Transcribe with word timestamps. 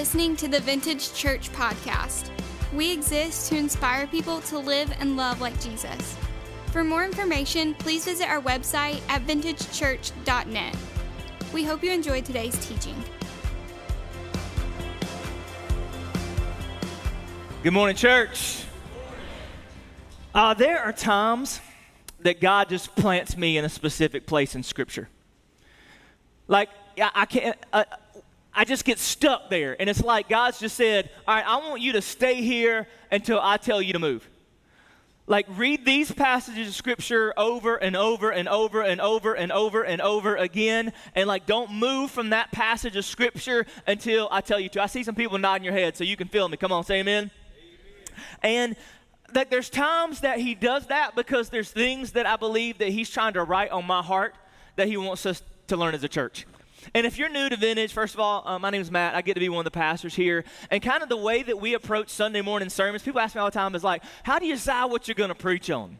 listening 0.00 0.34
to 0.34 0.48
the 0.48 0.60
Vintage 0.60 1.12
Church 1.12 1.52
podcast. 1.52 2.30
We 2.72 2.90
exist 2.90 3.50
to 3.50 3.58
inspire 3.58 4.06
people 4.06 4.40
to 4.40 4.56
live 4.56 4.90
and 4.98 5.14
love 5.14 5.42
like 5.42 5.60
Jesus. 5.60 6.16
For 6.68 6.82
more 6.82 7.04
information, 7.04 7.74
please 7.74 8.06
visit 8.06 8.26
our 8.26 8.40
website 8.40 9.02
at 9.10 9.26
vintagechurch.net. 9.26 10.76
We 11.52 11.64
hope 11.64 11.84
you 11.84 11.92
enjoyed 11.92 12.24
today's 12.24 12.56
teaching. 12.66 12.94
Good 17.62 17.74
morning, 17.74 17.94
church. 17.94 18.64
Uh, 20.34 20.54
there 20.54 20.80
are 20.80 20.94
times 20.94 21.60
that 22.20 22.40
God 22.40 22.70
just 22.70 22.96
plants 22.96 23.36
me 23.36 23.58
in 23.58 23.66
a 23.66 23.68
specific 23.68 24.24
place 24.24 24.54
in 24.54 24.62
Scripture. 24.62 25.10
Like, 26.48 26.70
I, 26.96 27.10
I 27.14 27.26
can't. 27.26 27.58
Uh, 27.70 27.84
I 28.54 28.64
just 28.64 28.84
get 28.84 28.98
stuck 28.98 29.50
there. 29.50 29.76
And 29.78 29.88
it's 29.88 30.02
like 30.02 30.28
God's 30.28 30.58
just 30.58 30.76
said, 30.76 31.10
All 31.26 31.34
right, 31.34 31.46
I 31.46 31.56
want 31.68 31.80
you 31.80 31.92
to 31.92 32.02
stay 32.02 32.42
here 32.42 32.88
until 33.10 33.40
I 33.40 33.56
tell 33.56 33.80
you 33.80 33.92
to 33.92 33.98
move. 33.98 34.28
Like, 35.26 35.46
read 35.50 35.84
these 35.84 36.10
passages 36.10 36.66
of 36.66 36.74
scripture 36.74 37.32
over 37.36 37.76
and 37.76 37.96
over 37.96 38.30
and 38.30 38.48
over 38.48 38.82
and 38.82 39.00
over 39.00 39.34
and 39.34 39.52
over 39.52 39.84
and 39.84 40.00
over 40.00 40.34
again. 40.34 40.92
And, 41.14 41.28
like, 41.28 41.46
don't 41.46 41.72
move 41.72 42.10
from 42.10 42.30
that 42.30 42.50
passage 42.50 42.96
of 42.96 43.04
scripture 43.04 43.64
until 43.86 44.26
I 44.32 44.40
tell 44.40 44.58
you 44.58 44.68
to. 44.70 44.82
I 44.82 44.86
see 44.86 45.04
some 45.04 45.14
people 45.14 45.38
nodding 45.38 45.64
your 45.64 45.72
head 45.72 45.96
so 45.96 46.02
you 46.02 46.16
can 46.16 46.26
feel 46.26 46.48
me. 46.48 46.56
Come 46.56 46.72
on, 46.72 46.82
say 46.82 46.98
amen. 46.98 47.30
amen. 47.30 48.20
And 48.42 48.76
that 49.32 49.50
there's 49.50 49.70
times 49.70 50.20
that 50.20 50.40
he 50.40 50.56
does 50.56 50.88
that 50.88 51.14
because 51.14 51.48
there's 51.50 51.70
things 51.70 52.12
that 52.12 52.26
I 52.26 52.34
believe 52.34 52.78
that 52.78 52.88
he's 52.88 53.08
trying 53.08 53.34
to 53.34 53.44
write 53.44 53.70
on 53.70 53.86
my 53.86 54.02
heart 54.02 54.34
that 54.74 54.88
he 54.88 54.96
wants 54.96 55.26
us 55.26 55.42
to 55.68 55.76
learn 55.76 55.94
as 55.94 56.02
a 56.02 56.08
church. 56.08 56.46
And 56.94 57.06
if 57.06 57.18
you're 57.18 57.28
new 57.28 57.48
to 57.48 57.56
Vintage, 57.56 57.92
first 57.92 58.14
of 58.14 58.20
all, 58.20 58.42
uh, 58.46 58.58
my 58.58 58.70
name 58.70 58.80
is 58.80 58.90
Matt. 58.90 59.14
I 59.14 59.22
get 59.22 59.34
to 59.34 59.40
be 59.40 59.48
one 59.48 59.60
of 59.60 59.64
the 59.64 59.70
pastors 59.70 60.14
here. 60.14 60.44
And 60.70 60.82
kind 60.82 61.02
of 61.02 61.08
the 61.08 61.16
way 61.16 61.42
that 61.42 61.60
we 61.60 61.74
approach 61.74 62.08
Sunday 62.08 62.40
morning 62.40 62.68
sermons, 62.68 63.02
people 63.02 63.20
ask 63.20 63.34
me 63.34 63.40
all 63.40 63.48
the 63.48 63.52
time, 63.52 63.74
is 63.74 63.84
like, 63.84 64.02
how 64.22 64.38
do 64.38 64.46
you 64.46 64.54
decide 64.54 64.86
what 64.86 65.08
you're 65.08 65.14
going 65.14 65.28
to 65.28 65.34
preach 65.34 65.70
on? 65.70 65.98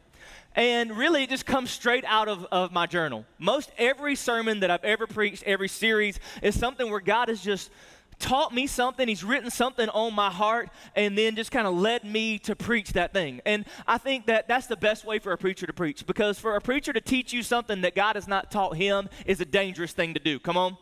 And 0.53 0.97
really, 0.97 1.23
it 1.23 1.29
just 1.29 1.45
comes 1.45 1.71
straight 1.71 2.03
out 2.05 2.27
of, 2.27 2.45
of 2.51 2.73
my 2.73 2.85
journal. 2.85 3.25
Most 3.39 3.71
every 3.77 4.15
sermon 4.15 4.59
that 4.59 4.71
I've 4.71 4.83
ever 4.83 5.07
preached, 5.07 5.43
every 5.43 5.69
series, 5.69 6.19
is 6.41 6.59
something 6.59 6.91
where 6.91 6.99
God 6.99 7.29
has 7.29 7.41
just 7.41 7.71
taught 8.21 8.53
me 8.53 8.67
something, 8.67 9.07
he's 9.07 9.23
written 9.23 9.49
something 9.49 9.89
on 9.89 10.13
my 10.13 10.29
heart, 10.29 10.69
and 10.95 11.17
then 11.17 11.35
just 11.35 11.51
kind 11.51 11.67
of 11.67 11.75
led 11.75 12.05
me 12.05 12.39
to 12.39 12.55
preach 12.55 12.93
that 12.93 13.11
thing. 13.11 13.41
And 13.45 13.65
I 13.87 13.97
think 13.97 14.27
that 14.27 14.47
that's 14.47 14.67
the 14.67 14.77
best 14.77 15.03
way 15.03 15.19
for 15.19 15.33
a 15.33 15.37
preacher 15.37 15.65
to 15.67 15.73
preach 15.73 16.05
because 16.05 16.39
for 16.39 16.55
a 16.55 16.61
preacher 16.61 16.93
to 16.93 17.01
teach 17.01 17.33
you 17.33 17.43
something 17.43 17.81
that 17.81 17.95
God 17.95 18.15
has 18.15 18.27
not 18.27 18.51
taught 18.51 18.77
him 18.77 19.09
is 19.25 19.41
a 19.41 19.45
dangerous 19.45 19.91
thing 19.91 20.13
to 20.13 20.19
do. 20.19 20.39
Come 20.39 20.55
on. 20.55 20.77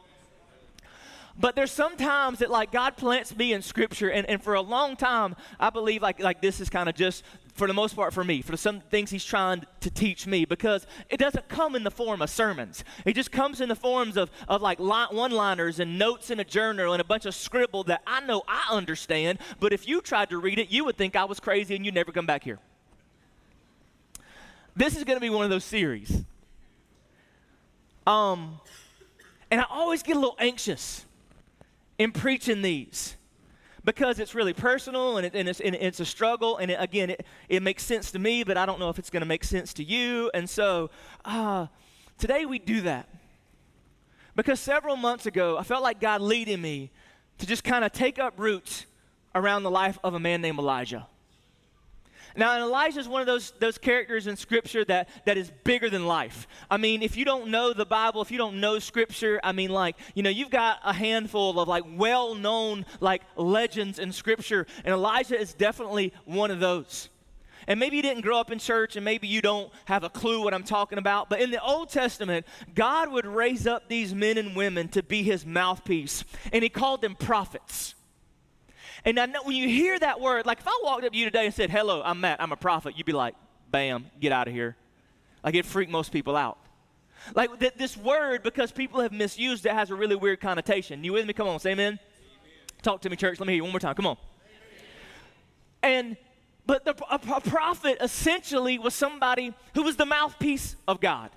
But 1.40 1.56
there's 1.56 1.72
sometimes 1.72 2.40
that 2.40 2.52
like 2.52 2.72
God 2.72 2.98
plants 2.98 3.34
me 3.36 3.54
in 3.54 3.62
scripture 3.62 4.10
and, 4.10 4.28
and 4.28 4.44
for 4.44 4.56
a 4.56 4.62
long 4.62 4.98
time 4.98 5.38
I 5.58 5.70
believe 5.70 6.02
like 6.02 6.20
like 6.20 6.42
this 6.42 6.60
is 6.60 6.70
kind 6.70 6.90
of 6.90 6.96
just 6.96 7.24
for 7.60 7.68
the 7.68 7.74
most 7.74 7.94
part 7.94 8.14
for 8.14 8.24
me, 8.24 8.42
for 8.42 8.56
some 8.56 8.80
things 8.80 9.12
he's 9.12 9.26
trying 9.26 9.66
to 9.82 9.90
teach 9.92 10.26
me, 10.26 10.46
because 10.46 10.88
it 11.10 11.18
doesn't 11.18 11.50
come 11.50 11.76
in 11.76 11.84
the 11.84 11.92
form 11.92 12.22
of 12.22 12.30
sermons. 12.30 12.86
It 13.04 13.16
just 13.16 13.34
comes 13.34 13.60
in 13.60 13.68
the 13.68 13.76
forms 13.76 14.16
of, 14.16 14.32
of 14.48 14.62
like 14.62 14.80
one 14.80 15.32
liners 15.32 15.82
and 15.82 16.00
notes 16.00 16.32
in 16.32 16.40
a 16.40 16.46
journal 16.46 16.94
and 16.94 17.02
a 17.02 17.04
bunch 17.04 17.26
of 17.26 17.36
scribble 17.36 17.84
that 17.84 18.02
I 18.08 18.22
know 18.22 18.44
I 18.48 18.68
understand, 18.72 19.40
but 19.60 19.74
if 19.74 19.90
you 19.90 20.00
tried 20.00 20.30
to 20.30 20.38
read 20.38 20.58
it, 20.58 20.72
you 20.72 20.86
would 20.86 20.96
think 20.96 21.18
I 21.18 21.26
was 21.26 21.42
crazy 21.42 21.76
and 21.76 21.86
you'd 21.86 21.94
never 21.94 22.14
come 22.14 22.26
back 22.26 22.46
here. 22.46 22.60
This 24.74 24.96
is 24.96 25.04
going 25.04 25.18
to 25.18 25.22
be 25.22 25.30
one 25.30 25.44
of 25.44 25.50
those 25.50 25.66
series. 25.66 26.24
Um, 28.08 28.62
and 29.52 29.60
I 29.60 29.66
always 29.70 30.02
get 30.02 30.16
a 30.16 30.20
little 30.20 30.38
anxious 30.40 31.04
in 31.98 32.14
preaching 32.14 32.62
these 32.62 33.18
because 33.84 34.20
it's 34.20 34.36
really 34.36 34.54
personal 34.54 35.18
and, 35.18 35.26
it, 35.26 35.36
and, 35.36 35.48
it's, 35.48 35.60
and 35.60 35.76
it's, 35.76 36.00
a 36.00 36.06
struggle. 36.06 36.58
And 36.58 36.72
it, 36.72 36.78
again, 36.80 37.12
it, 37.12 37.26
it, 37.48 37.64
makes 37.64 37.84
sense 37.84 38.12
to 38.12 38.20
me, 38.20 38.44
but 38.44 38.58
I 38.58 38.66
don't 38.66 38.80
know 38.80 38.90
if 38.90 39.00
it's 39.00 39.10
going 39.10 39.22
to 39.22 39.28
make 39.28 39.44
sense 39.44 39.74
to 39.76 39.84
you. 39.84 40.30
And 40.34 40.50
so 40.50 40.90
uh, 41.26 41.68
today 42.18 42.46
we 42.46 42.60
do 42.60 42.82
that. 42.82 43.10
Because 44.36 44.60
several 44.60 44.96
months 44.96 45.26
ago, 45.26 45.58
I 45.58 45.64
felt 45.64 45.84
like 45.84 46.00
God 46.00 46.22
leading 46.22 46.62
me 46.62 46.92
to 47.40 47.46
just 47.46 47.64
kind 47.64 47.84
of 47.84 47.92
take 47.92 48.20
up 48.20 48.34
roots 48.38 48.86
around 49.36 49.64
the 49.64 49.72
life 49.72 49.98
of 50.04 50.14
a 50.14 50.20
man 50.20 50.42
named 50.42 50.60
Elijah. 50.60 51.08
Now, 52.36 52.58
Elijah 52.62 53.00
is 53.00 53.08
one 53.08 53.22
of 53.22 53.28
those, 53.28 53.52
those 53.60 53.78
characters 53.78 54.28
in 54.28 54.36
Scripture 54.36 54.86
that, 54.86 55.10
that 55.26 55.38
is 55.38 55.52
bigger 55.64 55.90
than 55.90 56.06
life. 56.06 56.48
I 56.70 56.78
mean, 56.78 57.02
if 57.02 57.18
you 57.18 57.26
don't 57.26 57.50
know 57.50 57.74
the 57.74 57.86
Bible, 57.86 58.22
if 58.22 58.32
you 58.32 58.38
don't 58.38 58.60
know 58.60 58.80
Scripture, 58.80 59.40
I 59.44 59.52
mean, 59.52 59.70
like, 59.70 59.96
you 60.14 60.24
know, 60.24 60.30
you've 60.30 60.50
got 60.50 60.80
a 60.84 60.94
handful 60.94 61.60
of 61.60 61.68
like 61.68 61.84
well 61.96 62.36
known 62.36 62.86
like 63.00 63.22
legends 63.36 64.00
in 64.00 64.12
Scripture, 64.12 64.68
and 64.84 64.94
Elijah 64.94 65.40
is 65.40 65.54
definitely 65.54 66.14
one 66.26 66.52
of 66.52 66.60
those. 66.60 67.10
And 67.68 67.80
maybe 67.80 67.98
you 67.98 68.02
didn't 68.02 68.22
grow 68.22 68.40
up 68.40 68.52
in 68.52 68.58
church, 68.58 68.96
and 68.96 69.06
maybe 69.06 69.28
you 69.28 69.42
don't 69.42 69.72
have 69.86 70.04
a 70.04 70.10
clue 70.10 70.44
what 70.44 70.54
I'm 70.54 70.64
talking 70.64 70.98
about. 70.98 71.30
But 71.30 71.42
in 71.42 71.52
the 71.52 71.62
Old 71.62 71.90
Testament, 71.90 72.48
God 72.74 73.12
would 73.12 73.28
raise 73.28 73.68
up 73.68 73.88
these 73.88 74.14
men 74.14 74.38
and 74.38 74.56
women 74.56 74.88
to 74.90 75.04
be 75.04 75.22
his 75.22 75.46
mouthpiece, 75.46 76.24
and 76.52 76.64
he 76.64 76.70
called 76.70 77.02
them 77.02 77.16
prophets. 77.16 77.96
And 79.06 79.20
I 79.20 79.26
know 79.26 79.44
when 79.44 79.56
you 79.56 79.68
hear 79.68 79.98
that 79.98 80.20
word, 80.20 80.46
like 80.46 80.60
if 80.60 80.68
I 80.68 80.80
walked 80.84 81.06
up 81.06 81.14
to 81.14 81.18
you 81.18 81.26
today 81.26 81.46
and 81.46 81.54
said, 81.54 81.70
Hello, 81.70 82.02
I'm 82.04 82.20
Matt, 82.22 82.42
I'm 82.42 82.52
a 82.52 82.58
prophet, 82.58 82.98
you'd 82.98 83.06
be 83.06 83.14
like, 83.14 83.36
Bam, 83.72 84.08
get 84.20 84.32
out 84.32 84.48
of 84.48 84.54
here. 84.54 84.76
Like 85.44 85.56
it 85.56 85.66
freaked 85.66 85.92
most 85.92 86.12
people 86.12 86.36
out. 86.36 86.58
Like 87.36 87.60
th- 87.60 87.74
this 87.76 87.96
word, 87.96 88.44
because 88.44 88.72
people 88.72 89.02
have 89.02 89.12
misused 89.12 89.66
it, 89.66 89.74
has 89.74 89.92
a 89.92 89.96
really 89.96 90.16
weird 90.16 90.42
connotation. 90.42 91.04
You 91.04 91.14
with 91.14 91.26
me? 91.26 91.34
Come 91.34 91.48
on, 91.48 91.60
say 91.60 91.72
amen. 91.72 91.88
amen. 91.88 92.00
Talk 92.82 93.02
to 93.02 93.10
me, 93.10 93.16
church. 93.16 93.40
Let 93.40 93.48
me 93.48 93.54
hear 93.54 93.58
you 93.58 93.64
one 93.64 93.72
more 93.72 93.80
time. 93.80 93.96
Come 93.96 94.08
on. 94.08 94.18
Amen. 95.84 96.08
And 96.08 96.18
but 96.66 96.86
the, 96.86 96.96
a, 97.10 97.20
a 97.36 97.42
prophet 97.42 97.98
essentially 98.02 98.78
was 98.80 98.94
somebody 98.94 99.54
who 99.74 99.84
was 99.84 99.96
the 99.96 100.06
mouthpiece 100.06 100.76
of 100.88 101.00
God. 101.00 101.32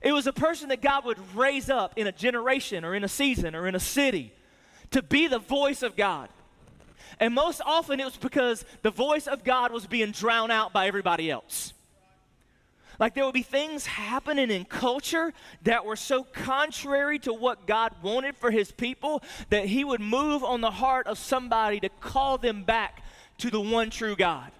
It 0.00 0.12
was 0.12 0.26
a 0.26 0.32
person 0.32 0.68
that 0.68 0.80
God 0.80 1.04
would 1.04 1.18
raise 1.34 1.70
up 1.70 1.94
in 1.96 2.06
a 2.06 2.12
generation 2.12 2.84
or 2.84 2.94
in 2.94 3.04
a 3.04 3.08
season 3.08 3.54
or 3.54 3.66
in 3.66 3.74
a 3.74 3.80
city 3.80 4.32
to 4.90 5.02
be 5.02 5.26
the 5.26 5.38
voice 5.38 5.82
of 5.82 5.96
God. 5.96 6.28
And 7.20 7.34
most 7.34 7.60
often 7.64 8.00
it 8.00 8.04
was 8.04 8.16
because 8.16 8.64
the 8.82 8.90
voice 8.90 9.26
of 9.26 9.44
God 9.44 9.72
was 9.72 9.86
being 9.86 10.12
drowned 10.12 10.52
out 10.52 10.72
by 10.72 10.86
everybody 10.86 11.30
else. 11.30 11.72
Like 12.98 13.14
there 13.14 13.24
would 13.24 13.34
be 13.34 13.42
things 13.42 13.86
happening 13.86 14.50
in 14.50 14.64
culture 14.64 15.32
that 15.62 15.84
were 15.84 15.96
so 15.96 16.24
contrary 16.24 17.18
to 17.20 17.32
what 17.32 17.66
God 17.66 17.94
wanted 18.02 18.36
for 18.36 18.50
his 18.50 18.72
people 18.72 19.22
that 19.50 19.66
he 19.66 19.84
would 19.84 20.00
move 20.00 20.42
on 20.42 20.60
the 20.60 20.70
heart 20.70 21.06
of 21.06 21.16
somebody 21.16 21.78
to 21.80 21.88
call 22.00 22.38
them 22.38 22.64
back 22.64 23.04
to 23.38 23.50
the 23.50 23.60
one 23.60 23.90
true 23.90 24.16
God. 24.16 24.50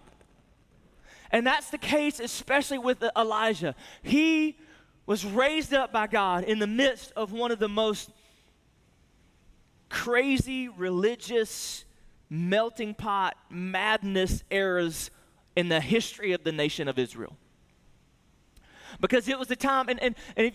And 1.32 1.46
that's 1.46 1.70
the 1.70 1.78
case, 1.78 2.20
especially 2.20 2.78
with 2.78 3.02
Elijah. 3.16 3.74
He 4.02 4.56
was 5.04 5.24
raised 5.24 5.74
up 5.74 5.92
by 5.92 6.06
God 6.06 6.44
in 6.44 6.58
the 6.58 6.66
midst 6.66 7.12
of 7.16 7.32
one 7.32 7.50
of 7.50 7.58
the 7.58 7.68
most 7.68 8.10
crazy 9.88 10.68
religious 10.68 11.84
melting 12.30 12.94
pot 12.94 13.36
madness 13.50 14.44
eras 14.50 15.10
in 15.56 15.68
the 15.68 15.80
history 15.80 16.32
of 16.32 16.44
the 16.44 16.52
nation 16.52 16.88
of 16.88 16.98
Israel. 16.98 17.36
Because 19.00 19.28
it 19.28 19.38
was 19.38 19.48
the 19.48 19.56
time, 19.56 19.88
and, 19.88 20.02
and, 20.02 20.14
and 20.36 20.46
if, 20.48 20.54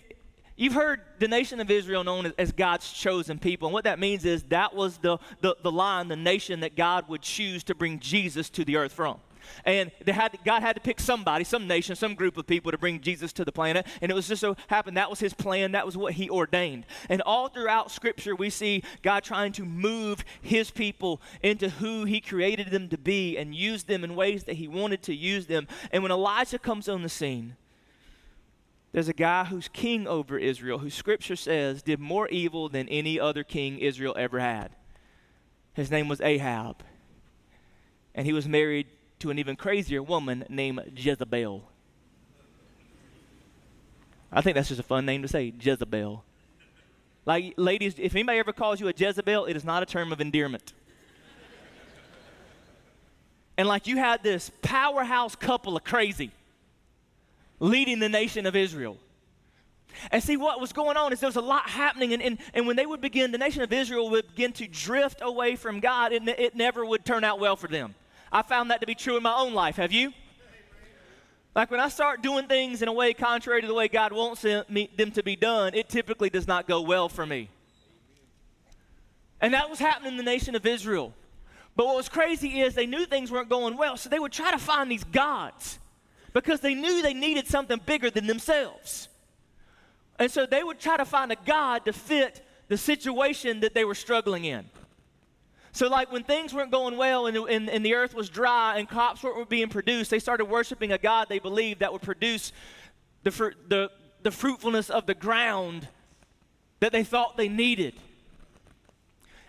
you've 0.56 0.72
heard 0.72 1.00
the 1.18 1.28
nation 1.28 1.60
of 1.60 1.70
Israel 1.70 2.04
known 2.04 2.26
as, 2.26 2.32
as, 2.38 2.52
God's 2.52 2.90
chosen 2.92 3.38
people. 3.38 3.68
And 3.68 3.72
what 3.72 3.84
that 3.84 3.98
means 3.98 4.24
is 4.24 4.42
that 4.44 4.74
was 4.74 4.98
the, 4.98 5.18
the, 5.40 5.56
the 5.62 5.72
line, 5.72 6.08
the 6.08 6.16
nation 6.16 6.60
that 6.60 6.76
God 6.76 7.08
would 7.08 7.22
choose 7.22 7.64
to 7.64 7.74
bring 7.74 8.00
Jesus 8.00 8.50
to 8.50 8.64
the 8.64 8.76
earth 8.76 8.92
from. 8.92 9.20
And 9.64 9.90
had, 10.06 10.38
God 10.44 10.62
had 10.62 10.76
to 10.76 10.80
pick 10.80 11.00
somebody, 11.00 11.44
some 11.44 11.66
nation, 11.66 11.96
some 11.96 12.14
group 12.14 12.36
of 12.36 12.46
people 12.46 12.72
to 12.72 12.78
bring 12.78 13.00
Jesus 13.00 13.32
to 13.34 13.44
the 13.44 13.52
planet. 13.52 13.86
And 14.00 14.10
it 14.10 14.14
was 14.14 14.28
just 14.28 14.40
so 14.40 14.56
happened 14.68 14.96
that 14.96 15.10
was 15.10 15.20
his 15.20 15.34
plan, 15.34 15.72
that 15.72 15.86
was 15.86 15.96
what 15.96 16.14
he 16.14 16.30
ordained. 16.30 16.86
And 17.08 17.22
all 17.22 17.48
throughout 17.48 17.90
Scripture, 17.90 18.34
we 18.34 18.50
see 18.50 18.82
God 19.02 19.24
trying 19.24 19.52
to 19.52 19.64
move 19.64 20.24
his 20.42 20.70
people 20.70 21.20
into 21.42 21.68
who 21.68 22.04
he 22.04 22.20
created 22.20 22.70
them 22.70 22.88
to 22.88 22.98
be 22.98 23.36
and 23.36 23.54
use 23.54 23.84
them 23.84 24.04
in 24.04 24.16
ways 24.16 24.44
that 24.44 24.54
he 24.54 24.68
wanted 24.68 25.02
to 25.02 25.14
use 25.14 25.46
them. 25.46 25.68
And 25.92 26.02
when 26.02 26.12
Elijah 26.12 26.58
comes 26.58 26.88
on 26.88 27.02
the 27.02 27.08
scene, 27.08 27.56
there's 28.92 29.08
a 29.08 29.12
guy 29.12 29.44
who's 29.44 29.66
king 29.66 30.06
over 30.06 30.38
Israel, 30.38 30.78
who 30.78 30.88
Scripture 30.88 31.34
says 31.34 31.82
did 31.82 31.98
more 31.98 32.28
evil 32.28 32.68
than 32.68 32.88
any 32.88 33.18
other 33.18 33.42
king 33.42 33.78
Israel 33.78 34.14
ever 34.16 34.38
had. 34.38 34.70
His 35.74 35.90
name 35.90 36.06
was 36.06 36.20
Ahab. 36.20 36.76
And 38.14 38.24
he 38.24 38.32
was 38.32 38.46
married 38.46 38.86
to 39.24 39.30
an 39.30 39.38
even 39.38 39.56
crazier 39.56 40.02
woman 40.02 40.44
named 40.50 40.82
Jezebel. 40.94 41.64
I 44.30 44.42
think 44.42 44.54
that's 44.54 44.68
just 44.68 44.80
a 44.80 44.84
fun 44.84 45.06
name 45.06 45.22
to 45.22 45.28
say, 45.28 45.50
Jezebel. 45.58 46.22
Like, 47.24 47.54
ladies, 47.56 47.94
if 47.96 48.14
anybody 48.14 48.38
ever 48.38 48.52
calls 48.52 48.80
you 48.80 48.88
a 48.88 48.92
Jezebel, 48.94 49.46
it 49.46 49.56
is 49.56 49.64
not 49.64 49.82
a 49.82 49.86
term 49.86 50.12
of 50.12 50.20
endearment. 50.20 50.74
and 53.56 53.66
like 53.66 53.86
you 53.86 53.96
had 53.96 54.22
this 54.22 54.50
powerhouse 54.60 55.34
couple 55.34 55.74
of 55.74 55.84
crazy 55.84 56.30
leading 57.60 58.00
the 58.00 58.10
nation 58.10 58.44
of 58.44 58.54
Israel. 58.54 58.98
And 60.10 60.22
see, 60.22 60.36
what 60.36 60.60
was 60.60 60.74
going 60.74 60.98
on 60.98 61.14
is 61.14 61.20
there 61.20 61.28
was 61.28 61.36
a 61.36 61.40
lot 61.40 61.66
happening. 61.70 62.12
And, 62.12 62.22
and, 62.22 62.38
and 62.52 62.66
when 62.66 62.76
they 62.76 62.84
would 62.84 63.00
begin, 63.00 63.32
the 63.32 63.38
nation 63.38 63.62
of 63.62 63.72
Israel 63.72 64.10
would 64.10 64.28
begin 64.28 64.52
to 64.52 64.66
drift 64.66 65.20
away 65.22 65.56
from 65.56 65.80
God, 65.80 66.12
it, 66.12 66.28
it 66.28 66.54
never 66.54 66.84
would 66.84 67.06
turn 67.06 67.24
out 67.24 67.40
well 67.40 67.56
for 67.56 67.68
them. 67.68 67.94
I 68.32 68.42
found 68.42 68.70
that 68.70 68.80
to 68.80 68.86
be 68.86 68.94
true 68.94 69.16
in 69.16 69.22
my 69.22 69.34
own 69.34 69.54
life. 69.54 69.76
Have 69.76 69.92
you? 69.92 70.12
Like 71.54 71.70
when 71.70 71.80
I 71.80 71.88
start 71.88 72.20
doing 72.22 72.48
things 72.48 72.82
in 72.82 72.88
a 72.88 72.92
way 72.92 73.14
contrary 73.14 73.60
to 73.60 73.66
the 73.66 73.74
way 73.74 73.86
God 73.86 74.12
wants 74.12 74.42
them, 74.42 74.64
to 74.68 75.22
be 75.22 75.36
done, 75.36 75.74
it 75.74 75.88
typically 75.88 76.30
does 76.30 76.48
not 76.48 76.66
go 76.66 76.80
well 76.80 77.08
for 77.08 77.24
me. 77.24 77.48
And 79.40 79.54
that 79.54 79.70
was 79.70 79.78
happening 79.78 80.12
in 80.12 80.16
the 80.16 80.24
nation 80.24 80.54
of 80.56 80.66
Israel. 80.66 81.14
But 81.76 81.86
what 81.86 81.96
was 81.96 82.08
crazy 82.08 82.60
is 82.60 82.74
they 82.74 82.86
knew 82.86 83.06
things 83.06 83.30
weren't 83.30 83.48
going 83.48 83.76
well, 83.76 83.96
so 83.96 84.08
they 84.08 84.18
would 84.18 84.32
try 84.32 84.50
to 84.50 84.58
find 84.58 84.90
these 84.90 85.04
gods 85.04 85.78
because 86.32 86.60
they 86.60 86.74
knew 86.74 87.02
they 87.02 87.14
needed 87.14 87.46
something 87.46 87.80
bigger 87.84 88.10
than 88.10 88.26
themselves. 88.26 89.08
And 90.18 90.30
so 90.30 90.46
they 90.46 90.62
would 90.62 90.80
try 90.80 90.96
to 90.96 91.04
find 91.04 91.30
a 91.30 91.36
God 91.44 91.84
to 91.84 91.92
fit 91.92 92.44
the 92.68 92.76
situation 92.76 93.60
that 93.60 93.74
they 93.74 93.84
were 93.84 93.94
struggling 93.94 94.44
in. 94.44 94.64
So, 95.74 95.88
like 95.88 96.12
when 96.12 96.22
things 96.22 96.54
weren't 96.54 96.70
going 96.70 96.96
well 96.96 97.26
and, 97.26 97.36
and, 97.36 97.68
and 97.68 97.84
the 97.84 97.94
earth 97.94 98.14
was 98.14 98.28
dry 98.28 98.78
and 98.78 98.88
crops 98.88 99.24
weren't 99.24 99.48
being 99.48 99.68
produced, 99.68 100.08
they 100.08 100.20
started 100.20 100.44
worshiping 100.44 100.92
a 100.92 100.98
God 100.98 101.28
they 101.28 101.40
believed 101.40 101.80
that 101.80 101.92
would 101.92 102.00
produce 102.00 102.52
the, 103.24 103.32
fr- 103.32 103.54
the, 103.66 103.90
the 104.22 104.30
fruitfulness 104.30 104.88
of 104.88 105.06
the 105.06 105.14
ground 105.14 105.88
that 106.78 106.92
they 106.92 107.02
thought 107.02 107.36
they 107.36 107.48
needed. 107.48 107.94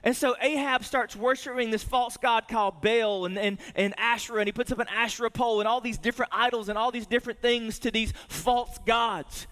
And 0.03 0.17
so 0.17 0.35
Ahab 0.41 0.83
starts 0.83 1.15
worshiping 1.15 1.69
this 1.69 1.83
false 1.83 2.17
god 2.17 2.47
called 2.47 2.81
Baal 2.81 3.25
and, 3.25 3.37
and, 3.37 3.59
and 3.75 3.93
Asherah, 3.99 4.39
and 4.39 4.47
he 4.47 4.51
puts 4.51 4.71
up 4.71 4.79
an 4.79 4.87
Asherah 4.87 5.29
pole 5.29 5.59
and 5.59 5.67
all 5.67 5.79
these 5.79 5.99
different 5.99 6.31
idols 6.33 6.69
and 6.69 6.77
all 6.77 6.89
these 6.91 7.05
different 7.05 7.39
things 7.39 7.77
to 7.79 7.91
these 7.91 8.13
false 8.29 8.79
gods. 8.87 9.45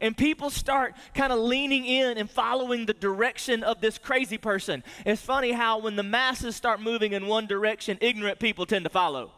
And 0.00 0.16
people 0.16 0.50
start 0.50 0.94
kind 1.14 1.32
of 1.32 1.38
leaning 1.38 1.86
in 1.86 2.18
and 2.18 2.30
following 2.30 2.86
the 2.86 2.92
direction 2.92 3.62
of 3.62 3.80
this 3.80 3.98
crazy 3.98 4.38
person. 4.38 4.84
It's 5.04 5.22
funny 5.22 5.52
how 5.52 5.78
when 5.78 5.96
the 5.96 6.02
masses 6.02 6.54
start 6.56 6.80
moving 6.80 7.12
in 7.12 7.26
one 7.26 7.46
direction, 7.46 7.98
ignorant 8.00 8.38
people 8.38 8.66
tend 8.66 8.84
to 8.84 8.90
follow. 8.90 9.32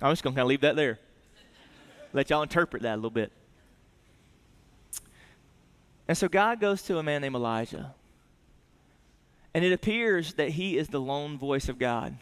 I'm 0.00 0.12
just 0.12 0.22
going 0.22 0.34
to 0.34 0.38
kind 0.38 0.44
of 0.44 0.48
leave 0.48 0.60
that 0.60 0.76
there. 0.76 0.98
Let 2.12 2.30
y'all 2.30 2.42
interpret 2.42 2.82
that 2.82 2.94
a 2.94 2.96
little 2.96 3.10
bit. 3.10 3.32
And 6.06 6.16
so 6.16 6.28
God 6.28 6.60
goes 6.60 6.82
to 6.82 6.98
a 6.98 7.02
man 7.02 7.20
named 7.22 7.34
Elijah. 7.34 7.94
And 9.54 9.64
it 9.64 9.72
appears 9.72 10.34
that 10.34 10.50
he 10.50 10.78
is 10.78 10.88
the 10.88 11.00
lone 11.00 11.36
voice 11.36 11.68
of 11.68 11.78
God 11.78 12.16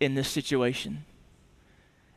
in 0.00 0.14
this 0.14 0.28
situation. 0.28 1.04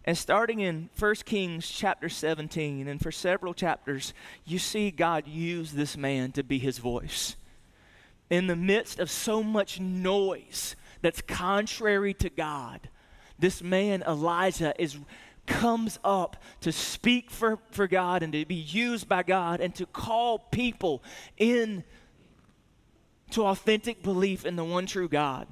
And 0.06 0.18
starting 0.18 0.60
in 0.62 0.90
1 0.98 1.16
Kings 1.26 1.70
chapter 1.70 2.10
17, 2.10 2.88
and 2.88 3.00
for 3.00 3.12
several 3.12 3.54
chapters, 3.54 4.14
you 4.46 4.58
see 4.58 4.90
God 4.90 5.28
use 5.28 5.74
this 5.74 5.96
man 5.96 6.32
to 6.32 6.44
be 6.44 6.58
his 6.58 6.80
voice. 6.80 7.36
In 8.30 8.48
the 8.48 8.56
midst 8.56 9.00
of 9.00 9.12
so 9.12 9.44
much 9.44 9.80
noise 9.80 10.76
that's 11.02 11.22
contrary 11.22 12.14
to 12.16 12.30
God, 12.30 12.90
this 13.38 13.62
man, 13.62 14.04
Elijah, 14.08 14.74
is 14.82 14.98
comes 15.48 16.00
up 16.04 16.38
to 16.62 16.72
speak 16.72 17.30
for, 17.30 17.60
for 17.72 17.88
God 17.88 18.24
and 18.24 18.32
to 18.34 18.46
be 18.46 18.56
used 18.56 19.10
by 19.10 19.24
God 19.24 19.60
and 19.60 19.74
to 19.76 19.86
call 19.86 20.40
people 20.40 21.04
in 21.38 21.84
to 23.32 23.46
authentic 23.46 24.04
belief 24.04 24.46
in 24.46 24.56
the 24.56 24.64
one 24.64 24.86
true 24.86 25.10
God. 25.10 25.48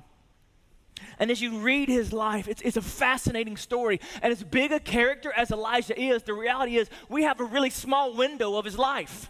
And 1.19 1.30
as 1.30 1.42
you 1.42 1.60
read 1.60 1.90
his 1.90 2.13
life, 2.13 2.48
it's, 2.48 2.62
it's 2.62 2.78
a 2.78 2.81
fascinating 2.81 3.57
story. 3.57 4.00
And 4.22 4.31
as 4.31 4.44
big 4.44 4.72
a 4.72 4.80
character 4.80 5.31
as 5.36 5.51
Elijah 5.51 6.00
is, 6.00 6.24
the 6.24 6.34
reality 6.34 6.78
is 6.78 6.90
we 7.10 7.24
have 7.24 7.40
a 7.40 7.46
really 7.46 7.69
small 7.69 8.13
window 8.13 8.57
of 8.57 8.66
his 8.66 8.78
life. 8.78 9.30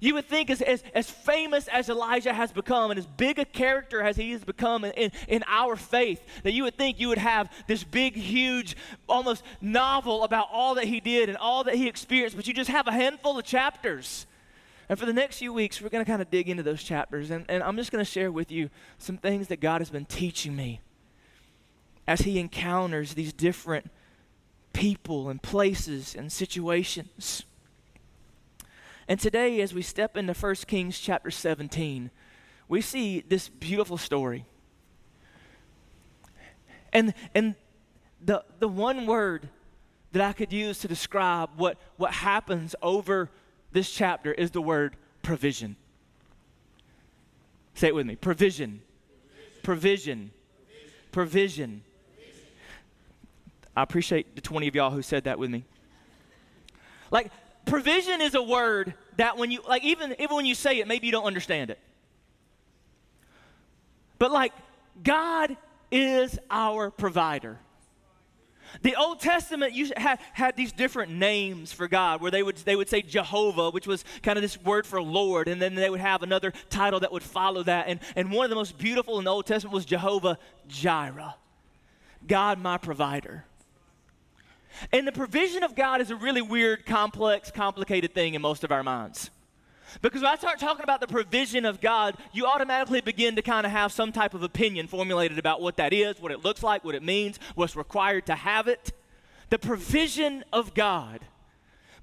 You 0.00 0.14
would 0.14 0.28
think, 0.28 0.48
as, 0.48 0.62
as, 0.62 0.84
as 0.94 1.10
famous 1.10 1.66
as 1.66 1.88
Elijah 1.88 2.32
has 2.32 2.52
become, 2.52 2.92
and 2.92 2.98
as 2.98 3.06
big 3.06 3.40
a 3.40 3.44
character 3.44 4.00
as 4.00 4.16
he 4.16 4.30
has 4.30 4.44
become 4.44 4.84
in, 4.84 4.92
in, 4.92 5.12
in 5.26 5.44
our 5.48 5.74
faith, 5.74 6.22
that 6.44 6.52
you 6.52 6.62
would 6.62 6.76
think 6.76 7.00
you 7.00 7.08
would 7.08 7.18
have 7.18 7.52
this 7.66 7.82
big, 7.82 8.14
huge, 8.14 8.76
almost 9.08 9.42
novel 9.60 10.22
about 10.22 10.46
all 10.52 10.76
that 10.76 10.84
he 10.84 11.00
did 11.00 11.28
and 11.28 11.36
all 11.38 11.64
that 11.64 11.74
he 11.74 11.88
experienced, 11.88 12.36
but 12.36 12.46
you 12.46 12.54
just 12.54 12.70
have 12.70 12.86
a 12.86 12.92
handful 12.92 13.38
of 13.38 13.44
chapters. 13.44 14.26
And 14.88 14.98
for 14.98 15.04
the 15.04 15.12
next 15.12 15.38
few 15.38 15.52
weeks, 15.52 15.82
we're 15.82 15.90
going 15.90 16.04
to 16.04 16.10
kind 16.10 16.22
of 16.22 16.30
dig 16.30 16.48
into 16.48 16.62
those 16.62 16.82
chapters. 16.82 17.30
And, 17.30 17.44
and 17.48 17.62
I'm 17.62 17.76
just 17.76 17.92
going 17.92 18.04
to 18.04 18.10
share 18.10 18.32
with 18.32 18.50
you 18.50 18.70
some 18.96 19.18
things 19.18 19.48
that 19.48 19.60
God 19.60 19.80
has 19.80 19.90
been 19.90 20.06
teaching 20.06 20.56
me 20.56 20.80
as 22.06 22.20
He 22.20 22.38
encounters 22.38 23.14
these 23.14 23.32
different 23.32 23.90
people 24.72 25.28
and 25.28 25.42
places 25.42 26.14
and 26.14 26.32
situations. 26.32 27.44
And 29.06 29.20
today, 29.20 29.60
as 29.60 29.74
we 29.74 29.82
step 29.82 30.16
into 30.16 30.32
1 30.32 30.54
Kings 30.66 30.98
chapter 30.98 31.30
17, 31.30 32.10
we 32.68 32.80
see 32.80 33.20
this 33.20 33.48
beautiful 33.48 33.98
story. 33.98 34.46
And, 36.92 37.12
and 37.34 37.54
the, 38.24 38.44
the 38.58 38.68
one 38.68 39.06
word 39.06 39.48
that 40.12 40.22
I 40.22 40.32
could 40.32 40.52
use 40.52 40.78
to 40.80 40.88
describe 40.88 41.50
what, 41.56 41.78
what 41.96 42.12
happens 42.12 42.74
over 42.82 43.30
this 43.72 43.90
chapter 43.90 44.32
is 44.32 44.50
the 44.50 44.62
word 44.62 44.96
provision. 45.22 45.76
Say 47.74 47.88
it 47.88 47.94
with 47.94 48.06
me 48.06 48.16
provision. 48.16 48.82
Provision. 49.62 50.30
Provision. 51.12 51.82
I 53.76 53.82
appreciate 53.82 54.34
the 54.34 54.40
20 54.40 54.66
of 54.66 54.74
y'all 54.74 54.90
who 54.90 55.02
said 55.02 55.24
that 55.24 55.38
with 55.38 55.50
me. 55.50 55.64
Like, 57.10 57.30
provision 57.64 58.20
is 58.20 58.34
a 58.34 58.42
word 58.42 58.94
that 59.16 59.36
when 59.36 59.50
you, 59.50 59.60
like, 59.68 59.84
even, 59.84 60.16
even 60.18 60.34
when 60.34 60.46
you 60.46 60.54
say 60.54 60.80
it, 60.80 60.88
maybe 60.88 61.06
you 61.06 61.12
don't 61.12 61.26
understand 61.26 61.70
it. 61.70 61.78
But, 64.18 64.32
like, 64.32 64.52
God 65.02 65.56
is 65.92 66.38
our 66.50 66.90
provider. 66.90 67.58
The 68.82 68.96
Old 68.96 69.20
Testament 69.20 69.74
had, 69.96 70.18
had 70.32 70.56
these 70.56 70.72
different 70.72 71.12
names 71.12 71.72
for 71.72 71.88
God 71.88 72.20
where 72.20 72.30
they 72.30 72.42
would, 72.42 72.56
they 72.58 72.76
would 72.76 72.88
say 72.88 73.02
Jehovah, 73.02 73.70
which 73.70 73.86
was 73.86 74.04
kind 74.22 74.38
of 74.38 74.42
this 74.42 74.60
word 74.62 74.86
for 74.86 75.00
Lord, 75.02 75.48
and 75.48 75.60
then 75.60 75.74
they 75.74 75.90
would 75.90 76.00
have 76.00 76.22
another 76.22 76.52
title 76.70 77.00
that 77.00 77.12
would 77.12 77.22
follow 77.22 77.62
that. 77.64 77.88
And, 77.88 78.00
and 78.16 78.30
one 78.30 78.44
of 78.44 78.50
the 78.50 78.56
most 78.56 78.78
beautiful 78.78 79.18
in 79.18 79.24
the 79.24 79.32
Old 79.32 79.46
Testament 79.46 79.74
was 79.74 79.84
Jehovah 79.84 80.38
Jireh, 80.68 81.34
God 82.26 82.58
my 82.58 82.78
provider. 82.78 83.44
And 84.92 85.06
the 85.06 85.12
provision 85.12 85.62
of 85.62 85.74
God 85.74 86.00
is 86.00 86.10
a 86.10 86.16
really 86.16 86.42
weird, 86.42 86.86
complex, 86.86 87.50
complicated 87.50 88.14
thing 88.14 88.34
in 88.34 88.42
most 88.42 88.64
of 88.64 88.70
our 88.70 88.82
minds. 88.82 89.30
Because 90.02 90.22
when 90.22 90.30
I 90.30 90.36
start 90.36 90.58
talking 90.58 90.82
about 90.82 91.00
the 91.00 91.06
provision 91.06 91.64
of 91.64 91.80
God, 91.80 92.16
you 92.32 92.46
automatically 92.46 93.00
begin 93.00 93.36
to 93.36 93.42
kind 93.42 93.66
of 93.66 93.72
have 93.72 93.92
some 93.92 94.12
type 94.12 94.34
of 94.34 94.42
opinion 94.42 94.86
formulated 94.86 95.38
about 95.38 95.60
what 95.60 95.76
that 95.76 95.92
is, 95.92 96.20
what 96.20 96.32
it 96.32 96.44
looks 96.44 96.62
like, 96.62 96.84
what 96.84 96.94
it 96.94 97.02
means, 97.02 97.38
what's 97.54 97.76
required 97.76 98.26
to 98.26 98.34
have 98.34 98.68
it. 98.68 98.92
The 99.50 99.58
provision 99.58 100.44
of 100.52 100.74
God. 100.74 101.20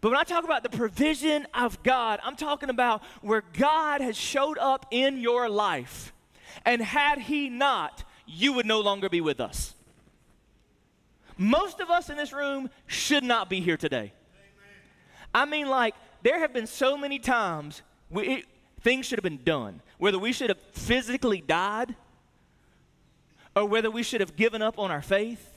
But 0.01 0.09
when 0.09 0.19
I 0.19 0.23
talk 0.23 0.43
about 0.43 0.63
the 0.63 0.69
provision 0.69 1.47
of 1.53 1.81
God, 1.83 2.19
I'm 2.23 2.35
talking 2.35 2.69
about 2.69 3.03
where 3.21 3.43
God 3.57 4.01
has 4.01 4.17
showed 4.17 4.57
up 4.57 4.87
in 4.91 5.19
your 5.19 5.49
life. 5.49 6.13
And 6.65 6.81
had 6.81 7.19
He 7.19 7.49
not, 7.49 8.03
you 8.25 8.53
would 8.53 8.65
no 8.65 8.81
longer 8.81 9.09
be 9.09 9.21
with 9.21 9.39
us. 9.39 9.73
Most 11.37 11.79
of 11.79 11.89
us 11.89 12.09
in 12.09 12.17
this 12.17 12.31
room 12.31 12.69
should 12.87 13.23
not 13.23 13.49
be 13.49 13.59
here 13.59 13.77
today. 13.77 14.13
I 15.33 15.45
mean, 15.45 15.67
like, 15.67 15.95
there 16.25 16.39
have 16.39 16.51
been 16.51 16.65
so 16.65 16.97
many 16.97 17.19
times 17.19 17.83
we, 18.09 18.23
it, 18.23 18.45
things 18.81 19.05
should 19.05 19.19
have 19.19 19.23
been 19.23 19.43
done, 19.43 19.79
whether 19.99 20.17
we 20.17 20.33
should 20.33 20.49
have 20.49 20.57
physically 20.71 21.39
died, 21.39 21.93
or 23.55 23.67
whether 23.67 23.91
we 23.91 24.01
should 24.01 24.21
have 24.21 24.35
given 24.35 24.59
up 24.59 24.79
on 24.79 24.89
our 24.89 25.03
faith, 25.03 25.53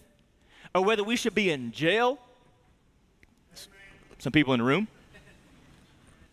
or 0.75 0.85
whether 0.85 1.03
we 1.03 1.17
should 1.17 1.35
be 1.35 1.51
in 1.51 1.73
jail. 1.73 2.19
Some 4.19 4.31
people 4.31 4.53
in 4.53 4.61
the 4.61 4.67
room. 4.67 4.89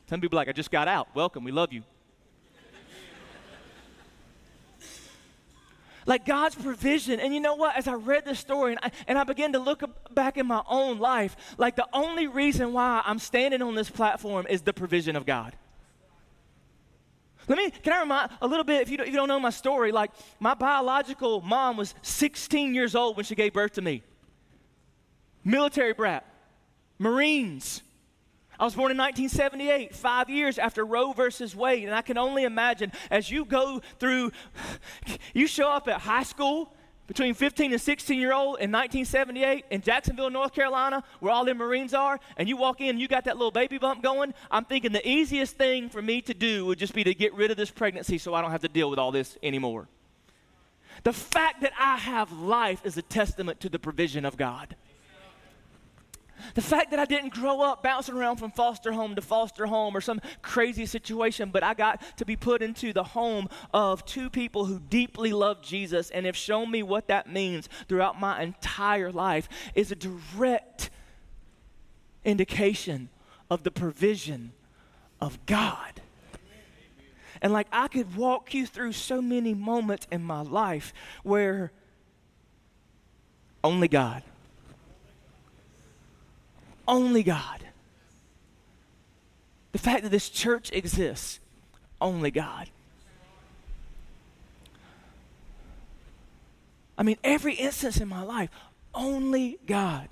Some 0.09 0.19
people 0.19 0.35
like, 0.35 0.49
I 0.49 0.51
just 0.51 0.69
got 0.69 0.89
out. 0.89 1.07
Welcome, 1.15 1.45
we 1.45 1.53
love 1.53 1.71
you. 1.71 1.83
Like 6.05 6.25
God's 6.25 6.55
provision. 6.55 7.19
And 7.19 7.33
you 7.33 7.39
know 7.39 7.55
what? 7.55 7.75
As 7.75 7.87
I 7.87 7.93
read 7.93 8.25
this 8.25 8.39
story 8.39 8.73
and 8.73 8.79
I, 8.83 8.91
and 9.07 9.17
I 9.17 9.23
began 9.23 9.53
to 9.53 9.59
look 9.59 9.83
back 10.13 10.37
in 10.37 10.45
my 10.45 10.63
own 10.67 10.99
life, 10.99 11.35
like 11.57 11.75
the 11.75 11.87
only 11.93 12.27
reason 12.27 12.73
why 12.73 13.01
I'm 13.05 13.19
standing 13.19 13.61
on 13.61 13.75
this 13.75 13.89
platform 13.89 14.45
is 14.49 14.61
the 14.61 14.73
provision 14.73 15.15
of 15.15 15.25
God. 15.25 15.55
Let 17.47 17.57
me, 17.57 17.69
can 17.69 17.93
I 17.93 17.99
remind 18.01 18.31
a 18.41 18.47
little 18.47 18.63
bit, 18.63 18.81
if 18.81 18.89
you, 18.89 18.97
don't, 18.97 19.07
if 19.07 19.13
you 19.13 19.19
don't 19.19 19.27
know 19.27 19.39
my 19.39 19.51
story, 19.51 19.91
like 19.91 20.11
my 20.39 20.55
biological 20.55 21.41
mom 21.41 21.77
was 21.77 21.93
16 22.01 22.73
years 22.73 22.95
old 22.95 23.17
when 23.17 23.25
she 23.25 23.35
gave 23.35 23.53
birth 23.53 23.73
to 23.73 23.81
me. 23.81 24.03
Military 25.43 25.93
brat, 25.93 26.25
Marines, 26.97 27.83
I 28.59 28.63
was 28.63 28.75
born 28.75 28.91
in 28.91 28.97
1978, 28.97 29.95
five 29.95 30.29
years 30.29 30.57
after 30.57 30.85
Roe 30.85 31.13
versus 31.13 31.55
Wade, 31.55 31.85
and 31.85 31.93
I 31.93 32.01
can 32.01 32.17
only 32.17 32.43
imagine 32.43 32.91
as 33.11 33.29
you 33.29 33.45
go 33.45 33.81
through, 33.99 34.31
you 35.33 35.47
show 35.47 35.69
up 35.69 35.87
at 35.87 36.01
high 36.01 36.23
school, 36.23 36.71
between 37.07 37.33
15 37.33 37.71
and 37.71 37.81
16 37.81 38.19
year 38.19 38.33
old 38.33 38.59
in 38.59 38.71
1978 38.71 39.65
in 39.69 39.81
Jacksonville, 39.81 40.29
North 40.29 40.53
Carolina, 40.53 41.03
where 41.19 41.31
all 41.31 41.45
the 41.45 41.53
Marines 41.53 41.93
are, 41.93 42.19
and 42.37 42.49
you 42.49 42.57
walk 42.57 42.81
in, 42.81 42.97
you 42.97 43.07
got 43.07 43.25
that 43.25 43.37
little 43.37 43.51
baby 43.51 43.77
bump 43.77 44.01
going, 44.01 44.33
I'm 44.49 44.65
thinking 44.65 44.91
the 44.91 45.07
easiest 45.07 45.55
thing 45.55 45.89
for 45.89 46.01
me 46.01 46.21
to 46.21 46.33
do 46.33 46.65
would 46.65 46.79
just 46.79 46.93
be 46.93 47.03
to 47.03 47.13
get 47.13 47.33
rid 47.33 47.51
of 47.51 47.57
this 47.57 47.71
pregnancy 47.71 48.17
so 48.17 48.33
I 48.33 48.41
don't 48.41 48.51
have 48.51 48.61
to 48.61 48.67
deal 48.67 48.89
with 48.89 48.99
all 48.99 49.11
this 49.11 49.37
anymore. 49.43 49.87
The 51.03 51.13
fact 51.13 51.61
that 51.61 51.73
I 51.79 51.97
have 51.97 52.31
life 52.31 52.81
is 52.83 52.97
a 52.97 53.01
testament 53.01 53.59
to 53.59 53.69
the 53.69 53.77
provision 53.77 54.25
of 54.25 54.37
God. 54.37 54.75
The 56.53 56.61
fact 56.61 56.91
that 56.91 56.99
I 56.99 57.05
didn't 57.05 57.33
grow 57.33 57.61
up 57.61 57.83
bouncing 57.83 58.15
around 58.15 58.37
from 58.37 58.51
foster 58.51 58.91
home 58.91 59.15
to 59.15 59.21
foster 59.21 59.65
home 59.65 59.95
or 59.95 60.01
some 60.01 60.21
crazy 60.41 60.85
situation, 60.85 61.49
but 61.51 61.63
I 61.63 61.73
got 61.73 62.01
to 62.17 62.25
be 62.25 62.35
put 62.35 62.61
into 62.61 62.93
the 62.93 63.03
home 63.03 63.49
of 63.73 64.05
two 64.05 64.29
people 64.29 64.65
who 64.65 64.79
deeply 64.79 65.33
love 65.33 65.61
Jesus 65.61 66.09
and 66.09 66.25
have 66.25 66.37
shown 66.37 66.71
me 66.71 66.83
what 66.83 67.07
that 67.07 67.31
means 67.31 67.67
throughout 67.87 68.19
my 68.19 68.41
entire 68.41 69.11
life 69.11 69.49
is 69.73 69.91
a 69.91 69.95
direct 69.95 70.89
indication 72.23 73.09
of 73.49 73.63
the 73.63 73.71
provision 73.71 74.53
of 75.19 75.45
God. 75.45 76.01
And 77.41 77.53
like 77.53 77.67
I 77.71 77.87
could 77.87 78.15
walk 78.15 78.53
you 78.53 78.65
through 78.65 78.93
so 78.93 79.21
many 79.21 79.53
moments 79.53 80.07
in 80.11 80.23
my 80.23 80.41
life 80.41 80.93
where 81.23 81.71
only 83.63 83.87
God 83.87 84.23
only 86.87 87.23
God. 87.23 87.65
The 89.71 89.79
fact 89.79 90.03
that 90.03 90.09
this 90.09 90.29
church 90.29 90.71
exists, 90.71 91.39
only 91.99 92.31
God. 92.31 92.69
I 96.97 97.03
mean, 97.03 97.17
every 97.23 97.55
instance 97.55 97.97
in 97.97 98.07
my 98.07 98.21
life, 98.21 98.49
only 98.93 99.59
God. 99.65 100.09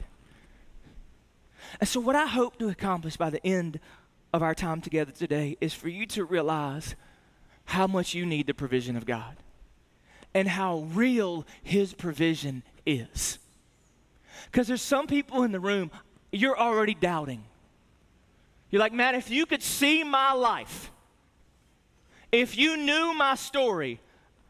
And 1.79 1.87
so, 1.87 1.99
what 1.99 2.15
I 2.15 2.27
hope 2.27 2.59
to 2.59 2.69
accomplish 2.69 3.17
by 3.17 3.29
the 3.29 3.45
end 3.45 3.79
of 4.33 4.41
our 4.41 4.53
time 4.53 4.81
together 4.81 5.11
today 5.11 5.57
is 5.61 5.73
for 5.73 5.89
you 5.89 6.05
to 6.07 6.25
realize 6.25 6.95
how 7.65 7.87
much 7.87 8.13
you 8.13 8.25
need 8.25 8.47
the 8.47 8.53
provision 8.53 8.95
of 8.97 9.05
God 9.05 9.37
and 10.33 10.47
how 10.47 10.79
real 10.93 11.45
His 11.63 11.93
provision 11.93 12.63
is. 12.85 13.39
Because 14.51 14.67
there's 14.67 14.81
some 14.81 15.07
people 15.07 15.43
in 15.43 15.51
the 15.51 15.59
room, 15.59 15.91
you're 16.33 16.57
already 16.57 16.93
doubting. 16.93 17.43
You're 18.69 18.79
like, 18.79 18.93
man, 18.93 19.15
if 19.15 19.29
you 19.29 19.45
could 19.45 19.61
see 19.61 20.03
my 20.03 20.33
life, 20.33 20.91
if 22.31 22.57
you 22.57 22.75
knew 22.75 23.13
my 23.13 23.35
story, 23.35 23.99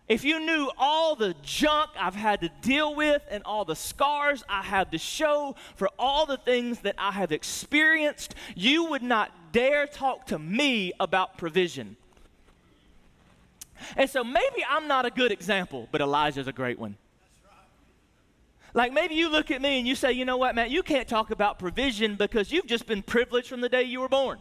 if 0.08 0.24
you 0.24 0.40
knew 0.40 0.72
all 0.78 1.16
the 1.16 1.36
junk 1.44 1.90
I've 2.00 2.16
had 2.16 2.42
to 2.42 2.50
deal 2.62 2.96
with 2.96 3.22
and 3.30 3.44
all 3.46 3.66
the 3.66 3.76
scars 3.76 4.44
I 4.48 4.62
have 4.62 4.92
to 4.92 4.98
show 4.98 5.56
for 5.76 5.90
all 6.00 6.26
the 6.26 6.38
things 6.38 6.80
that 6.80 6.96
I 6.98 7.12
have 7.12 7.32
experienced, 7.32 8.36
you 8.56 8.86
would 8.86 9.04
not 9.04 9.32
dare 9.52 9.86
talk 9.86 10.28
to 10.28 10.40
me 10.40 10.94
about 11.00 11.38
provision. 11.38 11.98
And 13.98 14.10
so 14.10 14.24
maybe 14.24 14.64
I'm 14.70 14.88
not 14.88 15.06
a 15.06 15.10
good 15.10 15.32
example, 15.32 15.90
but 15.92 16.00
Elijah's 16.00 16.48
a 16.48 16.54
great 16.54 16.80
one. 16.80 16.96
Like 18.74 18.92
maybe 18.92 19.16
you 19.16 19.30
look 19.30 19.52
at 19.52 19.62
me 19.62 19.78
and 19.78 19.88
you 19.88 19.96
say, 19.96 20.14
you 20.14 20.26
know 20.26 20.38
what, 20.38 20.56
man, 20.56 20.72
you 20.72 20.82
can't 20.82 21.08
talk 21.08 21.30
about 21.30 21.60
provision 21.60 22.16
because 22.16 22.52
you've 22.52 22.66
just 22.66 22.88
been 22.88 23.04
privileged 23.04 23.48
from 23.48 23.62
the 23.62 23.70
day 23.70 23.84
you 23.84 24.02
were 24.02 24.10
born. 24.10 24.40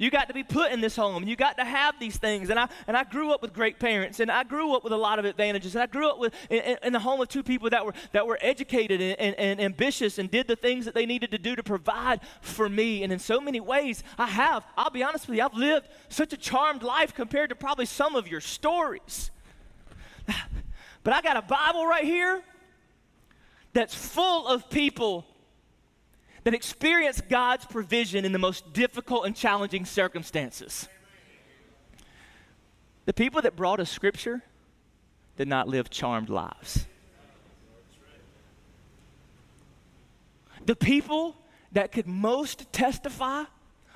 You 0.00 0.10
got 0.10 0.28
to 0.28 0.34
be 0.34 0.42
put 0.42 0.72
in 0.72 0.80
this 0.80 0.96
home. 0.96 1.24
You 1.24 1.36
got 1.36 1.58
to 1.58 1.64
have 1.64 2.00
these 2.00 2.16
things. 2.16 2.48
And 2.48 2.58
I, 2.58 2.68
and 2.86 2.96
I 2.96 3.04
grew 3.04 3.32
up 3.32 3.42
with 3.42 3.52
great 3.52 3.78
parents, 3.78 4.18
and 4.18 4.30
I 4.30 4.44
grew 4.44 4.74
up 4.74 4.82
with 4.82 4.94
a 4.94 4.96
lot 4.96 5.18
of 5.18 5.26
advantages. 5.26 5.74
And 5.74 5.82
I 5.82 5.86
grew 5.86 6.08
up 6.08 6.18
with, 6.18 6.32
in, 6.48 6.78
in 6.82 6.94
the 6.94 6.98
home 7.00 7.20
of 7.20 7.28
two 7.28 7.42
people 7.42 7.68
that 7.68 7.84
were, 7.84 7.92
that 8.12 8.26
were 8.26 8.38
educated 8.40 9.02
and, 9.02 9.20
and, 9.20 9.34
and 9.38 9.60
ambitious 9.60 10.16
and 10.16 10.30
did 10.30 10.48
the 10.48 10.56
things 10.56 10.86
that 10.86 10.94
they 10.94 11.04
needed 11.04 11.30
to 11.32 11.38
do 11.38 11.54
to 11.54 11.62
provide 11.62 12.20
for 12.40 12.66
me. 12.66 13.02
And 13.02 13.12
in 13.12 13.18
so 13.18 13.42
many 13.42 13.60
ways, 13.60 14.02
I 14.16 14.24
have. 14.28 14.64
I'll 14.74 14.88
be 14.88 15.02
honest 15.02 15.28
with 15.28 15.36
you, 15.36 15.44
I've 15.44 15.52
lived 15.52 15.86
such 16.08 16.32
a 16.32 16.38
charmed 16.38 16.82
life 16.82 17.12
compared 17.12 17.50
to 17.50 17.54
probably 17.54 17.84
some 17.84 18.16
of 18.16 18.26
your 18.26 18.40
stories. 18.40 19.30
But 21.02 21.14
I 21.14 21.22
got 21.22 21.38
a 21.38 21.40
Bible 21.40 21.86
right 21.86 22.04
here 22.04 22.42
that's 23.72 23.94
full 23.94 24.46
of 24.46 24.68
people 24.70 25.26
that 26.44 26.54
experience 26.54 27.20
God's 27.20 27.66
provision 27.66 28.24
in 28.24 28.32
the 28.32 28.38
most 28.38 28.72
difficult 28.72 29.26
and 29.26 29.36
challenging 29.36 29.84
circumstances. 29.84 30.88
The 33.04 33.12
people 33.12 33.42
that 33.42 33.56
brought 33.56 33.80
us 33.80 33.90
scripture 33.90 34.42
did 35.36 35.48
not 35.48 35.68
live 35.68 35.90
charmed 35.90 36.28
lives. 36.28 36.86
The 40.66 40.76
people 40.76 41.36
that 41.72 41.92
could 41.92 42.06
most 42.06 42.72
testify 42.72 43.44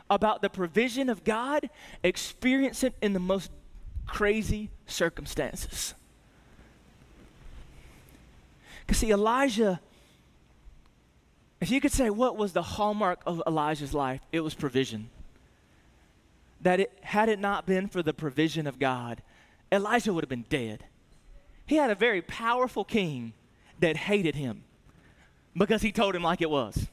about 0.09 0.43
the 0.43 0.51
provision 0.51 1.09
of 1.09 1.25
God 1.25 1.69
experience 2.03 2.83
it 2.83 2.95
in 3.01 3.13
the 3.13 3.21
most 3.21 3.51
crazy 4.07 4.71
circumstances. 4.87 5.95
Because, 8.87 8.99
see, 8.99 9.11
Elijah, 9.11 9.81
if 11.61 11.71
you 11.71 11.81
could 11.81 11.93
say 11.93 12.11
what 12.11 12.37
was 12.37 12.53
the 12.53 12.63
hallmark 12.63 13.21
of 13.27 13.43
Elijah's 13.47 13.95
life, 13.95 14.21
it 14.33 14.41
was 14.41 14.55
provision. 14.55 15.09
That 16.61 16.81
it, 16.81 16.93
had 17.03 17.29
it 17.29 17.39
not 17.39 17.67
been 17.67 17.89
for 17.89 18.03
the 18.03 18.13
provision 18.13 18.67
of 18.67 18.79
God, 18.79 19.23
Elijah 19.73 20.13
would 20.13 20.25
have 20.25 20.29
been 20.29 20.47
dead. 20.49 20.85
He 21.67 21.77
had 21.77 21.91
a 21.91 21.95
very 21.95 22.21
powerful 22.23 22.85
king 22.85 23.33
that 23.81 23.97
hated 23.97 24.35
him 24.35 24.65
because 25.57 25.83
he 25.83 25.93
told 25.93 26.15
him 26.15 26.23
like 26.23 26.41
it 26.43 26.51
was. 26.51 26.87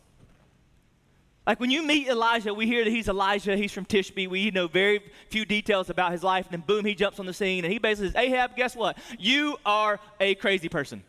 Like 1.46 1.60
when 1.60 1.72
you 1.72 1.84
meet 1.84 2.08
Elijah, 2.08 2.54
we 2.54 2.68
hear 2.68 2.84
that 2.84 2.90
he's 2.90 3.08
Elijah, 3.08 3.58
he's 3.58 3.72
from 3.72 3.86
Tishbe. 3.86 4.30
We 4.30 4.52
know 4.52 4.68
very 4.68 5.02
few 5.30 5.44
details 5.44 5.90
about 5.90 6.12
his 6.12 6.24
life, 6.24 6.46
and 6.46 6.54
then 6.54 6.64
boom, 6.66 6.86
he 6.86 6.94
jumps 6.94 7.20
on 7.20 7.26
the 7.26 7.34
scene 7.34 7.66
and 7.66 7.74
he 7.74 7.80
basically 7.80 8.10
says, 8.10 8.16
Ahab, 8.16 8.56
guess 8.56 8.76
what? 8.76 8.98
You 9.18 9.58
are 9.66 10.00
a 10.20 10.36
crazy 10.36 10.70
person. 10.70 11.04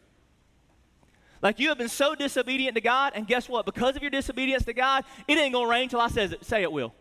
Like 1.42 1.58
you 1.58 1.68
have 1.70 1.78
been 1.78 1.88
so 1.88 2.14
disobedient 2.14 2.76
to 2.76 2.80
God, 2.80 3.12
and 3.16 3.26
guess 3.26 3.48
what? 3.48 3.66
Because 3.66 3.96
of 3.96 4.02
your 4.02 4.12
disobedience 4.12 4.64
to 4.64 4.72
God, 4.72 5.04
it 5.26 5.36
ain't 5.36 5.52
gonna 5.52 5.68
rain 5.68 5.88
till 5.88 6.00
I 6.00 6.08
says 6.08 6.32
it, 6.32 6.44
say 6.44 6.62
it 6.62 6.70
will. 6.70 6.94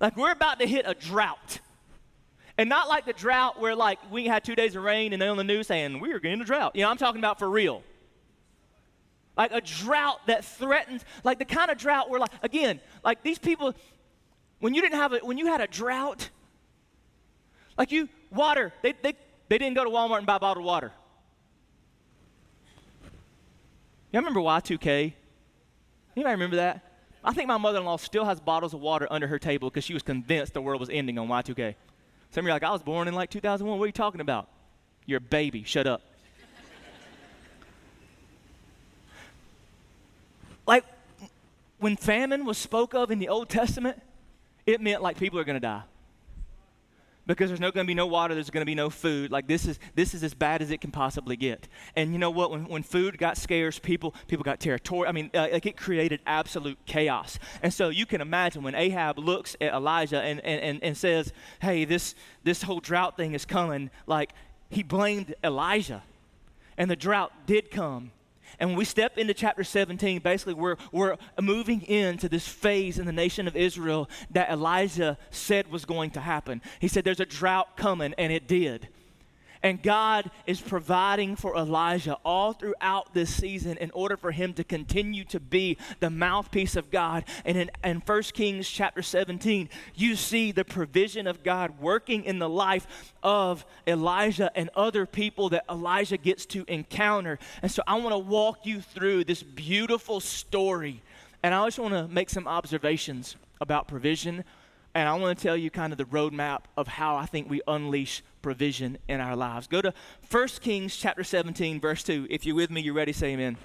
Like 0.00 0.16
we're 0.16 0.32
about 0.32 0.58
to 0.60 0.66
hit 0.66 0.84
a 0.88 0.94
drought. 0.94 1.60
And 2.56 2.68
not 2.68 2.88
like 2.88 3.04
the 3.04 3.12
drought 3.12 3.60
where 3.60 3.76
like 3.76 3.98
we 4.10 4.26
had 4.26 4.42
two 4.42 4.56
days 4.56 4.74
of 4.74 4.82
rain 4.82 5.12
and 5.12 5.22
they 5.22 5.28
on 5.28 5.36
the 5.36 5.44
news 5.44 5.68
saying 5.68 6.00
we're 6.00 6.18
getting 6.18 6.40
a 6.40 6.44
drought. 6.44 6.74
You 6.74 6.82
know, 6.82 6.90
I'm 6.90 6.96
talking 6.96 7.20
about 7.20 7.38
for 7.38 7.48
real. 7.48 7.82
Like 9.36 9.52
a 9.52 9.60
drought 9.60 10.26
that 10.26 10.44
threatens, 10.44 11.04
like 11.22 11.38
the 11.38 11.44
kind 11.44 11.70
of 11.70 11.78
drought 11.78 12.10
where 12.10 12.18
like 12.18 12.32
again, 12.42 12.80
like 13.04 13.22
these 13.22 13.38
people, 13.38 13.74
when 14.58 14.74
you 14.74 14.80
didn't 14.80 14.96
have 14.96 15.12
it, 15.12 15.24
when 15.24 15.38
you 15.38 15.46
had 15.46 15.60
a 15.60 15.68
drought, 15.68 16.30
like 17.76 17.92
you 17.92 18.08
water, 18.32 18.72
they, 18.82 18.94
they, 19.02 19.14
they 19.48 19.58
didn't 19.58 19.74
go 19.74 19.84
to 19.84 19.90
Walmart 19.90 20.18
and 20.18 20.26
buy 20.26 20.38
bottled 20.38 20.66
water. 20.66 20.92
Y'all 24.12 24.22
remember 24.22 24.40
Y2K? 24.40 25.12
Anybody 26.16 26.32
remember 26.32 26.56
that? 26.56 26.82
I 27.22 27.32
think 27.34 27.46
my 27.46 27.58
mother 27.58 27.78
in 27.78 27.84
law 27.84 27.98
still 27.98 28.24
has 28.24 28.40
bottles 28.40 28.72
of 28.72 28.80
water 28.80 29.06
under 29.10 29.26
her 29.26 29.38
table 29.38 29.68
because 29.68 29.84
she 29.84 29.92
was 29.92 30.02
convinced 30.02 30.54
the 30.54 30.62
world 30.62 30.80
was 30.80 30.88
ending 30.88 31.18
on 31.18 31.28
Y2K. 31.28 31.74
Some 32.30 32.44
of 32.44 32.46
you 32.46 32.50
are 32.50 32.54
like, 32.54 32.62
I 32.62 32.70
was 32.70 32.82
born 32.82 33.06
in 33.06 33.14
like 33.14 33.30
2001. 33.30 33.78
What 33.78 33.84
are 33.84 33.86
you 33.86 33.92
talking 33.92 34.20
about? 34.20 34.48
You're 35.04 35.18
a 35.18 35.20
baby. 35.20 35.62
Shut 35.64 35.86
up. 35.86 36.00
like, 40.66 40.84
when 41.78 41.96
famine 41.96 42.46
was 42.46 42.56
spoke 42.56 42.94
of 42.94 43.10
in 43.10 43.18
the 43.18 43.28
Old 43.28 43.48
Testament, 43.48 44.00
it 44.64 44.80
meant 44.80 45.02
like 45.02 45.18
people 45.18 45.38
are 45.38 45.44
going 45.44 45.56
to 45.56 45.60
die 45.60 45.82
because 47.28 47.50
there's 47.50 47.60
no 47.60 47.70
going 47.70 47.86
to 47.86 47.88
be 47.88 47.94
no 47.94 48.06
water 48.06 48.34
there's 48.34 48.50
going 48.50 48.62
to 48.62 48.66
be 48.66 48.74
no 48.74 48.90
food. 48.90 49.30
Like 49.30 49.46
this 49.46 49.66
is 49.66 49.78
this 49.94 50.14
is 50.14 50.24
as 50.24 50.34
bad 50.34 50.62
as 50.62 50.72
it 50.72 50.80
can 50.80 50.90
possibly 50.90 51.36
get. 51.36 51.68
And 51.94 52.12
you 52.12 52.18
know 52.18 52.30
what? 52.30 52.50
When, 52.50 52.66
when 52.66 52.82
food 52.82 53.18
got 53.18 53.36
scarce 53.36 53.78
people 53.78 54.14
people 54.26 54.42
got 54.42 54.58
territorial 54.58 55.08
i 55.08 55.12
mean 55.12 55.30
uh, 55.34 55.48
like 55.52 55.66
it 55.66 55.76
created 55.76 56.20
absolute 56.26 56.78
chaos. 56.86 57.38
And 57.62 57.72
so 57.72 57.90
you 57.90 58.06
can 58.06 58.20
imagine 58.20 58.62
when 58.62 58.74
ahab 58.74 59.18
looks 59.18 59.54
at 59.60 59.72
elijah 59.72 60.20
and, 60.20 60.40
and, 60.40 60.60
and, 60.60 60.82
and 60.82 60.96
says 60.96 61.32
hey 61.60 61.84
this 61.84 62.14
this 62.42 62.62
whole 62.62 62.80
drought 62.80 63.16
thing 63.16 63.34
is 63.34 63.44
coming 63.44 63.90
like 64.06 64.32
he 64.70 64.82
blamed 64.82 65.34
elijah. 65.44 66.02
And 66.78 66.90
the 66.90 66.96
drought 66.96 67.32
did 67.46 67.70
come 67.70 68.12
and 68.58 68.70
when 68.70 68.78
we 68.78 68.84
step 68.84 69.18
into 69.18 69.34
chapter 69.34 69.62
17, 69.62 70.20
basically 70.20 70.54
we're, 70.54 70.76
we're 70.90 71.16
moving 71.40 71.82
into 71.82 72.28
this 72.28 72.46
phase 72.48 72.98
in 72.98 73.06
the 73.06 73.12
nation 73.12 73.46
of 73.46 73.54
Israel 73.54 74.10
that 74.30 74.50
Elijah 74.50 75.16
said 75.30 75.70
was 75.70 75.84
going 75.84 76.10
to 76.12 76.20
happen. 76.20 76.60
He 76.80 76.88
said 76.88 77.04
there's 77.04 77.20
a 77.20 77.26
drought 77.26 77.76
coming, 77.76 78.14
and 78.18 78.32
it 78.32 78.48
did. 78.48 78.88
And 79.62 79.82
God 79.82 80.30
is 80.46 80.60
providing 80.60 81.36
for 81.36 81.56
Elijah 81.56 82.16
all 82.24 82.52
throughout 82.52 83.14
this 83.14 83.34
season 83.34 83.76
in 83.78 83.90
order 83.92 84.16
for 84.16 84.30
him 84.30 84.52
to 84.54 84.64
continue 84.64 85.24
to 85.24 85.40
be 85.40 85.76
the 86.00 86.10
mouthpiece 86.10 86.76
of 86.76 86.90
God. 86.90 87.24
And 87.44 87.56
in, 87.56 87.70
in 87.82 88.02
1 88.04 88.22
Kings 88.34 88.68
chapter 88.68 89.02
17, 89.02 89.68
you 89.94 90.16
see 90.16 90.52
the 90.52 90.64
provision 90.64 91.26
of 91.26 91.42
God 91.42 91.80
working 91.80 92.24
in 92.24 92.38
the 92.38 92.48
life 92.48 93.14
of 93.22 93.64
Elijah 93.86 94.50
and 94.54 94.70
other 94.76 95.06
people 95.06 95.48
that 95.50 95.64
Elijah 95.68 96.16
gets 96.16 96.46
to 96.46 96.64
encounter. 96.68 97.38
And 97.62 97.70
so 97.70 97.82
I 97.86 97.94
want 97.94 98.12
to 98.12 98.18
walk 98.18 98.64
you 98.64 98.80
through 98.80 99.24
this 99.24 99.42
beautiful 99.42 100.20
story. 100.20 101.02
And 101.42 101.54
I 101.54 101.64
just 101.66 101.78
want 101.78 101.94
to 101.94 102.08
make 102.08 102.30
some 102.30 102.48
observations 102.48 103.36
about 103.60 103.88
provision 103.88 104.44
and 104.94 105.08
I 105.08 105.14
want 105.14 105.38
to 105.38 105.42
tell 105.42 105.56
you 105.56 105.70
kind 105.70 105.92
of 105.92 105.98
the 105.98 106.04
roadmap 106.04 106.62
of 106.76 106.88
how 106.88 107.16
I 107.16 107.26
think 107.26 107.48
we 107.48 107.60
unleash 107.68 108.22
provision 108.42 108.98
in 109.08 109.20
our 109.20 109.36
lives. 109.36 109.66
Go 109.66 109.82
to 109.82 109.92
1 110.30 110.48
Kings 110.60 110.96
chapter 110.96 111.24
17, 111.24 111.80
verse 111.80 112.02
2. 112.02 112.26
If 112.30 112.46
you're 112.46 112.56
with 112.56 112.70
me, 112.70 112.80
you're 112.80 112.94
ready, 112.94 113.12
say 113.12 113.28
amen. 113.28 113.56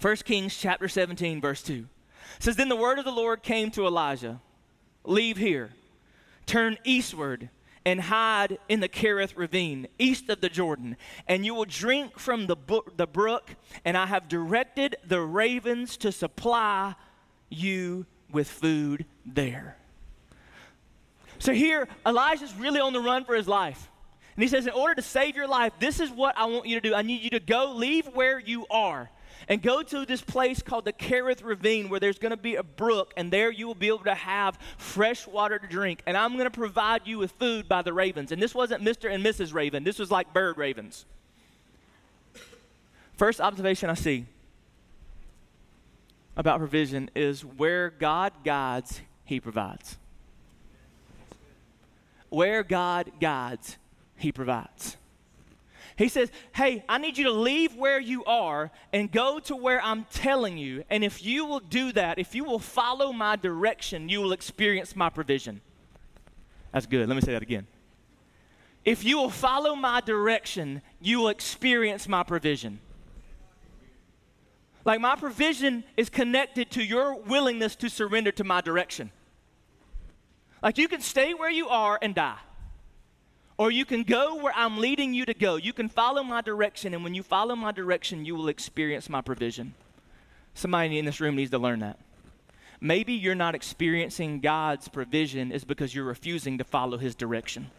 1 0.00 0.16
Kings 0.16 0.56
chapter 0.56 0.88
17, 0.88 1.40
verse 1.40 1.62
2. 1.62 1.86
It 2.36 2.42
says, 2.42 2.56
Then 2.56 2.68
the 2.68 2.76
word 2.76 2.98
of 2.98 3.04
the 3.04 3.12
Lord 3.12 3.42
came 3.42 3.70
to 3.72 3.86
Elijah 3.86 4.40
Leave 5.04 5.36
here, 5.36 5.70
turn 6.46 6.78
eastward, 6.84 7.50
and 7.84 8.00
hide 8.00 8.58
in 8.68 8.80
the 8.80 8.88
Kerith 8.88 9.36
ravine, 9.36 9.88
east 9.98 10.28
of 10.28 10.40
the 10.40 10.48
Jordan, 10.48 10.96
and 11.26 11.44
you 11.44 11.54
will 11.54 11.64
drink 11.64 12.18
from 12.18 12.46
the, 12.46 12.56
the 12.96 13.06
brook, 13.06 13.56
and 13.84 13.96
I 13.96 14.06
have 14.06 14.28
directed 14.28 14.96
the 15.04 15.20
ravens 15.20 15.96
to 15.98 16.12
supply 16.12 16.94
you 17.50 18.06
with 18.30 18.48
food 18.48 19.04
there. 19.26 19.76
So 21.42 21.52
here, 21.52 21.88
Elijah's 22.06 22.54
really 22.54 22.78
on 22.78 22.92
the 22.92 23.00
run 23.00 23.24
for 23.24 23.34
his 23.34 23.48
life. 23.48 23.90
And 24.36 24.44
he 24.44 24.48
says, 24.48 24.64
In 24.64 24.72
order 24.74 24.94
to 24.94 25.02
save 25.02 25.34
your 25.34 25.48
life, 25.48 25.72
this 25.80 25.98
is 25.98 26.08
what 26.08 26.38
I 26.38 26.44
want 26.44 26.66
you 26.66 26.80
to 26.80 26.88
do. 26.88 26.94
I 26.94 27.02
need 27.02 27.20
you 27.22 27.30
to 27.30 27.40
go, 27.40 27.72
leave 27.74 28.06
where 28.14 28.38
you 28.38 28.64
are, 28.70 29.10
and 29.48 29.60
go 29.60 29.82
to 29.82 30.06
this 30.06 30.20
place 30.22 30.62
called 30.62 30.84
the 30.84 30.92
Kerith 30.92 31.42
Ravine, 31.42 31.88
where 31.88 31.98
there's 31.98 32.20
going 32.20 32.30
to 32.30 32.36
be 32.36 32.54
a 32.54 32.62
brook, 32.62 33.12
and 33.16 33.32
there 33.32 33.50
you 33.50 33.66
will 33.66 33.74
be 33.74 33.88
able 33.88 34.04
to 34.04 34.14
have 34.14 34.56
fresh 34.78 35.26
water 35.26 35.58
to 35.58 35.66
drink. 35.66 36.00
And 36.06 36.16
I'm 36.16 36.34
going 36.34 36.44
to 36.44 36.50
provide 36.50 37.08
you 37.08 37.18
with 37.18 37.32
food 37.32 37.68
by 37.68 37.82
the 37.82 37.92
ravens. 37.92 38.30
And 38.30 38.40
this 38.40 38.54
wasn't 38.54 38.84
Mr. 38.84 39.12
and 39.12 39.24
Mrs. 39.24 39.52
Raven, 39.52 39.82
this 39.82 39.98
was 39.98 40.12
like 40.12 40.32
bird 40.32 40.58
ravens. 40.58 41.06
First 43.16 43.40
observation 43.40 43.90
I 43.90 43.94
see 43.94 44.26
about 46.36 46.60
provision 46.60 47.10
is 47.16 47.44
where 47.44 47.90
God 47.90 48.32
guides, 48.44 49.00
He 49.24 49.40
provides. 49.40 49.98
Where 52.32 52.62
God 52.62 53.12
guides, 53.20 53.76
He 54.16 54.32
provides. 54.32 54.96
He 55.96 56.08
says, 56.08 56.30
Hey, 56.54 56.82
I 56.88 56.96
need 56.96 57.18
you 57.18 57.24
to 57.24 57.30
leave 57.30 57.76
where 57.76 58.00
you 58.00 58.24
are 58.24 58.70
and 58.90 59.12
go 59.12 59.38
to 59.40 59.54
where 59.54 59.82
I'm 59.82 60.04
telling 60.04 60.56
you. 60.56 60.82
And 60.88 61.04
if 61.04 61.22
you 61.22 61.44
will 61.44 61.60
do 61.60 61.92
that, 61.92 62.18
if 62.18 62.34
you 62.34 62.44
will 62.44 62.58
follow 62.58 63.12
my 63.12 63.36
direction, 63.36 64.08
you 64.08 64.22
will 64.22 64.32
experience 64.32 64.96
my 64.96 65.10
provision. 65.10 65.60
That's 66.72 66.86
good. 66.86 67.06
Let 67.06 67.14
me 67.14 67.20
say 67.20 67.32
that 67.32 67.42
again. 67.42 67.66
If 68.82 69.04
you 69.04 69.18
will 69.18 69.28
follow 69.28 69.76
my 69.76 70.00
direction, 70.00 70.80
you 71.02 71.18
will 71.18 71.28
experience 71.28 72.08
my 72.08 72.22
provision. 72.22 72.80
Like 74.86 75.02
my 75.02 75.16
provision 75.16 75.84
is 75.98 76.08
connected 76.08 76.70
to 76.70 76.82
your 76.82 77.20
willingness 77.20 77.76
to 77.76 77.90
surrender 77.90 78.32
to 78.32 78.42
my 78.42 78.62
direction. 78.62 79.12
Like 80.62 80.78
you 80.78 80.88
can 80.88 81.00
stay 81.00 81.34
where 81.34 81.50
you 81.50 81.68
are 81.68 81.98
and 82.00 82.14
die. 82.14 82.38
Or 83.58 83.70
you 83.70 83.84
can 83.84 84.02
go 84.02 84.36
where 84.36 84.52
I'm 84.56 84.78
leading 84.78 85.12
you 85.12 85.24
to 85.26 85.34
go. 85.34 85.56
You 85.56 85.72
can 85.72 85.88
follow 85.88 86.22
my 86.22 86.40
direction, 86.40 86.94
and 86.94 87.04
when 87.04 87.14
you 87.14 87.22
follow 87.22 87.54
my 87.54 87.70
direction, 87.70 88.24
you 88.24 88.34
will 88.34 88.48
experience 88.48 89.08
my 89.08 89.20
provision. 89.20 89.74
Somebody 90.54 90.98
in 90.98 91.04
this 91.04 91.20
room 91.20 91.36
needs 91.36 91.50
to 91.50 91.58
learn 91.58 91.80
that. 91.80 91.98
Maybe 92.80 93.12
you're 93.12 93.34
not 93.34 93.54
experiencing 93.54 94.40
God's 94.40 94.88
provision 94.88 95.52
is 95.52 95.64
because 95.64 95.94
you're 95.94 96.04
refusing 96.04 96.58
to 96.58 96.64
follow 96.64 96.98
his 96.98 97.14
direction. 97.14 97.70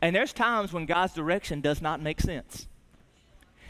And 0.00 0.14
there's 0.14 0.32
times 0.32 0.72
when 0.72 0.86
God's 0.86 1.14
direction 1.14 1.60
does 1.60 1.82
not 1.82 2.00
make 2.00 2.20
sense. 2.20 2.68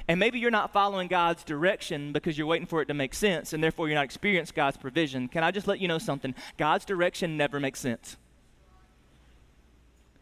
And 0.08 0.18
maybe 0.18 0.38
you're 0.38 0.50
not 0.50 0.72
following 0.72 1.06
God's 1.06 1.44
direction 1.44 2.12
because 2.12 2.38
you're 2.38 2.46
waiting 2.46 2.66
for 2.66 2.80
it 2.80 2.86
to 2.86 2.94
make 2.94 3.12
sense, 3.12 3.52
and 3.52 3.62
therefore 3.62 3.88
you're 3.88 3.94
not 3.94 4.06
experiencing 4.06 4.54
God's 4.56 4.78
provision. 4.78 5.28
Can 5.28 5.44
I 5.44 5.50
just 5.50 5.66
let 5.66 5.80
you 5.80 5.86
know 5.86 5.98
something? 5.98 6.34
God's 6.56 6.86
direction 6.86 7.36
never 7.36 7.60
makes 7.60 7.78
sense. 7.78 8.16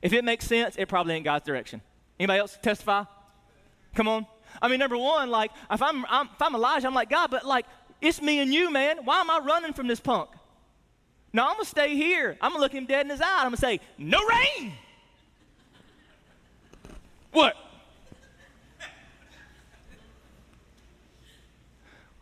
If 0.03 0.13
it 0.13 0.25
makes 0.25 0.45
sense, 0.45 0.75
it 0.77 0.89
probably 0.89 1.15
ain't 1.15 1.25
God's 1.25 1.47
direction. 1.47 1.81
Anybody 2.19 2.41
else 2.41 2.59
testify? 2.61 3.05
Come 3.95 4.09
on. 4.09 4.27
I 4.61 4.69
mean, 4.69 4.81
number 4.81 4.97
one, 4.99 5.31
like 5.31 5.53
if 5.71 5.81
I'm, 5.81 6.05
I'm 6.09 6.27
if 6.27 6.43
I'm 6.43 6.55
Elijah, 6.55 6.87
I'm 6.89 6.95
like 6.95 7.11
God, 7.11 7.31
but 7.31 7.47
like 7.47 7.67
it's 8.01 8.21
me 8.21 8.41
and 8.41 8.53
you, 8.53 8.71
man. 8.71 9.05
Why 9.05 9.21
am 9.21 9.31
I 9.31 9.39
running 9.39 9.73
from 9.73 9.87
this 9.87 10.01
punk? 10.01 10.31
No, 11.33 11.45
I'm 11.45 11.55
gonna 11.55 11.65
stay 11.65 11.95
here. 11.95 12.37
I'm 12.41 12.53
gonna 12.53 12.63
look 12.63 12.73
him 12.73 12.87
dead 12.87 13.07
in 13.07 13.11
his 13.11 13.21
eye. 13.21 13.39
I'm 13.39 13.47
gonna 13.47 13.57
say, 13.57 13.81
no 13.99 14.19
rain. 14.27 14.73
What? 17.33 17.55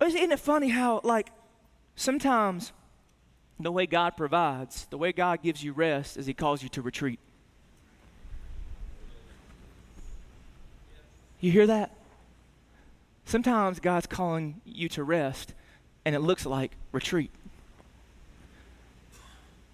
Isn't 0.00 0.32
it 0.32 0.40
funny 0.40 0.68
how, 0.68 1.00
like, 1.02 1.30
sometimes 1.96 2.72
the 3.58 3.72
way 3.72 3.86
God 3.86 4.16
provides, 4.16 4.86
the 4.90 4.98
way 4.98 5.12
God 5.12 5.42
gives 5.42 5.62
you 5.62 5.72
rest, 5.72 6.16
is 6.16 6.26
He 6.26 6.34
calls 6.34 6.62
you 6.62 6.68
to 6.70 6.82
retreat. 6.82 7.18
You 11.40 11.50
hear 11.50 11.66
that? 11.66 11.90
Sometimes 13.24 13.80
God's 13.80 14.06
calling 14.06 14.60
you 14.64 14.88
to 14.90 15.04
rest, 15.04 15.54
and 16.04 16.14
it 16.14 16.20
looks 16.20 16.44
like 16.44 16.72
retreat. 16.92 17.30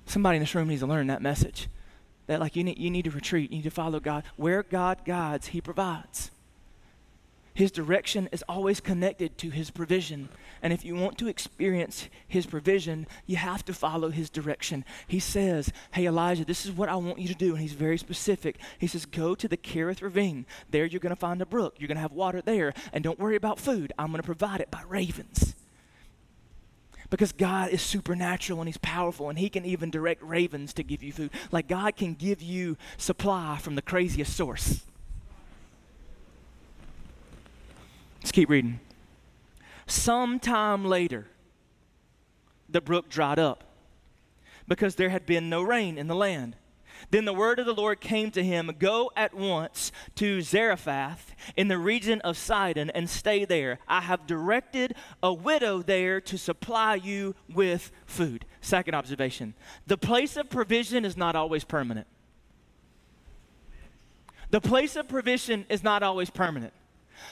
Somebody 0.06 0.36
in 0.36 0.42
this 0.42 0.54
room 0.54 0.68
needs 0.68 0.80
to 0.80 0.86
learn 0.86 1.06
that 1.08 1.22
message. 1.22 1.68
That, 2.26 2.40
like, 2.40 2.54
you 2.54 2.64
need, 2.64 2.78
you 2.78 2.90
need 2.90 3.04
to 3.04 3.10
retreat, 3.10 3.50
you 3.50 3.58
need 3.58 3.64
to 3.64 3.70
follow 3.70 3.98
God. 4.00 4.24
Where 4.36 4.62
God 4.62 5.04
guides, 5.04 5.48
He 5.48 5.60
provides. 5.60 6.30
His 7.52 7.70
direction 7.72 8.28
is 8.32 8.44
always 8.48 8.80
connected 8.80 9.36
to 9.38 9.50
His 9.50 9.70
provision. 9.70 10.28
And 10.62 10.72
if 10.72 10.84
you 10.84 10.94
want 10.94 11.18
to 11.18 11.28
experience 11.28 12.08
His 12.28 12.46
provision, 12.46 13.06
you 13.26 13.36
have 13.36 13.64
to 13.64 13.74
follow 13.74 14.10
His 14.10 14.30
direction. 14.30 14.84
He 15.06 15.18
says, 15.18 15.72
Hey, 15.92 16.06
Elijah, 16.06 16.44
this 16.44 16.64
is 16.64 16.72
what 16.72 16.88
I 16.88 16.96
want 16.96 17.18
you 17.18 17.28
to 17.28 17.34
do. 17.34 17.52
And 17.52 17.60
He's 17.60 17.72
very 17.72 17.98
specific. 17.98 18.56
He 18.78 18.86
says, 18.86 19.04
Go 19.04 19.34
to 19.34 19.48
the 19.48 19.56
Kerith 19.56 20.02
Ravine. 20.02 20.46
There 20.70 20.84
you're 20.84 21.00
going 21.00 21.14
to 21.14 21.20
find 21.20 21.42
a 21.42 21.46
brook. 21.46 21.76
You're 21.78 21.88
going 21.88 21.96
to 21.96 22.02
have 22.02 22.12
water 22.12 22.40
there. 22.40 22.72
And 22.92 23.02
don't 23.02 23.18
worry 23.18 23.36
about 23.36 23.58
food. 23.58 23.92
I'm 23.98 24.08
going 24.08 24.22
to 24.22 24.26
provide 24.26 24.60
it 24.60 24.70
by 24.70 24.82
ravens. 24.88 25.54
Because 27.10 27.32
God 27.32 27.70
is 27.70 27.82
supernatural 27.82 28.60
and 28.60 28.68
He's 28.68 28.78
powerful, 28.78 29.28
and 29.28 29.38
He 29.38 29.50
can 29.50 29.64
even 29.64 29.90
direct 29.90 30.22
ravens 30.22 30.72
to 30.74 30.84
give 30.84 31.02
you 31.02 31.12
food. 31.12 31.30
Like 31.50 31.66
God 31.66 31.96
can 31.96 32.14
give 32.14 32.40
you 32.40 32.76
supply 32.96 33.58
from 33.58 33.74
the 33.74 33.82
craziest 33.82 34.36
source. 34.36 34.82
Let's 38.20 38.32
keep 38.32 38.50
reading. 38.50 38.80
Sometime 39.86 40.84
later, 40.84 41.26
the 42.68 42.80
brook 42.80 43.08
dried 43.08 43.38
up 43.38 43.64
because 44.68 44.94
there 44.94 45.08
had 45.08 45.26
been 45.26 45.50
no 45.50 45.62
rain 45.62 45.98
in 45.98 46.06
the 46.06 46.14
land. 46.14 46.56
Then 47.10 47.24
the 47.24 47.32
word 47.32 47.58
of 47.58 47.66
the 47.66 47.74
Lord 47.74 48.00
came 48.00 48.30
to 48.32 48.44
him 48.44 48.70
Go 48.78 49.10
at 49.16 49.34
once 49.34 49.90
to 50.16 50.42
Zarephath 50.42 51.34
in 51.56 51.68
the 51.68 51.78
region 51.78 52.20
of 52.20 52.36
Sidon 52.36 52.90
and 52.90 53.08
stay 53.08 53.44
there. 53.44 53.78
I 53.88 54.02
have 54.02 54.26
directed 54.26 54.94
a 55.22 55.32
widow 55.32 55.82
there 55.82 56.20
to 56.20 56.36
supply 56.36 56.96
you 56.96 57.34
with 57.52 57.90
food. 58.06 58.44
Second 58.60 58.94
observation 58.94 59.54
the 59.86 59.98
place 59.98 60.36
of 60.36 60.50
provision 60.50 61.04
is 61.04 61.16
not 61.16 61.34
always 61.34 61.64
permanent. 61.64 62.06
The 64.50 64.60
place 64.60 64.94
of 64.96 65.08
provision 65.08 65.64
is 65.68 65.82
not 65.82 66.02
always 66.02 66.28
permanent. 66.28 66.74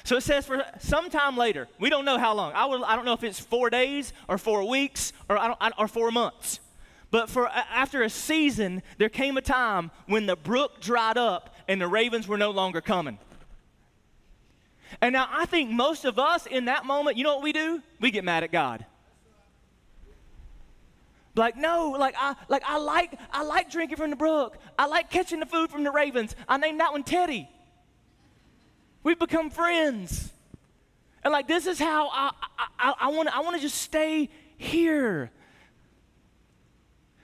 So 0.05 0.17
it 0.17 0.23
says 0.23 0.47
for 0.47 0.65
some 0.79 1.11
time 1.11 1.37
later, 1.37 1.69
we 1.79 1.91
don't 1.91 2.05
know 2.05 2.19
how 2.19 2.35
long. 2.35 2.53
I, 2.55 2.67
I 2.67 2.97
don't 2.97 3.05
know 3.05 3.13
if 3.13 3.25
it's 3.25 3.41
four 3.41 3.71
days 3.71 4.13
or 4.29 4.39
four 4.39 4.69
weeks 4.69 5.13
or, 5.29 5.39
I 5.39 5.49
don't, 5.49 5.75
or 5.79 5.89
four 5.89 6.11
months. 6.11 6.61
But 7.11 7.31
for 7.31 7.49
after 7.49 8.03
a 8.03 8.11
season, 8.11 8.83
there 8.99 9.09
came 9.09 9.37
a 9.37 9.43
time 9.43 9.91
when 10.07 10.27
the 10.27 10.37
brook 10.37 10.81
dried 10.81 11.17
up 11.17 11.55
and 11.67 11.81
the 11.81 11.89
ravens 11.89 12.29
were 12.29 12.39
no 12.39 12.51
longer 12.51 12.81
coming. 12.81 13.19
And 15.01 15.13
now 15.13 15.29
I 15.31 15.47
think 15.47 15.71
most 15.71 16.05
of 16.05 16.19
us 16.19 16.47
in 16.47 16.67
that 16.67 16.85
moment, 16.85 17.17
you 17.17 17.25
know 17.25 17.35
what 17.35 17.43
we 17.43 17.53
do? 17.53 17.83
We 18.01 18.11
get 18.11 18.25
mad 18.25 18.45
at 18.45 18.53
God. 18.53 18.85
Like 21.35 21.57
no, 21.57 21.91
like 21.91 22.17
I 22.19 22.35
like 22.49 22.65
I 22.67 22.79
like 22.79 23.19
I 23.33 23.43
like 23.45 23.71
drinking 23.71 23.97
from 23.97 24.11
the 24.11 24.17
brook. 24.17 24.59
I 24.79 24.87
like 24.87 25.09
catching 25.09 25.41
the 25.41 25.47
food 25.47 25.71
from 25.71 25.85
the 25.85 25.91
ravens. 25.91 26.35
I 26.49 26.57
named 26.57 26.81
that 26.81 26.93
one 26.93 27.05
Teddy. 27.05 27.49
We've 29.03 29.19
become 29.19 29.51
friends. 29.51 30.33
And 31.23 31.33
like 31.33 31.49
this 31.49 31.67
is 31.67 31.79
how 31.79 32.09
I 32.09 32.31
I, 32.79 32.95
I 33.01 33.09
want 33.09 33.29
to 33.29 33.35
I 33.35 33.41
want 33.41 33.57
to 33.57 33.63
just 33.63 33.81
stay 33.81 34.29
here. 34.57 35.31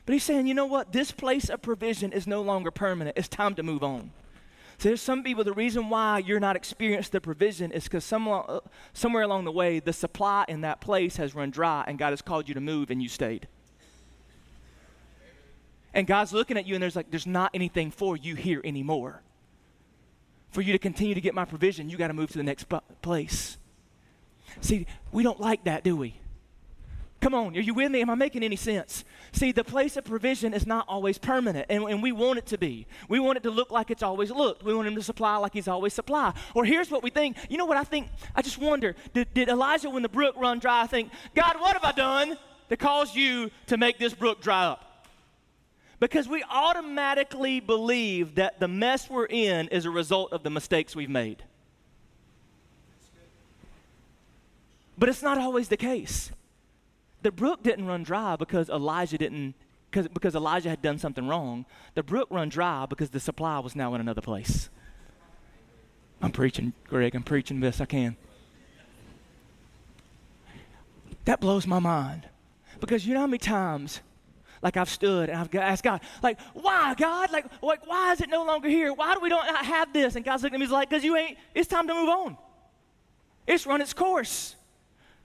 But 0.07 0.13
he's 0.13 0.25
saying, 0.25 0.47
you 0.47 0.55
know 0.55 0.67
what? 0.67 0.93
This 0.93 1.11
place 1.11 1.49
of 1.49 1.63
provision 1.63 2.13
is 2.13 2.27
no 2.27 2.43
longer 2.43 2.71
permanent. 2.71 3.17
It's 3.17 3.29
time 3.29 3.55
to 3.55 3.63
move 3.63 3.83
on. 3.83 4.11
So 4.79 4.89
there's 4.89 5.01
some 5.01 5.23
people, 5.23 5.45
the 5.45 5.53
reason 5.53 5.89
why 5.89 6.19
you're 6.19 6.41
not 6.41 6.57
experiencing 6.57 7.13
the 7.13 7.21
provision 7.21 7.71
is 7.71 7.85
because 7.85 8.05
somewhere, 8.05 8.61
somewhere 8.93 9.23
along 9.23 9.45
the 9.45 9.53
way, 9.53 9.79
the 9.79 9.93
supply 9.93 10.45
in 10.49 10.63
that 10.63 10.81
place 10.81 11.17
has 11.17 11.35
run 11.35 11.51
dry 11.51 11.85
and 11.87 11.99
God 11.99 12.11
has 12.11 12.21
called 12.21 12.49
you 12.49 12.55
to 12.55 12.61
move 12.61 12.91
and 12.91 13.03
you 13.03 13.09
stayed. 13.09 13.47
And 15.95 16.07
God's 16.07 16.33
looking 16.33 16.57
at 16.57 16.67
you 16.67 16.75
and 16.75 16.83
there's 16.83 16.97
like, 16.97 17.11
there's 17.11 17.27
not 17.27 17.53
anything 17.55 17.91
for 17.91 18.17
you 18.17 18.35
here 18.35 18.61
anymore. 18.65 19.23
For 20.55 20.63
you 20.63 20.73
to 20.73 20.79
continue 20.79 21.17
to 21.17 21.21
get 21.21 21.35
my 21.35 21.45
provision, 21.45 21.91
you 21.91 21.97
got 21.97 22.07
to 22.09 22.15
move 22.15 22.31
to 22.31 22.39
the 22.39 22.45
next 22.45 22.67
place. 23.03 23.59
See, 24.61 24.87
we 25.11 25.25
don't 25.25 25.41
like 25.41 25.65
that, 25.65 25.83
do 25.83 25.97
we? 25.97 26.15
Come 27.21 27.35
on, 27.35 27.57
are 27.57 27.61
you 27.61 27.75
with 27.75 27.91
me? 27.91 28.03
Am 28.03 28.09
I 28.09 28.15
making 28.15 28.45
any 28.45 28.55
sense? 28.55 29.05
See, 29.33 29.51
the 29.51 29.65
place 29.65 29.97
of 29.97 30.05
provision 30.05 30.55
is 30.55 30.65
not 30.65 30.87
always 30.87 31.19
permanent, 31.19 31.67
and, 31.69 31.83
and 31.83 32.01
we 32.01 32.13
want 32.13 32.39
it 32.39 32.47
to 32.47 32.57
be. 32.57 32.87
We 33.09 33.19
want 33.19 33.37
it 33.37 33.43
to 33.43 33.51
look 33.51 33.73
like 33.73 33.91
it's 33.91 34.05
always 34.05 34.31
looked. 34.31 34.63
We 34.63 34.73
want 34.73 34.87
him 34.87 34.95
to 34.95 35.03
supply 35.03 35.39
like 35.39 35.55
he's 35.55 35.67
always 35.67 35.93
supply. 35.93 36.33
Or 36.55 36.65
here's 36.65 36.89
what 36.89 37.03
we 37.03 37.11
think. 37.11 37.37
You 37.49 37.59
know 37.59 37.67
what 37.67 37.77
I 37.77 37.83
think? 37.83 38.07
I 38.37 38.41
just 38.41 38.59
wonder, 38.59 38.95
did, 39.13 39.35
did 39.35 39.49
Elijah, 39.49 39.91
when 39.91 40.05
the 40.05 40.09
brook 40.09 40.37
run 40.39 40.61
dry, 40.61 40.87
think, 40.87 41.11
God, 41.35 41.57
what 41.59 41.73
have 41.73 41.83
I 41.83 41.91
done 41.91 42.39
to 42.69 42.77
cause 42.77 43.17
you 43.17 43.51
to 43.67 43.77
make 43.77 43.99
this 43.99 44.15
brook 44.15 44.41
dry 44.41 44.67
up? 44.67 44.94
Because 46.01 46.29
we 46.29 46.45
automatically 46.51 47.61
believe 47.61 48.35
that 48.35 48.61
the 48.61 48.69
mess 48.69 49.09
we're 49.09 49.27
in 49.27 49.69
is 49.69 49.85
a 49.85 49.91
result 49.91 50.33
of 50.33 50.43
the 50.43 50.51
mistakes 50.51 50.95
we've 50.95 51.11
made. 51.11 51.43
But 54.99 55.09
it's 55.09 55.23
not 55.23 55.39
always 55.39 55.69
the 55.69 55.77
case 55.77 56.31
the 57.25 57.33
brook 57.33 57.63
didn't 57.63 57.87
run 57.87 58.05
dry 58.05 58.37
because 58.37 58.69
Elijah 58.69 59.19
didn't 59.19 59.55
because, 59.91 60.35
Elijah 60.35 60.69
had 60.69 60.83
done 60.83 60.99
something 60.99 61.29
wrong. 61.29 61.67
The 61.95 62.03
brook 62.03 62.27
run 62.29 62.49
dry 62.49 62.85
because 62.85 63.11
the 63.11 63.21
supply 63.21 63.61
was 63.61 63.77
now 63.77 63.95
in 63.95 64.01
another 64.01 64.21
place. 64.21 64.69
I'm 66.21 66.33
preaching, 66.33 66.73
Greg. 66.89 67.15
I'm 67.15 67.23
preaching 67.23 67.61
best 67.61 67.81
I 67.81 67.85
can. 67.85 68.17
That 71.27 71.41
blows 71.41 71.65
my 71.65 71.79
mind. 71.79 72.29
Because 72.81 73.07
you 73.07 73.15
know 73.15 73.21
how 73.21 73.29
many 73.29 73.39
times, 73.39 74.01
like 74.65 74.79
I've 74.79 74.89
stood 74.89 75.29
and 75.29 75.39
I've 75.39 75.55
asked 75.55 75.85
God, 75.85 76.01
like, 76.23 76.41
why, 76.55 76.95
God? 76.95 77.31
Like, 77.31 77.45
like, 77.63 77.87
why 77.87 78.13
is 78.13 78.23
it 78.23 78.31
no 78.31 78.45
longer 78.45 78.67
here? 78.69 78.95
Why 78.95 79.13
do 79.15 79.21
we 79.21 79.29
don't 79.29 79.47
have 79.47 79.93
this? 79.93 80.17
And 80.17 80.25
God's 80.25 80.43
looking 80.43 80.55
at 80.55 80.61
me, 80.61 80.65
He's 80.65 80.73
like, 80.73 80.89
because 80.89 81.05
you 81.05 81.17
ain't, 81.17 81.37
it's 81.55 81.69
time 81.69 81.87
to 81.87 81.95
move 81.95 82.09
on. 82.09 82.39
It's 83.47 83.67
run 83.67 83.83
its 83.83 83.93
course. 83.93 84.57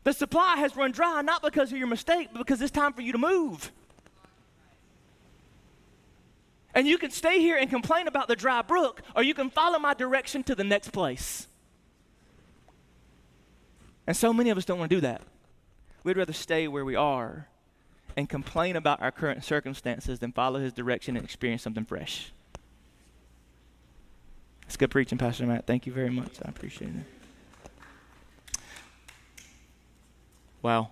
The 0.04 0.12
supply 0.12 0.58
has 0.58 0.75
run 0.75 0.91
dry 0.91 1.21
not 1.21 1.41
because 1.41 1.71
of 1.71 1.78
your 1.78 1.88
mistake, 1.88 2.28
but 2.34 2.39
because 2.39 2.62
it's 2.62 2.71
time 2.71 2.91
for 2.91 3.02
you 3.02 3.13
to 3.13 3.17
move. 3.17 3.71
And 6.75 6.86
you 6.86 6.97
can 6.97 7.10
stay 7.10 7.39
here 7.39 7.56
and 7.56 7.69
complain 7.69 8.10
about 8.10 8.28
the 8.28 8.36
dry 8.36 8.62
brook, 8.62 9.02
or 9.15 9.23
you 9.23 9.34
can 9.34 9.49
follow 9.49 9.80
my 9.80 9.93
direction 9.93 10.43
to 10.43 10.56
the 10.56 10.65
next 10.65 10.89
place. 10.89 11.47
And 14.06 14.17
so 14.17 14.34
many 14.34 14.49
of 14.49 14.58
us 14.58 14.65
don't 14.65 14.80
want 14.80 14.89
to 14.89 14.97
do 14.97 15.02
that. 15.02 15.21
We'd 16.04 16.17
rather 16.17 16.34
stay 16.34 16.67
where 16.67 16.84
we 16.84 16.95
are 16.95 17.47
and 18.19 18.27
complain 18.27 18.75
about 18.75 19.01
our 19.01 19.12
current 19.12 19.45
circumstances 19.45 20.19
than 20.19 20.34
follow 20.34 20.60
his 20.60 20.73
direction 20.73 21.15
and 21.15 21.23
experience 21.23 21.62
something 21.62 21.86
fresh. 21.86 22.34
It's 24.63 24.75
good 24.75 24.91
preaching, 24.91 25.17
Pastor 25.17 25.45
Matt. 25.45 25.65
Thank 25.65 25.88
you 25.88 25.93
very 25.93 26.10
much. 26.10 26.34
I 26.43 26.49
appreciate 26.49 26.91
it. 26.91 27.05
Wow. 30.62 30.89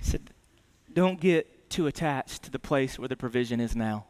don't 0.94 1.20
get 1.20 1.68
too 1.68 1.88
attached 1.88 2.44
to 2.44 2.52
the 2.52 2.60
place 2.60 3.00
where 3.00 3.08
the 3.08 3.16
provision 3.16 3.58
is 3.58 3.74
now. 3.74 4.04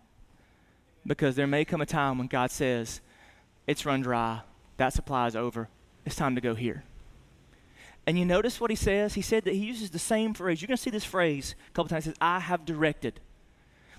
Because 1.06 1.34
there 1.34 1.46
may 1.46 1.64
come 1.64 1.80
a 1.80 1.86
time 1.86 2.18
when 2.18 2.26
God 2.26 2.50
says, 2.50 3.00
it's 3.68 3.87
run 3.87 4.00
dry, 4.00 4.40
that 4.78 4.92
supply 4.92 5.28
is 5.28 5.37
over, 5.37 5.68
it's 6.04 6.16
time 6.16 6.35
to 6.35 6.40
go 6.40 6.57
here. 6.57 6.83
And 8.07 8.18
you 8.18 8.24
notice 8.24 8.59
what 8.59 8.70
he 8.70 8.76
says? 8.76 9.12
He 9.12 9.20
said 9.20 9.44
that 9.44 9.52
he 9.52 9.66
uses 9.66 9.90
the 9.90 9.98
same 9.98 10.33
phrase. 10.33 10.62
You're 10.62 10.68
going 10.68 10.78
to 10.78 10.83
see 10.83 10.88
this 10.88 11.04
phrase 11.04 11.54
a 11.68 11.72
couple 11.72 11.90
times. 11.90 12.04
He 12.04 12.11
says, 12.11 12.16
I 12.22 12.40
have 12.40 12.64
directed. 12.64 13.20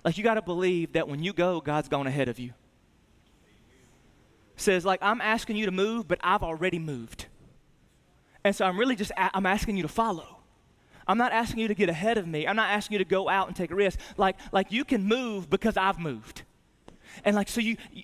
Like 0.04 0.18
you 0.18 0.24
got 0.24 0.34
to 0.34 0.42
believe 0.42 0.94
that 0.94 1.08
when 1.08 1.22
you 1.24 1.32
go, 1.32 1.62
God's 1.62 1.88
gone 1.88 2.08
ahead 2.08 2.28
of 2.28 2.40
you. 2.40 2.54
Says 4.56 4.84
like 4.84 5.00
I'm 5.02 5.22
asking 5.22 5.56
you 5.56 5.68
to 5.68 5.72
move, 5.72 6.08
but 6.08 6.20
I've 6.24 6.44
already 6.44 6.80
moved. 6.80 7.28
And 8.44 8.56
so 8.56 8.66
I'm 8.66 8.80
really 8.80 8.96
just 8.96 9.12
a- 9.12 9.36
I'm 9.38 9.46
asking 9.46 9.78
you 9.78 9.84
to 9.84 9.90
follow. 9.90 10.40
I'm 11.08 11.18
not 11.18 11.32
asking 11.32 11.60
you 11.60 11.68
to 11.68 11.76
get 11.76 11.90
ahead 11.90 12.18
of 12.18 12.28
me. 12.28 12.48
I'm 12.48 12.56
not 12.56 12.70
asking 12.70 12.96
you 12.96 13.00
to 13.00 13.10
go 13.10 13.30
out 13.30 13.48
and 13.48 13.56
take 13.56 13.72
a 13.72 13.76
risk. 13.76 14.00
Like 14.18 14.38
like 14.52 14.72
you 14.72 14.84
can 14.84 15.04
move 15.04 15.50
because 15.50 15.78
I've 15.78 16.00
moved. 16.00 16.42
And 17.24 17.36
like 17.36 17.48
so 17.48 17.62
you, 17.62 17.78
you 17.94 18.04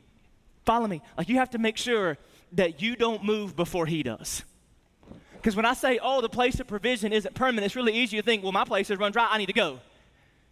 follow 0.66 0.88
me. 0.88 1.02
Like 1.18 1.30
you 1.30 1.36
have 1.36 1.52
to 1.52 1.58
make 1.58 1.78
sure 1.78 2.18
that 2.54 2.82
you 2.82 2.96
don't 2.96 3.24
move 3.24 3.56
before 3.56 3.86
he 3.86 4.04
does. 4.04 4.44
Because 5.34 5.56
when 5.56 5.66
I 5.66 5.74
say, 5.74 6.00
oh, 6.02 6.22
the 6.22 6.30
place 6.30 6.60
of 6.60 6.68
provision 6.68 7.14
isn't 7.14 7.36
permanent, 7.36 7.66
it's 7.66 7.76
really 7.76 7.94
easy 7.94 8.18
to 8.18 8.24
think, 8.24 8.42
well, 8.42 8.52
my 8.52 8.66
place 8.66 8.90
is 8.90 8.98
run 8.98 9.12
dry. 9.12 9.28
I 9.30 9.38
need 9.38 9.46
to 9.46 9.54
go. 9.54 9.80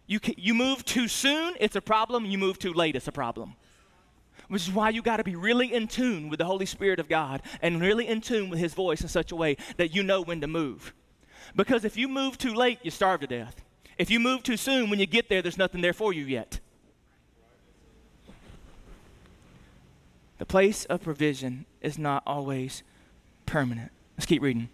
You, 0.06 0.20
you 0.36 0.54
move 0.54 0.84
too 0.84 1.08
soon, 1.08 1.54
it's 1.58 1.76
a 1.76 1.80
problem. 1.80 2.24
You 2.26 2.38
move 2.38 2.58
too 2.58 2.72
late, 2.72 2.94
it's 2.94 3.08
a 3.08 3.12
problem. 3.12 3.54
Which 4.48 4.68
is 4.68 4.72
why 4.72 4.90
you 4.90 5.02
got 5.02 5.16
to 5.16 5.24
be 5.24 5.34
really 5.34 5.72
in 5.72 5.88
tune 5.88 6.28
with 6.28 6.38
the 6.38 6.44
Holy 6.44 6.66
Spirit 6.66 7.00
of 7.00 7.08
God 7.08 7.42
and 7.62 7.80
really 7.80 8.06
in 8.06 8.20
tune 8.20 8.50
with 8.50 8.58
His 8.58 8.74
voice 8.74 9.00
in 9.00 9.08
such 9.08 9.32
a 9.32 9.36
way 9.36 9.56
that 9.78 9.94
you 9.94 10.02
know 10.02 10.20
when 10.20 10.40
to 10.42 10.46
move. 10.46 10.92
Because 11.56 11.84
if 11.84 11.96
you 11.96 12.06
move 12.06 12.36
too 12.36 12.54
late, 12.54 12.78
you 12.82 12.90
starve 12.90 13.20
to 13.20 13.26
death. 13.26 13.64
If 13.96 14.10
you 14.10 14.20
move 14.20 14.42
too 14.42 14.56
soon, 14.56 14.90
when 14.90 15.00
you 15.00 15.06
get 15.06 15.28
there, 15.28 15.40
there's 15.40 15.58
nothing 15.58 15.80
there 15.80 15.92
for 15.92 16.12
you 16.12 16.24
yet. 16.24 16.60
The 20.44 20.48
place 20.52 20.84
of 20.84 21.00
provision 21.00 21.64
is 21.80 21.96
not 21.96 22.22
always 22.26 22.82
permanent. 23.46 23.90
Let's 24.14 24.26
keep 24.26 24.42
reading. 24.42 24.68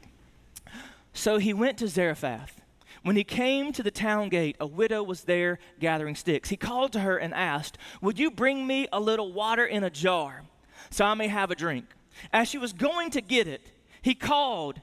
So 1.12 1.38
he 1.38 1.54
went 1.54 1.78
to 1.78 1.86
Zarephath 1.86 2.60
when 3.04 3.14
he 3.14 3.22
came 3.22 3.72
to 3.74 3.82
the 3.84 3.92
town 3.92 4.30
gate, 4.30 4.56
a 4.58 4.66
widow 4.66 5.04
was 5.04 5.22
there 5.22 5.60
gathering 5.78 6.16
sticks. 6.16 6.48
He 6.48 6.56
called 6.56 6.92
to 6.94 7.00
her 7.00 7.16
and 7.16 7.32
asked, 7.32 7.78
Would 8.02 8.18
you 8.18 8.32
bring 8.32 8.66
me 8.66 8.88
a 8.92 8.98
little 8.98 9.32
water 9.32 9.64
in 9.64 9.84
a 9.84 9.90
jar 9.90 10.42
so 10.90 11.04
I 11.04 11.14
may 11.14 11.28
have 11.28 11.52
a 11.52 11.54
drink? 11.54 11.86
As 12.32 12.48
she 12.48 12.58
was 12.58 12.72
going 12.72 13.10
to 13.10 13.20
get 13.20 13.46
it, 13.46 13.70
he 14.02 14.16
called, 14.16 14.80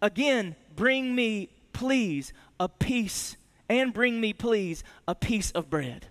Again, 0.00 0.54
bring 0.76 1.16
me, 1.16 1.48
please, 1.72 2.32
a 2.60 2.68
piece, 2.68 3.36
and 3.68 3.92
bring 3.92 4.20
me, 4.20 4.32
please, 4.32 4.84
a 5.08 5.16
piece 5.16 5.50
of 5.50 5.68
bread. 5.68 6.06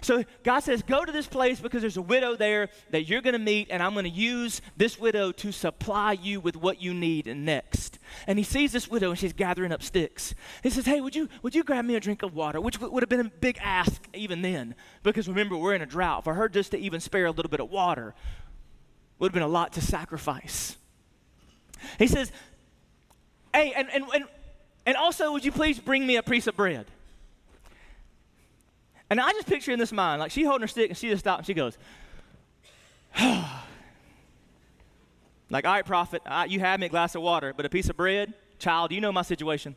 So 0.00 0.24
God 0.42 0.60
says, 0.60 0.82
Go 0.82 1.04
to 1.04 1.12
this 1.12 1.26
place 1.26 1.60
because 1.60 1.80
there's 1.80 1.96
a 1.96 2.02
widow 2.02 2.36
there 2.36 2.68
that 2.90 3.08
you're 3.08 3.20
going 3.20 3.34
to 3.34 3.38
meet, 3.38 3.68
and 3.70 3.82
I'm 3.82 3.92
going 3.92 4.04
to 4.04 4.10
use 4.10 4.60
this 4.76 4.98
widow 4.98 5.32
to 5.32 5.52
supply 5.52 6.12
you 6.12 6.40
with 6.40 6.56
what 6.56 6.80
you 6.80 6.94
need 6.94 7.26
next. 7.26 7.98
And 8.26 8.38
he 8.38 8.44
sees 8.44 8.72
this 8.72 8.88
widow, 8.88 9.10
and 9.10 9.18
she's 9.18 9.32
gathering 9.32 9.72
up 9.72 9.82
sticks. 9.82 10.34
He 10.62 10.70
says, 10.70 10.86
Hey, 10.86 11.00
would 11.00 11.16
you, 11.16 11.28
would 11.42 11.54
you 11.54 11.64
grab 11.64 11.84
me 11.84 11.96
a 11.96 12.00
drink 12.00 12.22
of 12.22 12.34
water? 12.34 12.60
Which 12.60 12.80
would 12.80 13.02
have 13.02 13.08
been 13.08 13.20
a 13.20 13.24
big 13.24 13.58
ask 13.62 14.06
even 14.14 14.42
then, 14.42 14.74
because 15.02 15.28
remember, 15.28 15.56
we're 15.56 15.74
in 15.74 15.82
a 15.82 15.86
drought. 15.86 16.24
For 16.24 16.34
her 16.34 16.48
just 16.48 16.72
to 16.72 16.78
even 16.78 17.00
spare 17.00 17.26
a 17.26 17.30
little 17.30 17.50
bit 17.50 17.60
of 17.60 17.70
water 17.70 18.14
would 19.18 19.28
have 19.28 19.34
been 19.34 19.42
a 19.42 19.48
lot 19.48 19.72
to 19.74 19.80
sacrifice. 19.80 20.76
He 21.98 22.06
says, 22.06 22.30
Hey, 23.54 23.72
and, 23.74 23.88
and, 23.92 24.04
and, 24.14 24.24
and 24.84 24.96
also, 24.96 25.32
would 25.32 25.44
you 25.44 25.52
please 25.52 25.78
bring 25.78 26.06
me 26.06 26.16
a 26.16 26.22
piece 26.22 26.46
of 26.46 26.56
bread? 26.56 26.86
And 29.08 29.20
I 29.20 29.30
just 29.32 29.46
picture 29.46 29.72
in 29.72 29.78
this 29.78 29.92
mind, 29.92 30.20
like 30.20 30.30
she 30.30 30.44
holding 30.44 30.62
her 30.62 30.68
stick 30.68 30.90
and 30.90 30.98
she 30.98 31.08
just 31.08 31.20
stops 31.20 31.40
and 31.40 31.46
she 31.46 31.54
goes, 31.54 31.78
like, 35.50 35.64
all 35.64 35.72
right, 35.72 35.86
prophet, 35.86 36.22
I, 36.26 36.46
you 36.46 36.60
have 36.60 36.80
me 36.80 36.86
a 36.86 36.88
glass 36.88 37.14
of 37.14 37.22
water, 37.22 37.54
but 37.56 37.64
a 37.64 37.68
piece 37.68 37.88
of 37.88 37.96
bread, 37.96 38.34
child, 38.58 38.92
you 38.92 39.00
know 39.00 39.12
my 39.12 39.22
situation. 39.22 39.76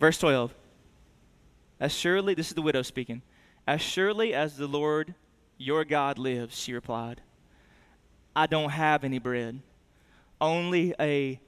Verse 0.00 0.18
12. 0.18 0.54
As 1.78 1.92
surely, 1.92 2.32
this 2.34 2.48
is 2.48 2.54
the 2.54 2.62
widow 2.62 2.82
speaking, 2.82 3.20
as 3.66 3.82
surely 3.82 4.32
as 4.32 4.56
the 4.56 4.66
Lord 4.66 5.14
your 5.58 5.84
God 5.84 6.18
lives, 6.18 6.58
she 6.58 6.72
replied, 6.72 7.20
I 8.34 8.46
don't 8.46 8.70
have 8.70 9.04
any 9.04 9.18
bread, 9.18 9.60
only 10.40 10.94
a 10.98 11.38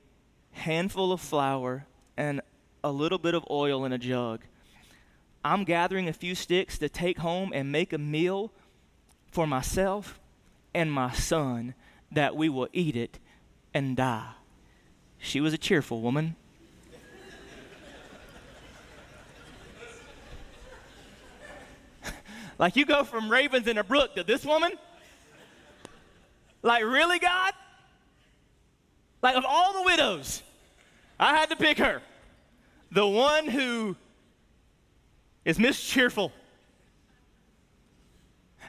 handful 0.53 1.13
of 1.13 1.21
flour 1.21 1.87
and 2.17 2.41
a 2.83 2.91
little 2.91 3.19
bit 3.19 3.35
of 3.35 3.45
oil 3.51 3.85
in 3.85 3.93
a 3.93 3.99
jug. 3.99 4.41
I'm 5.49 5.65
gathering 5.65 6.09
a 6.09 6.13
few 6.13 6.35
sticks 6.35 6.77
to 6.77 6.91
take 6.91 7.17
home 7.17 7.53
and 7.55 7.73
make 7.73 7.95
a 7.95 7.99
meal 7.99 8.53
for 9.31 9.47
myself 9.47 10.21
and 10.75 10.93
my 10.93 11.11
son 11.13 11.73
that 12.13 12.37
we 12.37 12.51
will 12.51 12.69
eat 12.75 12.97
it 12.97 13.19
and 13.73 13.97
die. 13.97 14.33
She 15.17 15.41
was 15.41 15.55
a 15.55 15.59
cheerful 15.59 16.03
woman. 16.03 16.37
like 22.59 22.77
you 22.77 22.85
go 22.85 23.03
from 23.03 23.31
ravens 23.31 23.67
in 23.67 23.79
a 23.79 23.85
brook 23.85 24.17
to 24.17 24.25
this 24.25 24.45
woman? 24.45 24.73
Like, 26.63 26.85
really, 26.85 27.19
God? 27.19 27.55
Like, 29.23 29.35
of 29.35 29.47
all 29.49 29.73
the 29.73 29.83
widows, 29.85 30.43
I 31.19 31.35
had 31.35 31.49
to 31.49 31.57
pick 31.57 31.79
her. 31.79 32.03
the 32.93 33.07
one 33.07 33.47
who 33.47 33.97
is 35.45 35.59
mischeerful. 35.59 36.33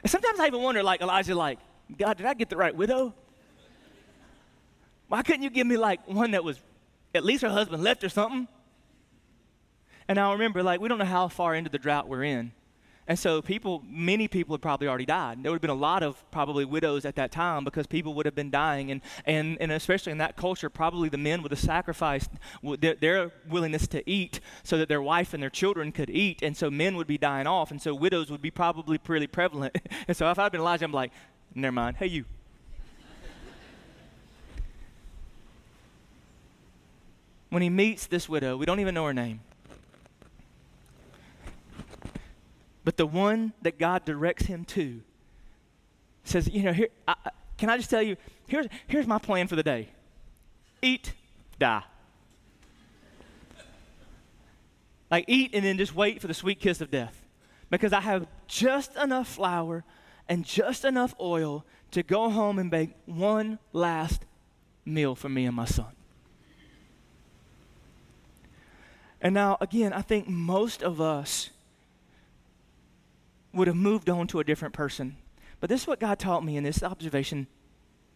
And 0.02 0.10
sometimes 0.10 0.40
I 0.40 0.46
even 0.46 0.62
wonder, 0.62 0.82
like 0.82 1.00
Elijah, 1.00 1.34
like, 1.34 1.58
God, 1.98 2.16
did 2.16 2.26
I 2.26 2.34
get 2.34 2.48
the 2.48 2.56
right 2.56 2.74
widow? 2.74 3.14
Why 5.08 5.22
couldn't 5.22 5.42
you 5.42 5.50
give 5.50 5.66
me 5.66 5.76
like 5.76 6.06
one 6.06 6.30
that 6.30 6.44
was 6.44 6.60
at 7.14 7.24
least 7.24 7.42
her 7.42 7.50
husband 7.50 7.82
left 7.82 8.04
or 8.04 8.08
something? 8.08 8.48
And 10.08 10.18
I 10.18 10.32
remember, 10.32 10.62
like, 10.62 10.80
we 10.80 10.88
don't 10.88 10.98
know 10.98 11.04
how 11.04 11.28
far 11.28 11.54
into 11.54 11.70
the 11.70 11.78
drought 11.78 12.08
we're 12.08 12.24
in. 12.24 12.52
And 13.10 13.18
so 13.18 13.42
people, 13.42 13.82
many 13.88 14.28
people 14.28 14.54
had 14.54 14.62
probably 14.62 14.86
already 14.86 15.04
died. 15.04 15.42
There 15.42 15.50
would 15.50 15.56
have 15.56 15.62
been 15.62 15.68
a 15.68 15.74
lot 15.74 16.04
of 16.04 16.22
probably 16.30 16.64
widows 16.64 17.04
at 17.04 17.16
that 17.16 17.32
time 17.32 17.64
because 17.64 17.88
people 17.88 18.14
would 18.14 18.24
have 18.24 18.36
been 18.36 18.52
dying. 18.52 18.92
And, 18.92 19.00
and, 19.26 19.58
and 19.60 19.72
especially 19.72 20.12
in 20.12 20.18
that 20.18 20.36
culture, 20.36 20.70
probably 20.70 21.08
the 21.08 21.18
men 21.18 21.42
would 21.42 21.50
have 21.50 21.58
sacrificed 21.58 22.30
their, 22.62 22.94
their 22.94 23.32
willingness 23.48 23.88
to 23.88 24.08
eat 24.08 24.38
so 24.62 24.78
that 24.78 24.88
their 24.88 25.02
wife 25.02 25.34
and 25.34 25.42
their 25.42 25.50
children 25.50 25.90
could 25.90 26.08
eat. 26.08 26.40
And 26.40 26.56
so 26.56 26.70
men 26.70 26.94
would 26.94 27.08
be 27.08 27.18
dying 27.18 27.48
off. 27.48 27.72
And 27.72 27.82
so 27.82 27.96
widows 27.96 28.30
would 28.30 28.42
be 28.42 28.52
probably 28.52 28.96
pretty 28.96 29.26
prevalent. 29.26 29.76
and 30.06 30.16
so 30.16 30.30
if 30.30 30.38
I'd 30.38 30.52
been 30.52 30.60
Elijah, 30.60 30.84
I'm 30.84 30.92
like, 30.92 31.10
never 31.52 31.72
mind. 31.72 31.96
Hey, 31.96 32.06
you. 32.06 32.26
when 37.48 37.62
he 37.62 37.70
meets 37.70 38.06
this 38.06 38.28
widow, 38.28 38.56
we 38.56 38.66
don't 38.66 38.78
even 38.78 38.94
know 38.94 39.06
her 39.06 39.12
name. 39.12 39.40
But 42.90 42.96
the 42.96 43.06
one 43.06 43.52
that 43.62 43.78
God 43.78 44.04
directs 44.04 44.46
him 44.46 44.64
to 44.64 45.00
says, 46.24 46.48
you 46.48 46.64
know, 46.64 46.72
here, 46.72 46.88
I, 47.06 47.14
can 47.56 47.70
I 47.70 47.76
just 47.76 47.88
tell 47.88 48.02
you, 48.02 48.16
here's, 48.48 48.66
here's 48.88 49.06
my 49.06 49.18
plan 49.18 49.46
for 49.46 49.54
the 49.54 49.62
day 49.62 49.90
eat, 50.82 51.12
die. 51.60 51.84
Like, 55.08 55.26
eat 55.28 55.54
and 55.54 55.64
then 55.64 55.78
just 55.78 55.94
wait 55.94 56.20
for 56.20 56.26
the 56.26 56.34
sweet 56.34 56.58
kiss 56.58 56.80
of 56.80 56.90
death. 56.90 57.24
Because 57.70 57.92
I 57.92 58.00
have 58.00 58.26
just 58.48 58.96
enough 58.96 59.28
flour 59.28 59.84
and 60.28 60.44
just 60.44 60.84
enough 60.84 61.14
oil 61.20 61.64
to 61.92 62.02
go 62.02 62.28
home 62.28 62.58
and 62.58 62.72
bake 62.72 62.90
one 63.06 63.60
last 63.72 64.24
meal 64.84 65.14
for 65.14 65.28
me 65.28 65.46
and 65.46 65.54
my 65.54 65.64
son. 65.64 65.92
And 69.20 69.32
now, 69.32 69.58
again, 69.60 69.92
I 69.92 70.02
think 70.02 70.26
most 70.26 70.82
of 70.82 71.00
us 71.00 71.50
would 73.52 73.66
have 73.66 73.76
moved 73.76 74.08
on 74.08 74.26
to 74.28 74.40
a 74.40 74.44
different 74.44 74.74
person. 74.74 75.16
But 75.60 75.68
this 75.68 75.82
is 75.82 75.86
what 75.86 76.00
God 76.00 76.18
taught 76.18 76.44
me 76.44 76.56
in 76.56 76.64
this 76.64 76.82
observation. 76.82 77.46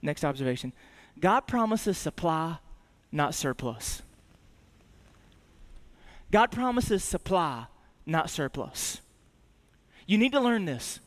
Next 0.03 0.25
observation 0.25 0.73
God 1.18 1.42
promises 1.42 1.97
supply, 1.99 2.59
not 3.12 3.35
surplus. 3.35 4.03
God 6.31 6.51
promises 6.51 7.05
supply, 7.05 7.66
not 8.07 8.29
surplus. 8.29 9.01
You 10.07 10.18
need 10.18 10.33
to 10.33 10.40
learn 10.40 10.64
this 10.64 11.01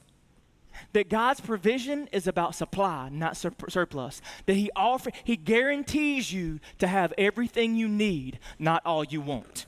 that 0.94 1.10
God's 1.10 1.42
provision 1.42 2.08
is 2.12 2.28
about 2.28 2.56
supply, 2.56 3.10
not 3.12 3.36
sur- 3.36 3.52
surplus. 3.68 4.22
That 4.46 4.54
He 4.54 4.70
offer, 4.76 5.12
He 5.24 5.36
guarantees 5.36 6.32
you 6.32 6.60
to 6.80 6.88
have 6.88 7.14
everything 7.18 7.76
you 7.76 7.88
need, 7.88 8.40
not 8.60 8.84
all 8.86 9.04
you 9.04 9.22
want. 9.22 9.66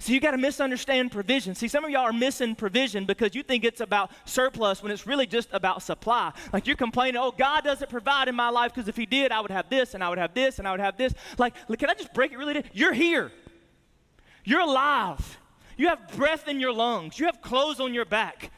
So 0.00 0.12
you 0.14 0.20
got 0.20 0.30
to 0.30 0.38
misunderstand 0.38 1.12
provision. 1.12 1.54
See, 1.54 1.68
some 1.68 1.84
of 1.84 1.90
y'all 1.90 2.04
are 2.04 2.12
missing 2.12 2.54
provision 2.54 3.04
because 3.04 3.34
you 3.34 3.42
think 3.42 3.64
it's 3.64 3.82
about 3.82 4.10
surplus 4.24 4.82
when 4.82 4.90
it's 4.90 5.06
really 5.06 5.26
just 5.26 5.50
about 5.52 5.82
supply. 5.82 6.32
Like 6.54 6.66
you're 6.66 6.74
complaining, 6.74 7.20
oh, 7.20 7.32
God 7.32 7.64
doesn't 7.64 7.90
provide 7.90 8.26
in 8.26 8.34
my 8.34 8.48
life 8.48 8.74
because 8.74 8.88
if 8.88 8.96
He 8.96 9.04
did, 9.04 9.30
I 9.30 9.42
would 9.42 9.50
have 9.50 9.68
this 9.68 9.92
and 9.92 10.02
I 10.02 10.08
would 10.08 10.18
have 10.18 10.32
this 10.32 10.58
and 10.58 10.66
I 10.66 10.70
would 10.70 10.80
have 10.80 10.96
this. 10.96 11.12
Like, 11.36 11.54
can 11.78 11.90
I 11.90 11.94
just 11.94 12.14
break 12.14 12.32
it 12.32 12.38
really 12.38 12.54
down? 12.54 12.64
You're 12.72 12.94
here. 12.94 13.30
You're 14.42 14.60
alive. 14.60 15.38
You 15.76 15.88
have 15.88 16.16
breath 16.16 16.48
in 16.48 16.60
your 16.60 16.72
lungs. 16.72 17.18
You 17.18 17.26
have 17.26 17.42
clothes 17.42 17.78
on 17.78 17.92
your 17.92 18.06
back. 18.06 18.50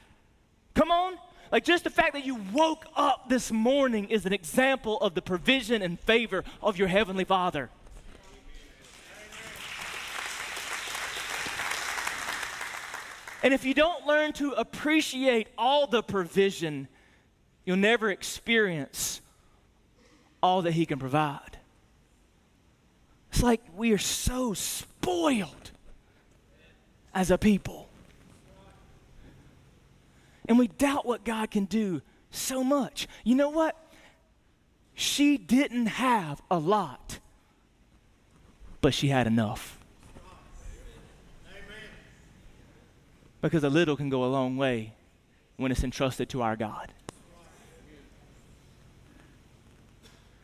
Come 0.74 0.92
on. 0.92 1.14
Like 1.50 1.64
just 1.64 1.82
the 1.82 1.90
fact 1.90 2.12
that 2.12 2.24
you 2.24 2.36
woke 2.52 2.86
up 2.96 3.28
this 3.28 3.50
morning 3.50 4.08
is 4.10 4.26
an 4.26 4.32
example 4.32 4.96
of 5.00 5.14
the 5.14 5.22
provision 5.22 5.82
and 5.82 5.98
favor 5.98 6.44
of 6.62 6.78
your 6.78 6.86
Heavenly 6.86 7.24
Father. 7.24 7.68
And 13.42 13.52
if 13.52 13.64
you 13.64 13.74
don't 13.74 14.06
learn 14.06 14.32
to 14.34 14.52
appreciate 14.52 15.48
all 15.58 15.86
the 15.86 16.02
provision, 16.02 16.86
you'll 17.64 17.76
never 17.76 18.10
experience 18.10 19.20
all 20.42 20.62
that 20.62 20.72
He 20.72 20.86
can 20.86 20.98
provide. 20.98 21.58
It's 23.32 23.42
like 23.42 23.62
we 23.74 23.92
are 23.92 23.98
so 23.98 24.54
spoiled 24.54 25.70
as 27.14 27.30
a 27.30 27.38
people. 27.38 27.88
And 30.48 30.58
we 30.58 30.68
doubt 30.68 31.06
what 31.06 31.24
God 31.24 31.50
can 31.50 31.64
do 31.64 32.02
so 32.30 32.62
much. 32.62 33.08
You 33.24 33.34
know 33.34 33.50
what? 33.50 33.76
She 34.94 35.36
didn't 35.38 35.86
have 35.86 36.42
a 36.50 36.58
lot, 36.58 37.18
but 38.80 38.92
she 38.92 39.08
had 39.08 39.26
enough. 39.26 39.81
Because 43.42 43.64
a 43.64 43.68
little 43.68 43.96
can 43.96 44.08
go 44.08 44.24
a 44.24 44.26
long 44.26 44.56
way 44.56 44.94
when 45.56 45.70
it's 45.70 45.84
entrusted 45.84 46.30
to 46.30 46.40
our 46.40 46.56
God. 46.56 46.92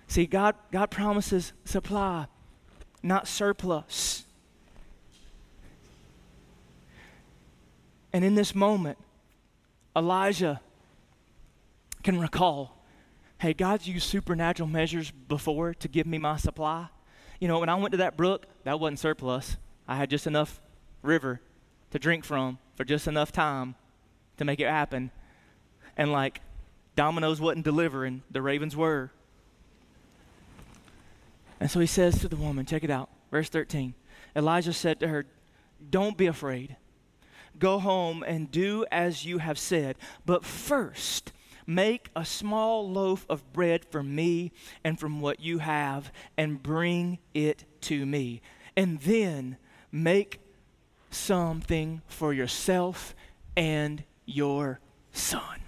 See, 0.09 0.27
God, 0.27 0.55
God 0.73 0.91
promises 0.91 1.53
supply, 1.65 2.27
not 3.03 3.29
surplus. 3.29 4.25
And 8.13 8.25
in 8.25 8.35
this 8.35 8.55
moment, 8.55 8.99
Elijah 9.97 10.61
can 12.03 12.19
recall 12.19 12.75
hey, 13.41 13.55
God's 13.55 13.87
used 13.87 14.09
supernatural 14.09 14.69
measures 14.69 15.13
before 15.13 15.73
to 15.73 15.87
give 15.87 16.09
me 16.09 16.19
my 16.19 16.37
supply. 16.37 16.89
You 17.39 17.47
know, 17.47 17.61
when 17.61 17.69
I 17.69 17.77
went 17.77 17.93
to 17.93 17.99
that 17.99 18.17
brook, 18.17 18.47
that 18.65 18.81
wasn't 18.81 18.99
surplus. 18.99 19.57
I 19.87 19.95
had 19.95 20.11
just 20.11 20.27
enough 20.27 20.61
river 21.03 21.41
to 21.93 22.01
drink 22.01 22.25
from 22.25 22.59
for 22.79 22.85
just 22.85 23.09
enough 23.09 23.33
time 23.33 23.75
to 24.37 24.45
make 24.45 24.61
it 24.61 24.69
happen. 24.69 25.11
And 25.97 26.13
like 26.13 26.41
Domino's 26.95 27.41
wasn't 27.41 27.65
delivering, 27.65 28.23
the 28.31 28.41
ravens 28.41 28.77
were. 28.77 29.11
And 31.59 31.69
so 31.69 31.81
he 31.81 31.89
says 31.89 32.21
to 32.21 32.29
the 32.29 32.37
woman, 32.37 32.67
check 32.67 32.85
it 32.85 32.91
out, 32.91 33.11
verse 33.33 33.49
13. 33.49 33.95
Elijah 34.37 34.73
said 34.73 35.01
to 35.01 35.09
her, 35.09 35.27
Don't 35.91 36.17
be 36.17 36.27
afraid. 36.27 36.77
Go 37.59 37.81
home 37.81 38.23
and 38.23 38.49
do 38.49 38.87
as 38.93 39.25
you 39.25 39.39
have 39.39 39.59
said. 39.59 39.97
But 40.25 40.45
first, 40.45 41.33
make 41.67 42.11
a 42.15 42.25
small 42.25 42.89
loaf 42.89 43.27
of 43.29 43.53
bread 43.53 43.85
for 43.87 44.05
me 44.05 44.53
and 44.85 45.01
from 45.01 45.21
what 45.21 45.41
you 45.41 45.59
have, 45.59 46.13
and 46.37 46.63
bring 46.63 47.19
it 47.35 47.65
to 47.81 48.07
me. 48.07 48.41
And 48.77 49.01
then 49.01 49.57
make 49.91 50.39
something 51.11 52.03
for 52.07 52.33
yourself 52.33 53.15
and 53.57 54.03
your 54.27 54.81
son. 55.13 55.61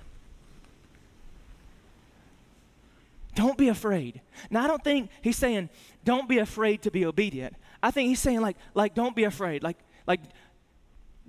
Don't 3.35 3.57
be 3.57 3.69
afraid. 3.69 4.21
Now, 4.51 4.65
I 4.65 4.67
don't 4.67 4.83
think 4.83 5.11
he's 5.23 5.37
saying, 5.37 5.71
don't 6.05 6.29
be 6.29 6.39
afraid 6.39 6.83
to 6.83 6.91
be 6.91 7.07
obedient. 7.07 7.55
I 7.83 7.91
think 7.91 8.09
he's 8.09 8.21
saying, 8.21 8.41
like, 8.41 8.57
like 8.75 8.95
don't 8.95 9.17
be 9.17 9.25
afraid. 9.25 9.63
Like, 9.63 9.79
like 10.07 10.21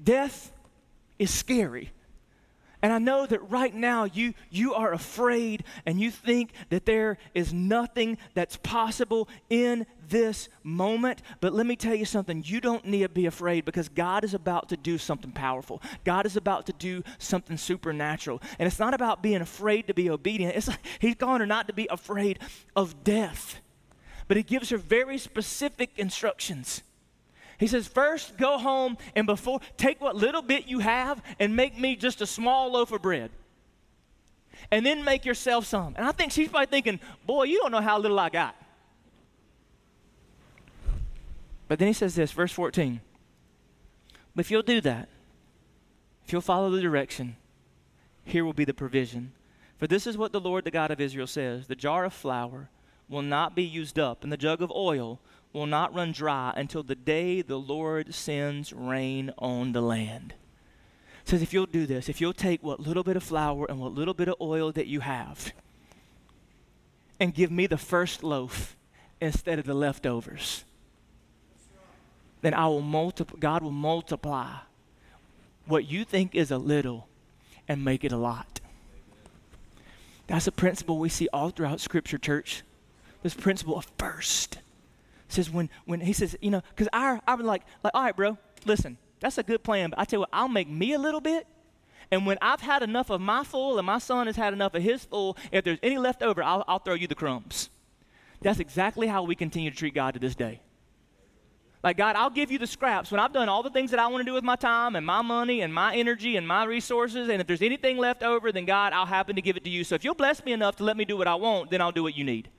death 0.03 0.51
is 1.19 1.31
scary. 1.31 1.91
And 2.81 2.91
I 2.91 2.97
know 2.97 3.25
that 3.27 3.49
right 3.49 3.73
now 3.73 4.05
you, 4.05 4.33
you 4.49 4.73
are 4.73 4.91
afraid 4.91 5.63
and 5.85 5.99
you 5.99 6.09
think 6.09 6.51
that 6.69 6.85
there 6.85 7.17
is 7.35 7.53
nothing 7.53 8.17
that's 8.33 8.57
possible 8.57 9.29
in 9.49 9.85
this 10.09 10.49
moment. 10.63 11.21
But 11.39 11.53
let 11.53 11.67
me 11.67 11.75
tell 11.75 11.93
you 11.93 12.05
something. 12.05 12.43
You 12.45 12.59
don't 12.59 12.85
need 12.85 13.01
to 13.03 13.09
be 13.09 13.27
afraid 13.27 13.65
because 13.65 13.87
God 13.87 14.23
is 14.23 14.33
about 14.33 14.69
to 14.69 14.77
do 14.77 14.97
something 14.97 15.31
powerful. 15.31 15.81
God 16.03 16.25
is 16.25 16.35
about 16.35 16.65
to 16.67 16.73
do 16.73 17.03
something 17.19 17.57
supernatural. 17.57 18.41
And 18.57 18.65
it's 18.65 18.79
not 18.79 18.93
about 18.93 19.21
being 19.21 19.41
afraid 19.41 19.87
to 19.87 19.93
be 19.93 20.09
obedient. 20.09 20.55
It's 20.55 20.67
like 20.67 20.85
He's 20.99 21.15
calling 21.15 21.39
her 21.41 21.45
not 21.45 21.67
to 21.67 21.73
be 21.73 21.87
afraid 21.89 22.39
of 22.75 23.03
death. 23.03 23.59
But 24.27 24.37
He 24.37 24.43
gives 24.43 24.69
her 24.69 24.77
very 24.77 25.17
specific 25.17 25.91
instructions. 25.97 26.83
He 27.61 27.67
says, 27.67 27.87
First, 27.87 28.37
go 28.37 28.57
home 28.57 28.97
and 29.15 29.27
before, 29.27 29.59
take 29.77 30.01
what 30.01 30.15
little 30.15 30.41
bit 30.41 30.65
you 30.65 30.79
have 30.79 31.21
and 31.39 31.55
make 31.55 31.77
me 31.77 31.95
just 31.95 32.19
a 32.19 32.25
small 32.25 32.71
loaf 32.71 32.91
of 32.91 33.03
bread. 33.03 33.29
And 34.71 34.83
then 34.83 35.03
make 35.03 35.25
yourself 35.25 35.67
some. 35.67 35.93
And 35.95 36.03
I 36.03 36.11
think 36.11 36.31
she's 36.31 36.47
probably 36.47 36.65
thinking, 36.65 36.99
Boy, 37.27 37.43
you 37.43 37.59
don't 37.59 37.71
know 37.71 37.79
how 37.79 37.99
little 37.99 38.19
I 38.19 38.29
got. 38.29 38.55
But 41.67 41.77
then 41.77 41.87
he 41.87 41.93
says 41.93 42.15
this, 42.15 42.31
verse 42.31 42.51
14. 42.51 42.99
But 44.35 44.43
if 44.43 44.49
you'll 44.49 44.63
do 44.63 44.81
that, 44.81 45.07
if 46.25 46.33
you'll 46.33 46.41
follow 46.41 46.71
the 46.71 46.81
direction, 46.81 47.35
here 48.25 48.43
will 48.43 48.53
be 48.53 48.65
the 48.65 48.73
provision. 48.73 49.33
For 49.77 49.85
this 49.85 50.07
is 50.07 50.17
what 50.17 50.31
the 50.31 50.41
Lord, 50.41 50.63
the 50.63 50.71
God 50.71 50.89
of 50.89 50.99
Israel, 50.99 51.27
says 51.27 51.67
The 51.67 51.75
jar 51.75 52.05
of 52.05 52.13
flour 52.13 52.69
will 53.07 53.21
not 53.21 53.55
be 53.55 53.63
used 53.63 53.99
up, 53.99 54.23
and 54.23 54.31
the 54.31 54.37
jug 54.37 54.63
of 54.63 54.71
oil 54.71 55.19
will 55.53 55.65
not 55.65 55.93
run 55.93 56.11
dry 56.11 56.53
until 56.55 56.83
the 56.83 56.95
day 56.95 57.41
the 57.41 57.59
Lord 57.59 58.13
sends 58.13 58.71
rain 58.71 59.33
on 59.37 59.73
the 59.73 59.81
land. 59.81 60.33
It 61.23 61.29
says, 61.29 61.41
if 61.41 61.53
you'll 61.53 61.65
do 61.65 61.85
this, 61.85 62.09
if 62.09 62.19
you'll 62.19 62.33
take 62.33 62.63
what 62.63 62.79
little 62.79 63.03
bit 63.03 63.17
of 63.17 63.23
flour 63.23 63.65
and 63.69 63.79
what 63.79 63.93
little 63.93 64.13
bit 64.13 64.27
of 64.27 64.35
oil 64.41 64.71
that 64.71 64.87
you 64.87 65.01
have 65.01 65.53
and 67.19 67.33
give 67.33 67.51
me 67.51 67.67
the 67.67 67.77
first 67.77 68.23
loaf 68.23 68.75
instead 69.19 69.59
of 69.59 69.65
the 69.65 69.73
leftovers, 69.73 70.63
then 72.41 72.53
I 72.53 72.67
will 72.67 72.81
multiply, 72.81 73.39
God 73.39 73.61
will 73.61 73.71
multiply 73.71 74.55
what 75.65 75.87
you 75.89 76.03
think 76.03 76.33
is 76.33 76.49
a 76.49 76.57
little 76.57 77.07
and 77.67 77.85
make 77.85 78.03
it 78.03 78.11
a 78.11 78.17
lot. 78.17 78.59
That's 80.25 80.47
a 80.47 80.51
principle 80.51 80.97
we 80.97 81.09
see 81.09 81.27
all 81.31 81.49
throughout 81.49 81.81
Scripture, 81.81 82.17
church. 82.17 82.63
This 83.21 83.33
principle 83.33 83.77
of 83.77 83.85
first. 83.97 84.57
Says 85.31 85.49
when 85.49 85.69
when 85.85 86.01
he 86.01 86.13
says, 86.13 86.35
you 86.41 86.51
know, 86.51 86.61
because 86.69 86.89
I 86.93 87.19
I 87.27 87.35
was 87.35 87.45
like, 87.45 87.63
like, 87.83 87.93
all 87.93 88.03
right, 88.03 88.15
bro, 88.15 88.37
listen, 88.65 88.97
that's 89.19 89.37
a 89.37 89.43
good 89.43 89.63
plan, 89.63 89.91
but 89.91 89.99
I 89.99 90.05
tell 90.05 90.17
you 90.17 90.21
what, 90.21 90.29
I'll 90.33 90.47
make 90.47 90.69
me 90.69 90.93
a 90.93 90.99
little 90.99 91.21
bit. 91.21 91.47
And 92.11 92.25
when 92.25 92.37
I've 92.41 92.59
had 92.59 92.83
enough 92.83 93.09
of 93.09 93.21
my 93.21 93.43
full 93.43 93.77
and 93.77 93.85
my 93.85 93.99
son 93.99 94.27
has 94.27 94.35
had 94.35 94.51
enough 94.51 94.73
of 94.73 94.83
his 94.83 95.05
full, 95.05 95.37
if 95.51 95.63
there's 95.63 95.79
any 95.81 95.97
left 95.97 96.21
over, 96.21 96.43
I'll, 96.43 96.65
I'll 96.67 96.79
throw 96.79 96.95
you 96.95 97.07
the 97.07 97.15
crumbs. 97.15 97.69
That's 98.41 98.59
exactly 98.59 99.07
how 99.07 99.23
we 99.23 99.35
continue 99.35 99.69
to 99.69 99.77
treat 99.77 99.93
God 99.93 100.15
to 100.15 100.19
this 100.19 100.35
day. 100.35 100.59
Like, 101.83 101.97
God, 101.97 102.15
I'll 102.15 102.29
give 102.29 102.51
you 102.51 102.59
the 102.59 102.67
scraps 102.67 103.11
when 103.11 103.19
I've 103.19 103.33
done 103.33 103.49
all 103.49 103.63
the 103.63 103.69
things 103.69 103.91
that 103.91 103.99
I 103.99 104.07
want 104.07 104.21
to 104.21 104.25
do 104.25 104.33
with 104.33 104.43
my 104.43 104.55
time 104.55 104.95
and 104.95 105.05
my 105.05 105.21
money 105.21 105.61
and 105.61 105.73
my 105.73 105.95
energy 105.95 106.35
and 106.35 106.47
my 106.47 106.63
resources. 106.65 107.29
And 107.29 107.41
if 107.41 107.47
there's 107.47 107.61
anything 107.61 107.97
left 107.97 108.21
over, 108.23 108.51
then 108.51 108.65
God, 108.65 108.93
I'll 108.93 109.05
happen 109.05 109.35
to 109.35 109.41
give 109.41 109.57
it 109.57 109.63
to 109.63 109.69
you. 109.69 109.83
So 109.83 109.95
if 109.95 110.03
you'll 110.03 110.13
bless 110.13 110.43
me 110.43 110.51
enough 110.51 110.75
to 110.75 110.83
let 110.83 110.97
me 110.97 111.05
do 111.05 111.17
what 111.17 111.27
I 111.27 111.35
want, 111.35 111.71
then 111.71 111.81
I'll 111.81 111.91
do 111.91 112.03
what 112.03 112.15
you 112.15 112.23
need. 112.23 112.49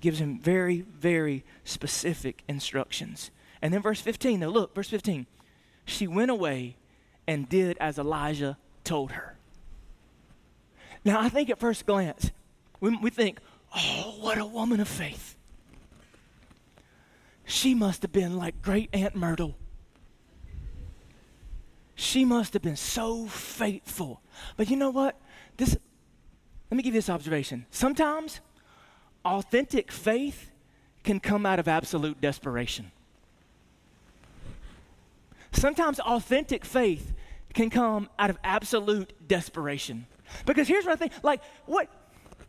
Gives 0.00 0.20
him 0.20 0.38
very, 0.38 0.82
very 0.82 1.44
specific 1.64 2.42
instructions. 2.48 3.30
And 3.60 3.74
then 3.74 3.82
verse 3.82 4.00
15, 4.00 4.40
though, 4.40 4.48
look, 4.48 4.74
verse 4.74 4.88
15. 4.88 5.26
She 5.84 6.06
went 6.06 6.30
away 6.30 6.76
and 7.26 7.48
did 7.48 7.76
as 7.78 7.98
Elijah 7.98 8.56
told 8.84 9.12
her. 9.12 9.36
Now, 11.04 11.20
I 11.20 11.28
think 11.28 11.50
at 11.50 11.58
first 11.58 11.86
glance, 11.86 12.30
we, 12.80 12.96
we 12.96 13.10
think, 13.10 13.38
Oh, 13.74 14.16
what 14.20 14.38
a 14.38 14.46
woman 14.46 14.80
of 14.80 14.88
faith. 14.88 15.36
She 17.44 17.74
must 17.74 18.02
have 18.02 18.12
been 18.12 18.36
like 18.36 18.60
great 18.62 18.90
Aunt 18.92 19.14
Myrtle. 19.14 19.56
She 21.94 22.24
must 22.24 22.52
have 22.52 22.62
been 22.62 22.76
so 22.76 23.26
faithful. 23.26 24.20
But 24.56 24.70
you 24.70 24.76
know 24.76 24.90
what? 24.90 25.18
This 25.56 25.76
let 26.70 26.76
me 26.76 26.82
give 26.82 26.94
you 26.94 26.98
this 27.00 27.08
observation. 27.08 27.66
Sometimes 27.70 28.40
authentic 29.28 29.92
faith 29.92 30.50
can 31.04 31.20
come 31.20 31.46
out 31.46 31.58
of 31.58 31.68
absolute 31.68 32.20
desperation. 32.20 32.90
Sometimes 35.52 36.00
authentic 36.00 36.64
faith 36.64 37.12
can 37.54 37.70
come 37.70 38.08
out 38.18 38.30
of 38.30 38.38
absolute 38.44 39.12
desperation. 39.26 40.06
Because 40.44 40.68
here's 40.68 40.84
what 40.84 40.92
I 40.92 40.96
think 40.96 41.12
like, 41.22 41.40
what, 41.66 41.88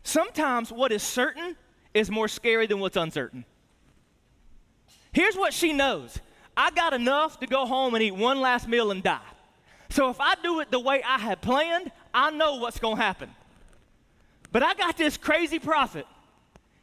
Sometimes 0.02 0.72
what 0.72 0.92
is 0.92 1.02
certain 1.02 1.56
is 1.92 2.10
more 2.10 2.28
scary 2.28 2.66
than 2.66 2.80
what's 2.80 2.96
uncertain. 2.96 3.44
Here's 5.12 5.36
what 5.36 5.52
she 5.52 5.72
knows 5.72 6.18
I 6.56 6.70
got 6.70 6.92
enough 6.92 7.40
to 7.40 7.46
go 7.46 7.66
home 7.66 7.94
and 7.94 8.02
eat 8.02 8.14
one 8.14 8.40
last 8.40 8.68
meal 8.68 8.90
and 8.90 9.02
die. 9.02 9.20
So 9.90 10.08
if 10.10 10.20
I 10.20 10.34
do 10.42 10.60
it 10.60 10.70
the 10.70 10.78
way 10.78 11.02
I 11.02 11.18
had 11.18 11.40
planned, 11.40 11.90
I 12.14 12.30
know 12.30 12.56
what's 12.56 12.78
going 12.78 12.96
to 12.96 13.02
happen. 13.02 13.30
But 14.52 14.62
I 14.62 14.74
got 14.74 14.96
this 14.96 15.16
crazy 15.16 15.58
prophet 15.58 16.06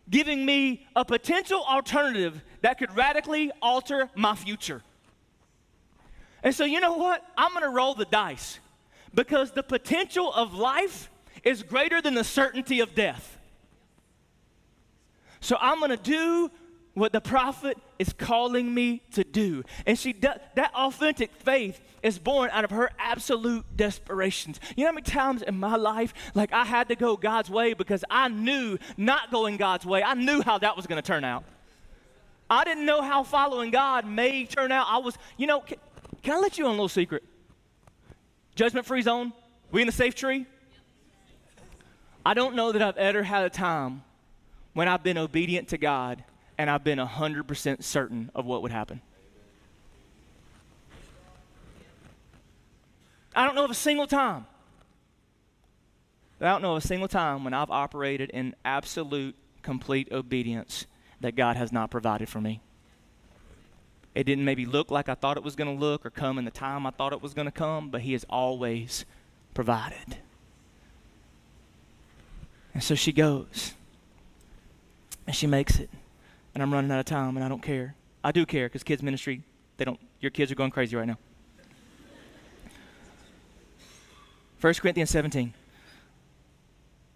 giving 0.09 0.45
me 0.45 0.87
a 0.95 1.03
potential 1.03 1.63
alternative 1.63 2.41
that 2.61 2.77
could 2.77 2.95
radically 2.95 3.51
alter 3.61 4.09
my 4.15 4.35
future. 4.35 4.81
And 6.43 6.53
so, 6.53 6.65
you 6.65 6.79
know 6.79 6.93
what? 6.93 7.23
I'm 7.37 7.51
going 7.51 7.63
to 7.63 7.69
roll 7.69 7.93
the 7.93 8.05
dice 8.05 8.59
because 9.13 9.51
the 9.51 9.63
potential 9.63 10.31
of 10.33 10.53
life 10.53 11.09
is 11.43 11.63
greater 11.63 12.01
than 12.01 12.13
the 12.13 12.23
certainty 12.23 12.79
of 12.79 12.95
death. 12.95 13.37
So 15.39 15.57
I'm 15.59 15.79
going 15.79 15.91
to 15.91 15.97
do 15.97 16.51
what 16.97 17.12
the 17.12 17.21
prophet 17.21 17.77
is 17.99 18.12
calling 18.12 18.73
me 18.73 19.03
to 19.12 19.23
do. 19.23 19.63
And 19.86 19.99
she 19.99 20.13
does 20.13 20.39
that 20.55 20.73
authentic 20.73 21.31
faith 21.31 21.79
is 22.01 22.17
born 22.17 22.49
out 22.51 22.63
of 22.63 22.71
her 22.71 22.89
absolute 22.97 23.65
desperations. 23.75 24.60
You 24.75 24.83
know 24.83 24.89
how 24.89 24.95
many 24.95 25.03
times 25.03 25.43
in 25.43 25.60
my 25.60 25.75
life 25.75 26.15
like 26.33 26.51
I 26.53 26.65
had 26.65 26.88
to 26.88 26.95
go 26.95 27.15
God's 27.15 27.51
way 27.51 27.73
because 27.73 28.03
I 28.10 28.29
knew 28.29 28.79
not 28.97 29.29
going 29.29 29.57
God's 29.57 29.86
way. 29.86 30.01
I 30.01 30.15
knew 30.15 30.41
how 30.41 30.57
that 30.57 30.75
was 30.75 30.88
going 30.88 30.99
to 30.99 31.05
turn 31.05 31.23
out. 31.23 31.43
I 32.49 32.63
didn't 32.63 32.88
know 32.88 33.03
how 33.03 33.21
following 33.21 33.69
God 33.69 34.07
may 34.07 34.45
turn 34.45 34.71
out. 34.71 34.88
I 34.89 34.97
was, 34.97 35.19
you 35.38 35.45
know, 35.45 35.60
can, 35.60 35.77
can 36.23 36.38
I 36.38 36.39
let 36.39 36.57
you 36.57 36.65
on 36.65 36.69
a 36.69 36.73
little 36.73 36.89
secret? 36.89 37.23
Judgment 38.55 38.88
free 38.88 39.03
zone? 39.03 39.33
We 39.71 39.81
in 39.81 39.86
the 39.86 39.93
safe 39.93 40.15
tree? 40.15 40.47
I 42.25 42.33
don't 42.33 42.55
know 42.55 42.71
that 42.71 42.81
I've 42.81 42.97
ever 42.97 43.21
had 43.21 43.43
a 43.43 43.51
time 43.51 44.01
when 44.73 44.88
I've 44.88 45.03
been 45.03 45.19
obedient 45.19 45.67
to 45.69 45.77
God 45.77 46.23
and 46.57 46.69
I've 46.69 46.83
been 46.83 46.99
100% 46.99 47.83
certain 47.83 48.31
of 48.33 48.45
what 48.45 48.61
would 48.61 48.71
happen. 48.71 49.01
I 53.35 53.45
don't 53.45 53.55
know 53.55 53.65
of 53.65 53.71
a 53.71 53.75
single 53.75 54.07
time. 54.07 54.47
I 56.41 56.45
don't 56.45 56.61
know 56.61 56.75
of 56.75 56.83
a 56.83 56.87
single 56.87 57.07
time 57.07 57.43
when 57.43 57.53
I've 57.53 57.69
operated 57.69 58.29
in 58.31 58.55
absolute, 58.65 59.35
complete 59.61 60.11
obedience 60.11 60.85
that 61.21 61.35
God 61.35 61.55
has 61.55 61.71
not 61.71 61.91
provided 61.91 62.29
for 62.29 62.41
me. 62.41 62.61
It 64.15 64.23
didn't 64.23 64.45
maybe 64.45 64.65
look 64.65 64.89
like 64.89 65.09
I 65.09 65.13
thought 65.13 65.37
it 65.37 65.43
was 65.43 65.55
going 65.55 65.71
to 65.71 65.79
look 65.79 66.05
or 66.05 66.09
come 66.09 66.39
in 66.39 66.45
the 66.45 66.51
time 66.51 66.87
I 66.87 66.91
thought 66.91 67.13
it 67.13 67.21
was 67.21 67.35
going 67.35 67.45
to 67.45 67.51
come, 67.51 67.89
but 67.89 68.01
He 68.01 68.13
has 68.13 68.25
always 68.29 69.05
provided. 69.53 70.17
And 72.73 72.83
so 72.83 72.95
she 72.95 73.11
goes 73.11 73.73
and 75.25 75.35
she 75.35 75.45
makes 75.45 75.79
it. 75.79 75.89
And 76.57 76.63
I'm 76.63 76.73
running 76.73 76.89
out 76.89 76.97
of 76.97 77.05
time 77.05 77.37
and 77.37 77.45
I 77.45 77.49
don't 77.49 77.61
care. 77.61 77.93
I 78.23 78.31
do 78.31 78.43
care 78.43 78.65
because 78.65 78.81
kids 78.81 79.03
ministry, 79.03 79.43
they 79.77 79.85
don't 79.85 79.99
your 80.19 80.31
kids 80.31 80.51
are 80.51 80.55
going 80.55 80.71
crazy 80.71 80.95
right 80.95 81.05
now. 81.05 81.19
1 84.59 84.73
Corinthians 84.73 85.11
17. 85.11 85.53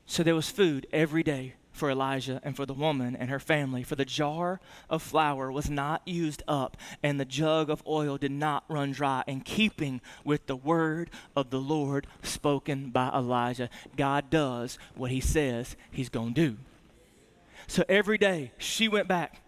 So 0.06 0.22
there 0.22 0.36
was 0.36 0.52
food 0.52 0.86
every 0.94 1.24
day 1.24 1.56
for 1.72 1.90
Elijah 1.90 2.40
and 2.44 2.56
for 2.56 2.68
the 2.68 2.76
woman 2.76 3.16
and 3.16 3.32
her 3.32 3.40
family, 3.40 3.82
for 3.82 3.96
the 3.96 4.06
jar 4.06 4.60
of 4.92 5.02
flour 5.02 5.52
was 5.52 5.72
not 5.72 6.08
used 6.08 6.44
up, 6.48 6.78
and 7.02 7.20
the 7.20 7.26
jug 7.26 7.72
of 7.72 7.82
oil 7.88 8.20
did 8.20 8.30
not 8.32 8.64
run 8.68 8.92
dry, 8.92 9.24
in 9.26 9.42
keeping 9.42 10.02
with 10.24 10.46
the 10.46 10.56
word 10.56 11.10
of 11.36 11.50
the 11.50 11.60
Lord 11.60 12.06
spoken 12.22 12.92
by 12.92 13.10
Elijah. 13.10 13.72
God 13.98 14.30
does 14.30 14.78
what 14.94 15.10
he 15.10 15.20
says 15.20 15.76
he's 15.90 16.10
going 16.10 16.36
to 16.36 16.50
do. 16.50 16.58
So 17.68 17.84
every 17.88 18.18
day 18.18 18.52
she 18.58 18.88
went 18.88 19.08
back, 19.08 19.42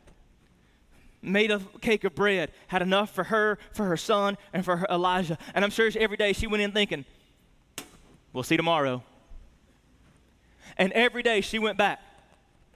made 1.22 1.52
a 1.52 1.60
cake 1.82 2.04
of 2.04 2.16
bread, 2.16 2.52
had 2.68 2.82
enough 2.82 3.14
for 3.14 3.26
her, 3.26 3.58
for 3.74 3.86
her 3.86 3.98
son, 3.98 4.38
and 4.54 4.64
for 4.64 4.78
her 4.78 4.88
Elijah. 4.90 5.38
And 5.54 5.64
I'm 5.64 5.72
sure 5.72 5.90
every 5.98 6.18
day 6.18 6.34
she 6.34 6.48
went 6.48 6.64
in 6.64 6.72
thinking, 6.72 7.06
we'll 8.32 8.44
see 8.44 8.58
tomorrow. 8.58 9.04
And 10.78 10.92
every 10.94 11.24
day 11.24 11.42
she 11.42 11.60
went 11.60 11.78
back 11.78 12.00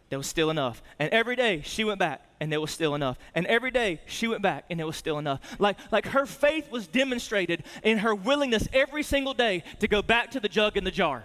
there 0.09 0.17
was 0.17 0.27
still 0.27 0.49
enough. 0.49 0.81
And 0.99 1.11
every 1.11 1.35
day 1.35 1.61
she 1.65 1.83
went 1.83 1.99
back 1.99 2.21
and 2.39 2.51
there 2.51 2.61
was 2.61 2.71
still 2.71 2.95
enough. 2.95 3.17
And 3.35 3.45
every 3.47 3.71
day 3.71 3.99
she 4.05 4.27
went 4.27 4.41
back 4.41 4.65
and 4.69 4.79
there 4.79 4.87
was 4.87 4.95
still 4.95 5.19
enough. 5.19 5.41
Like, 5.59 5.77
like 5.91 6.07
her 6.07 6.25
faith 6.25 6.71
was 6.71 6.87
demonstrated 6.87 7.63
in 7.83 7.99
her 7.99 8.15
willingness 8.15 8.67
every 8.71 9.03
single 9.03 9.33
day 9.33 9.63
to 9.79 9.87
go 9.87 10.01
back 10.01 10.31
to 10.31 10.39
the 10.39 10.47
jug 10.47 10.77
and 10.77 10.87
the 10.87 10.91
jar. 10.91 11.23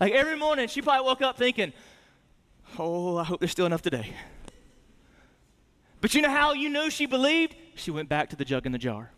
Like 0.00 0.12
every 0.12 0.36
morning 0.36 0.68
she 0.68 0.82
probably 0.82 1.04
woke 1.04 1.22
up 1.22 1.36
thinking, 1.36 1.72
oh, 2.78 3.16
I 3.16 3.24
hope 3.24 3.40
there's 3.40 3.52
still 3.52 3.66
enough 3.66 3.82
today. 3.82 4.12
But 6.00 6.14
you 6.14 6.22
know 6.22 6.30
how 6.30 6.52
you 6.52 6.68
knew 6.68 6.90
she 6.90 7.06
believed? 7.06 7.56
She 7.74 7.90
went 7.90 8.08
back 8.08 8.30
to 8.30 8.36
the 8.36 8.44
jug 8.44 8.66
and 8.66 8.74
the 8.74 8.78
jar. 8.78 9.10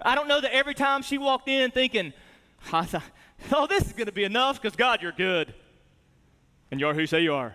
I 0.00 0.14
don't 0.14 0.28
know 0.28 0.40
that 0.40 0.52
every 0.52 0.74
time 0.74 1.02
she 1.02 1.18
walked 1.18 1.48
in 1.48 1.70
thinking, 1.70 2.12
oh, 2.72 3.66
this 3.68 3.86
is 3.86 3.92
going 3.92 4.06
to 4.06 4.12
be 4.12 4.24
enough 4.24 4.60
because 4.60 4.76
God, 4.76 5.02
you're 5.02 5.12
good. 5.12 5.54
And 6.70 6.80
you 6.80 6.86
are 6.86 6.94
who 6.94 7.00
you 7.00 7.06
say 7.06 7.22
you 7.22 7.34
are. 7.34 7.54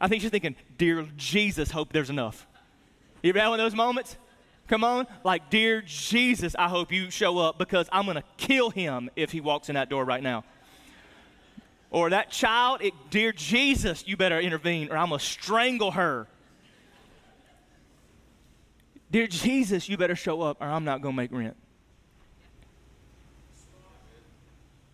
I 0.00 0.08
think 0.08 0.22
she's 0.22 0.30
thinking, 0.30 0.54
Dear 0.76 1.08
Jesus, 1.16 1.70
hope 1.70 1.92
there's 1.92 2.10
enough. 2.10 2.46
You 3.22 3.30
ever 3.30 3.40
had 3.40 3.48
one 3.48 3.60
of 3.60 3.64
those 3.64 3.74
moments? 3.74 4.16
Come 4.68 4.84
on. 4.84 5.06
Like, 5.24 5.50
Dear 5.50 5.82
Jesus, 5.82 6.54
I 6.56 6.68
hope 6.68 6.92
you 6.92 7.10
show 7.10 7.38
up 7.38 7.58
because 7.58 7.88
I'm 7.90 8.04
going 8.04 8.16
to 8.16 8.24
kill 8.36 8.70
him 8.70 9.10
if 9.16 9.32
he 9.32 9.40
walks 9.40 9.68
in 9.68 9.74
that 9.74 9.88
door 9.88 10.04
right 10.04 10.22
now. 10.22 10.44
Or 11.90 12.10
that 12.10 12.30
child, 12.30 12.82
it, 12.82 12.92
Dear 13.10 13.32
Jesus, 13.32 14.06
you 14.06 14.16
better 14.16 14.38
intervene 14.38 14.90
or 14.90 14.96
I'm 14.96 15.08
going 15.08 15.18
to 15.18 15.24
strangle 15.24 15.92
her. 15.92 16.26
Dear 19.10 19.26
Jesus, 19.26 19.88
you 19.88 19.96
better 19.96 20.16
show 20.16 20.42
up 20.42 20.58
or 20.60 20.66
I'm 20.66 20.84
not 20.84 21.00
going 21.00 21.14
to 21.14 21.16
make 21.16 21.32
rent. 21.32 21.56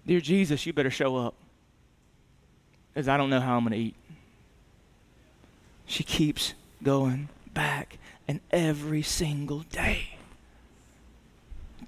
Dear 0.06 0.20
Jesus, 0.20 0.66
you 0.66 0.72
better 0.72 0.90
show 0.90 1.16
up 1.16 1.34
is 2.94 3.08
I 3.08 3.16
don't 3.16 3.30
know 3.30 3.40
how 3.40 3.56
I'm 3.56 3.64
going 3.64 3.72
to 3.72 3.78
eat. 3.78 3.96
She 5.86 6.04
keeps 6.04 6.54
going 6.82 7.28
back, 7.52 7.98
and 8.26 8.40
every 8.50 9.02
single 9.02 9.60
day, 9.60 10.16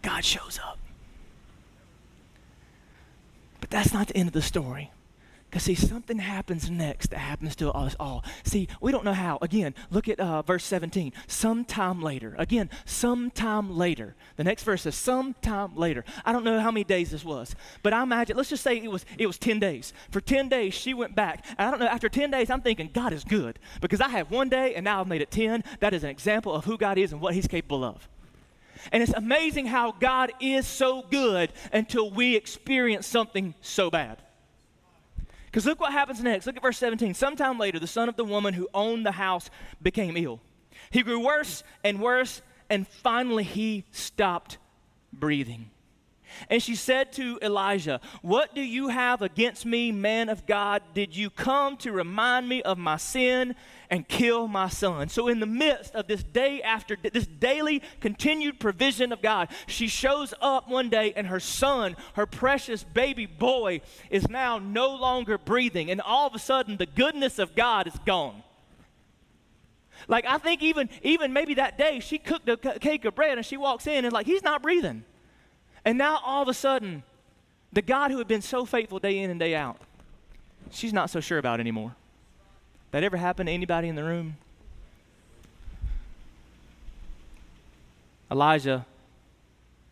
God 0.02 0.24
shows 0.24 0.59
up. 0.62 0.78
But 3.61 3.70
that's 3.70 3.92
not 3.92 4.09
the 4.09 4.16
end 4.16 4.28
of 4.28 4.32
the 4.32 4.42
story. 4.42 4.90
Because, 5.57 5.64
see, 5.64 5.74
something 5.74 6.18
happens 6.18 6.70
next 6.70 7.09
that 7.12 7.18
happens 7.18 7.57
to 7.57 7.72
us 7.72 7.96
all. 7.98 8.22
See, 8.44 8.68
we 8.82 8.92
don't 8.92 9.07
know 9.07 9.14
how. 9.14 9.38
Again, 9.40 9.74
look 9.90 10.07
at 10.07 10.20
uh, 10.20 10.42
verse 10.42 10.66
17. 10.66 11.14
Sometime 11.28 12.02
later. 12.02 12.34
Again, 12.36 12.68
sometime 12.84 13.74
later. 13.74 14.14
The 14.36 14.44
next 14.44 14.64
verse 14.64 14.82
says, 14.82 14.96
sometime 14.96 15.74
later. 15.74 16.04
I 16.26 16.32
don't 16.32 16.44
know 16.44 16.61
how 16.61 16.70
many 16.70 16.84
days 16.84 17.11
this 17.11 17.24
was, 17.24 17.57
but 17.82 17.94
I 17.94 18.02
imagine, 18.02 18.36
let's 18.36 18.50
just 18.50 18.62
say 18.62 18.76
it 18.76 18.90
was, 18.90 19.07
it 19.16 19.26
was 19.26 19.38
10 19.38 19.59
days. 19.59 19.94
For 20.11 20.20
10 20.20 20.50
days, 20.50 20.74
she 20.74 20.92
went 20.92 21.14
back. 21.14 21.42
And 21.57 21.66
I 21.66 21.70
don't 21.70 21.80
know, 21.80 21.86
after 21.86 22.11
10 22.11 22.30
days, 22.30 22.50
I'm 22.50 22.61
thinking, 22.61 22.90
God 22.92 23.14
is 23.14 23.24
good. 23.24 23.59
Because 23.80 24.02
I 24.02 24.11
have 24.11 24.30
one 24.30 24.50
day 24.50 24.74
and 24.74 24.84
now 24.84 25.00
I've 25.00 25.09
made 25.09 25.22
it 25.22 25.30
10. 25.30 25.64
That 25.80 25.94
is 25.94 26.04
an 26.04 26.11
example 26.11 26.52
of 26.52 26.66
who 26.66 26.76
God 26.76 26.98
is 26.98 27.12
and 27.12 27.20
what 27.22 27.32
He's 27.32 27.48
capable 27.48 27.82
of. 27.82 28.11
And 28.92 29.02
it's 29.02 29.14
amazing 29.14 29.68
how 29.68 29.92
God 29.92 30.32
is 30.38 30.66
so 30.66 31.07
good 31.11 31.50
until 31.72 32.11
we 32.11 32.36
experience 32.36 33.07
something 33.07 33.54
so 33.62 33.90
bad. 33.90 34.20
Because 35.57 35.64
look 35.64 35.80
what 35.80 35.92
happens 35.92 36.22
next. 36.22 36.44
Look 36.44 36.59
at 36.59 36.62
verse 36.62 36.76
17. 36.76 37.14
Sometime 37.14 37.59
later, 37.59 37.78
the 37.78 37.86
son 37.86 38.11
of 38.11 38.16
the 38.16 38.26
woman 38.26 38.52
who 38.52 38.68
owned 38.74 39.07
the 39.07 39.12
house 39.12 39.48
became 39.80 40.14
ill. 40.14 40.38
He 40.90 41.02
grew 41.02 41.18
worse 41.18 41.64
and 41.82 41.98
worse, 41.98 42.42
and 42.68 42.86
finally 42.86 43.42
he 43.42 43.86
stopped 43.90 44.59
breathing. 45.14 45.70
And 46.50 46.62
she 46.62 46.74
said 46.74 47.11
to 47.14 47.38
Elijah, 47.40 48.02
What 48.20 48.54
do 48.54 48.61
you 48.61 48.88
have 48.88 49.22
against 49.22 49.64
me, 49.64 49.92
man 49.92 50.28
of 50.28 50.44
God? 50.44 50.82
Did 50.92 51.16
you 51.16 51.30
come 51.30 51.78
to 51.78 51.90
remind 51.90 52.46
me 52.50 52.61
of 52.61 52.76
my 52.76 52.98
sin 52.98 53.54
and 53.91 54.07
kill 54.09 54.49
my 54.49 54.68
son? 54.68 55.09
So, 55.09 55.28
in 55.28 55.41
the 55.41 55.47
midst 55.47 55.95
of 55.95 56.07
this 56.07 56.22
day 56.22 56.62
after 56.62 56.97
this 56.97 57.26
daily 57.26 57.82
continued 58.01 58.61
provision 58.61 59.12
of 59.12 59.22
God, 59.22 59.49
she 59.66 59.89
shows 59.89 60.34
up 60.41 60.68
one 60.68 60.89
day 60.89 61.12
and 61.16 61.26
her 61.26 61.41
son, 61.41 61.97
her 62.14 62.26
precious 62.26 62.84
baby 62.84 63.26
boy, 63.26 63.80
is 64.11 64.28
now 64.28 64.59
no 64.59 64.95
longer 64.95 65.39
breathing. 65.39 65.91
And 65.91 66.01
all 66.01 66.26
of 66.26 66.34
a 66.34 66.39
sudden, 66.39 66.76
the 66.76 66.87
goodness 66.87 67.39
of 67.39 67.55
God 67.55 67.87
is 67.87 67.99
gone. 68.05 68.43
Like, 70.09 70.26
I 70.26 70.39
think 70.39 70.62
even, 70.62 70.89
even 71.03 71.32
maybe 71.32 71.55
that 71.55 71.78
day, 71.78 72.01
she 72.01 72.18
cooked 72.18 72.49
a 72.49 72.57
cake 72.57 73.05
of 73.05 73.14
bread 73.14 73.39
and 73.39 73.47
she 73.47 73.57
walks 73.57 73.87
in 73.87 74.05
and, 74.05 74.12
like, 74.12 74.26
he's 74.26 74.43
not 74.43 74.62
breathing. 74.62 75.05
And 75.84 75.99
now 75.99 76.20
all 76.24 76.43
of 76.43 76.49
a 76.49 76.55
sudden, 76.55 77.03
the 77.72 77.82
God 77.82 78.11
who 78.11 78.18
had 78.18 78.28
been 78.28 78.43
so 78.43 78.64
faithful 78.64 78.99
day 78.99 79.18
in 79.18 79.30
and 79.30 79.41
day 79.41 79.55
out, 79.55 79.78
she's 80.70 80.93
not 80.93 81.11
so 81.11 81.20
sure 81.20 81.39
about 81.39 81.61
anymore. 81.61 81.95
That 82.91 83.05
ever 83.05 83.16
happened 83.16 83.49
to 83.49 83.53
anybody 83.53 83.89
in 83.89 83.95
the 83.97 84.05
room? 84.05 84.37
Elijah 88.30 88.87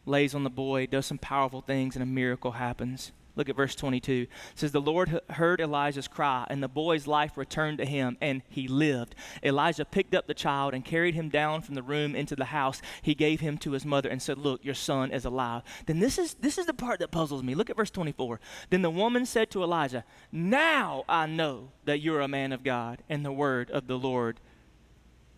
lays 0.06 0.34
on 0.34 0.44
the 0.44 0.50
boy, 0.50 0.86
does 0.86 1.06
some 1.06 1.18
powerful 1.18 1.60
things, 1.60 1.96
and 1.96 2.02
a 2.02 2.06
miracle 2.06 2.52
happens. 2.52 3.12
Look 3.36 3.48
at 3.48 3.56
verse 3.56 3.74
22. 3.74 4.12
It 4.12 4.28
says, 4.54 4.70
The 4.70 4.80
Lord 4.80 5.20
heard 5.30 5.60
Elijah's 5.60 6.06
cry, 6.06 6.46
and 6.48 6.62
the 6.62 6.68
boy's 6.68 7.06
life 7.06 7.36
returned 7.36 7.78
to 7.78 7.84
him, 7.84 8.16
and 8.20 8.42
he 8.48 8.68
lived. 8.68 9.16
Elijah 9.42 9.84
picked 9.84 10.14
up 10.14 10.26
the 10.26 10.34
child 10.34 10.72
and 10.72 10.84
carried 10.84 11.14
him 11.14 11.28
down 11.28 11.60
from 11.60 11.74
the 11.74 11.82
room 11.82 12.14
into 12.14 12.36
the 12.36 12.46
house. 12.46 12.80
He 13.02 13.14
gave 13.14 13.40
him 13.40 13.58
to 13.58 13.72
his 13.72 13.84
mother 13.84 14.08
and 14.08 14.22
said, 14.22 14.38
Look, 14.38 14.64
your 14.64 14.74
son 14.74 15.10
is 15.10 15.24
alive. 15.24 15.62
Then 15.86 15.98
this 15.98 16.16
is, 16.16 16.34
this 16.34 16.58
is 16.58 16.66
the 16.66 16.74
part 16.74 17.00
that 17.00 17.10
puzzles 17.10 17.42
me. 17.42 17.56
Look 17.56 17.70
at 17.70 17.76
verse 17.76 17.90
24. 17.90 18.38
Then 18.70 18.82
the 18.82 18.90
woman 18.90 19.26
said 19.26 19.50
to 19.50 19.64
Elijah, 19.64 20.04
Now 20.30 21.04
I 21.08 21.26
know 21.26 21.70
that 21.86 22.00
you're 22.00 22.20
a 22.20 22.28
man 22.28 22.52
of 22.52 22.62
God, 22.62 23.02
and 23.08 23.24
the 23.24 23.32
word 23.32 23.70
of 23.70 23.88
the 23.88 23.98
Lord 23.98 24.38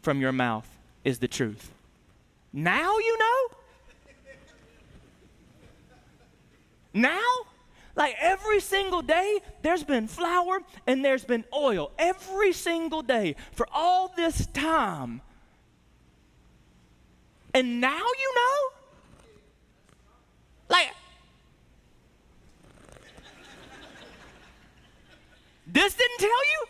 from 0.03 0.21
your 0.21 0.33
mouth 0.33 0.69
is 1.03 1.21
the 1.21 1.29
truth. 1.29 1.73
Now 2.53 2.99
you 2.99 3.19
know? 3.19 3.57
Now? 6.93 7.47
Like 7.97 8.15
every 8.21 8.61
single 8.61 9.01
day, 9.01 9.41
there's 9.63 9.83
been 9.83 10.07
flour 10.07 10.61
and 10.87 11.03
there's 11.03 11.25
been 11.25 11.45
oil. 11.53 11.91
Every 11.99 12.53
single 12.53 13.01
day 13.03 13.37
for 13.53 13.67
all 13.73 14.13
this 14.15 14.47
time. 14.47 15.23
And 17.55 17.81
now 17.81 17.97
you 17.97 18.35
know? 18.35 18.77
Like, 20.69 20.89
this 25.67 25.95
didn't 25.95 26.19
tell 26.19 26.29
you? 26.29 26.67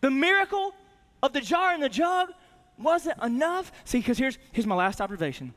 The 0.00 0.10
miracle 0.10 0.74
of 1.22 1.32
the 1.32 1.40
jar 1.40 1.72
and 1.72 1.82
the 1.82 1.88
jug 1.88 2.30
wasn't 2.76 3.22
enough? 3.22 3.70
See, 3.84 3.98
because 3.98 4.18
here's, 4.18 4.36
here's 4.50 4.66
my 4.66 4.74
last 4.74 5.00
observation 5.00 5.54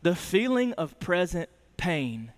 the 0.00 0.14
feeling 0.14 0.72
of 0.74 0.98
present 1.00 1.48
pain 1.76 2.32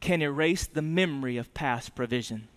can 0.00 0.20
erase 0.20 0.66
the 0.66 0.82
memory 0.82 1.36
of 1.36 1.54
past 1.54 1.94
provision. 1.94 2.48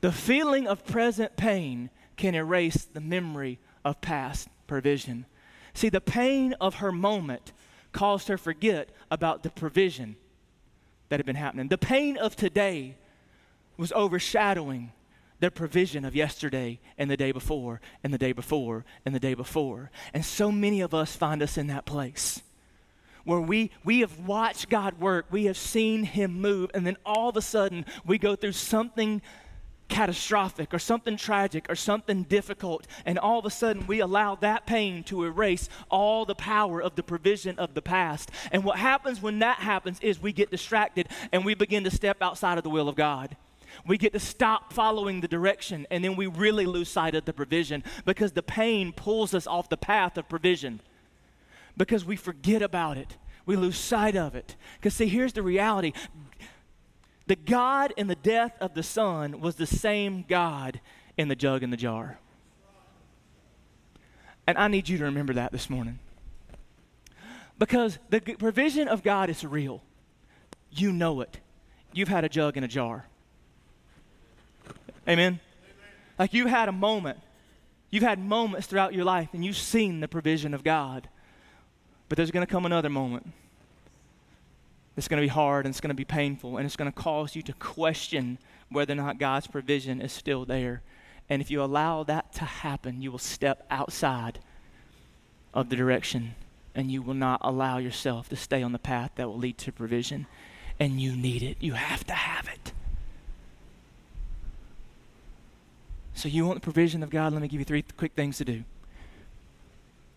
The 0.00 0.12
feeling 0.12 0.68
of 0.68 0.86
present 0.86 1.36
pain 1.36 1.90
can 2.16 2.34
erase 2.34 2.84
the 2.84 3.00
memory 3.00 3.58
of 3.84 4.00
past 4.00 4.48
provision. 4.66 5.26
See, 5.74 5.88
the 5.88 6.00
pain 6.00 6.54
of 6.60 6.76
her 6.76 6.92
moment 6.92 7.52
caused 7.92 8.28
her 8.28 8.38
forget 8.38 8.90
about 9.10 9.42
the 9.42 9.50
provision 9.50 10.16
that 11.08 11.18
had 11.18 11.26
been 11.26 11.36
happening. 11.36 11.68
The 11.68 11.78
pain 11.78 12.16
of 12.16 12.36
today 12.36 12.96
was 13.76 13.92
overshadowing 13.92 14.92
the 15.40 15.50
provision 15.50 16.04
of 16.04 16.14
yesterday 16.14 16.80
and 16.96 17.10
the 17.10 17.16
day 17.16 17.32
before 17.32 17.80
and 18.02 18.12
the 18.12 18.18
day 18.18 18.32
before 18.32 18.84
and 19.04 19.14
the 19.14 19.20
day 19.20 19.34
before. 19.34 19.90
And 20.12 20.24
so 20.24 20.52
many 20.52 20.80
of 20.80 20.94
us 20.94 21.16
find 21.16 21.42
us 21.42 21.56
in 21.56 21.68
that 21.68 21.86
place 21.86 22.42
where 23.28 23.40
we, 23.42 23.70
we 23.84 24.00
have 24.00 24.20
watched 24.20 24.70
God 24.70 24.98
work, 24.98 25.26
we 25.30 25.44
have 25.44 25.58
seen 25.58 26.02
Him 26.02 26.40
move, 26.40 26.70
and 26.72 26.86
then 26.86 26.96
all 27.04 27.28
of 27.28 27.36
a 27.36 27.42
sudden 27.42 27.84
we 28.06 28.16
go 28.16 28.34
through 28.34 28.52
something 28.52 29.20
catastrophic 29.88 30.72
or 30.72 30.78
something 30.78 31.14
tragic 31.18 31.66
or 31.68 31.74
something 31.74 32.22
difficult, 32.22 32.86
and 33.04 33.18
all 33.18 33.38
of 33.38 33.44
a 33.44 33.50
sudden 33.50 33.86
we 33.86 34.00
allow 34.00 34.34
that 34.36 34.64
pain 34.64 35.04
to 35.04 35.24
erase 35.24 35.68
all 35.90 36.24
the 36.24 36.34
power 36.34 36.80
of 36.80 36.94
the 36.94 37.02
provision 37.02 37.58
of 37.58 37.74
the 37.74 37.82
past. 37.82 38.30
And 38.50 38.64
what 38.64 38.78
happens 38.78 39.20
when 39.20 39.40
that 39.40 39.58
happens 39.58 40.00
is 40.00 40.22
we 40.22 40.32
get 40.32 40.50
distracted 40.50 41.10
and 41.30 41.44
we 41.44 41.54
begin 41.54 41.84
to 41.84 41.90
step 41.90 42.22
outside 42.22 42.56
of 42.56 42.64
the 42.64 42.70
will 42.70 42.88
of 42.88 42.96
God. 42.96 43.36
We 43.86 43.98
get 43.98 44.14
to 44.14 44.20
stop 44.20 44.72
following 44.72 45.20
the 45.20 45.28
direction, 45.28 45.86
and 45.90 46.02
then 46.02 46.16
we 46.16 46.28
really 46.28 46.64
lose 46.64 46.88
sight 46.88 47.14
of 47.14 47.26
the 47.26 47.34
provision 47.34 47.84
because 48.06 48.32
the 48.32 48.42
pain 48.42 48.90
pulls 48.90 49.34
us 49.34 49.46
off 49.46 49.68
the 49.68 49.76
path 49.76 50.16
of 50.16 50.30
provision 50.30 50.80
because 51.78 52.04
we 52.04 52.16
forget 52.16 52.60
about 52.60 52.98
it. 52.98 53.16
We 53.46 53.56
lose 53.56 53.78
sight 53.78 54.16
of 54.16 54.34
it. 54.34 54.56
Because, 54.76 54.92
see, 54.94 55.06
here's 55.06 55.32
the 55.32 55.42
reality 55.42 55.92
the 57.26 57.36
God 57.36 57.92
in 57.96 58.06
the 58.06 58.14
death 58.14 58.56
of 58.60 58.74
the 58.74 58.82
Son 58.82 59.40
was 59.40 59.56
the 59.56 59.66
same 59.66 60.24
God 60.26 60.80
in 61.16 61.28
the 61.28 61.36
jug 61.36 61.62
and 61.62 61.72
the 61.72 61.76
jar. 61.76 62.18
And 64.46 64.56
I 64.56 64.68
need 64.68 64.88
you 64.88 64.96
to 64.98 65.04
remember 65.04 65.34
that 65.34 65.52
this 65.52 65.68
morning. 65.68 65.98
Because 67.58 67.98
the 68.08 68.20
provision 68.20 68.88
of 68.88 69.02
God 69.02 69.28
is 69.28 69.44
real. 69.44 69.82
You 70.70 70.90
know 70.90 71.20
it. 71.20 71.38
You've 71.92 72.08
had 72.08 72.24
a 72.24 72.28
jug 72.30 72.56
and 72.56 72.64
a 72.64 72.68
jar. 72.68 73.06
Amen? 75.06 75.40
Like 76.18 76.32
you've 76.32 76.48
had 76.48 76.68
a 76.68 76.72
moment. 76.72 77.18
You've 77.90 78.02
had 78.02 78.18
moments 78.18 78.66
throughout 78.66 78.94
your 78.94 79.04
life 79.04 79.30
and 79.32 79.44
you've 79.44 79.56
seen 79.56 80.00
the 80.00 80.08
provision 80.08 80.54
of 80.54 80.64
God. 80.64 81.08
But 82.08 82.16
there's 82.16 82.30
going 82.30 82.46
to 82.46 82.50
come 82.50 82.66
another 82.66 82.88
moment. 82.88 83.32
It's 84.96 85.08
going 85.08 85.20
to 85.20 85.24
be 85.24 85.28
hard 85.28 85.64
and 85.64 85.72
it's 85.72 85.80
going 85.80 85.90
to 85.90 85.94
be 85.94 86.04
painful 86.04 86.56
and 86.56 86.66
it's 86.66 86.76
going 86.76 86.90
to 86.90 86.96
cause 86.96 87.36
you 87.36 87.42
to 87.42 87.52
question 87.54 88.38
whether 88.70 88.92
or 88.92 88.96
not 88.96 89.18
God's 89.18 89.46
provision 89.46 90.00
is 90.00 90.12
still 90.12 90.44
there. 90.44 90.82
And 91.28 91.40
if 91.40 91.50
you 91.50 91.62
allow 91.62 92.02
that 92.04 92.32
to 92.34 92.44
happen, 92.44 93.00
you 93.02 93.12
will 93.12 93.18
step 93.18 93.66
outside 93.70 94.40
of 95.54 95.68
the 95.68 95.76
direction 95.76 96.34
and 96.74 96.90
you 96.90 97.02
will 97.02 97.14
not 97.14 97.40
allow 97.42 97.78
yourself 97.78 98.28
to 98.28 98.36
stay 98.36 98.62
on 98.62 98.72
the 98.72 98.78
path 98.78 99.12
that 99.16 99.28
will 99.28 99.38
lead 99.38 99.58
to 99.58 99.72
provision. 99.72 100.26
And 100.80 101.00
you 101.00 101.14
need 101.14 101.42
it. 101.42 101.56
You 101.60 101.72
have 101.72 102.04
to 102.06 102.12
have 102.12 102.48
it. 102.48 102.72
So, 106.14 106.28
you 106.28 106.44
want 106.44 106.56
the 106.56 106.64
provision 106.64 107.02
of 107.02 107.10
God? 107.10 107.32
Let 107.32 107.42
me 107.42 107.48
give 107.48 107.60
you 107.60 107.64
three 107.64 107.84
quick 107.96 108.12
things 108.14 108.38
to 108.38 108.44
do. 108.44 108.64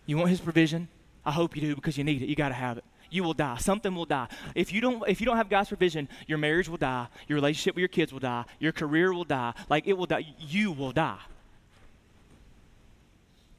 You 0.06 0.16
want 0.16 0.30
His 0.30 0.40
provision? 0.40 0.88
I 1.24 1.30
hope 1.30 1.54
you 1.54 1.62
do 1.62 1.74
because 1.74 1.96
you 1.96 2.04
need 2.04 2.22
it. 2.22 2.28
You 2.28 2.36
got 2.36 2.48
to 2.48 2.54
have 2.54 2.78
it. 2.78 2.84
You 3.10 3.22
will 3.22 3.34
die. 3.34 3.58
Something 3.58 3.94
will 3.94 4.06
die. 4.06 4.28
If 4.54 4.72
you 4.72 4.80
don't 4.80 5.06
if 5.06 5.20
you 5.20 5.26
don't 5.26 5.36
have 5.36 5.50
God's 5.50 5.68
provision, 5.68 6.08
your 6.26 6.38
marriage 6.38 6.68
will 6.68 6.78
die, 6.78 7.08
your 7.28 7.36
relationship 7.36 7.74
with 7.74 7.80
your 7.80 7.88
kids 7.88 8.12
will 8.12 8.20
die, 8.20 8.44
your 8.58 8.72
career 8.72 9.12
will 9.12 9.24
die. 9.24 9.52
Like 9.68 9.86
it 9.86 9.92
will 9.92 10.06
die. 10.06 10.34
You 10.38 10.72
will 10.72 10.92
die. 10.92 11.18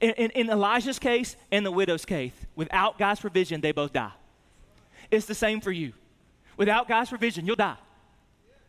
In, 0.02 0.10
in, 0.12 0.32
in 0.32 0.50
Elijah's 0.50 1.00
case 1.00 1.38
and 1.52 1.66
the 1.66 1.72
widow's 1.72 2.04
case, 2.04 2.34
without 2.56 2.98
God's 2.98 3.22
provision, 3.22 3.62
they 3.62 3.72
both 3.72 3.94
die. 3.94 4.12
It's 5.12 5.28
the 5.28 5.36
same 5.36 5.62
for 5.62 5.72
you. 5.72 5.94
Without 6.58 6.88
God's 6.88 7.10
provision, 7.10 7.46
you'll 7.46 7.56
die. 7.56 7.78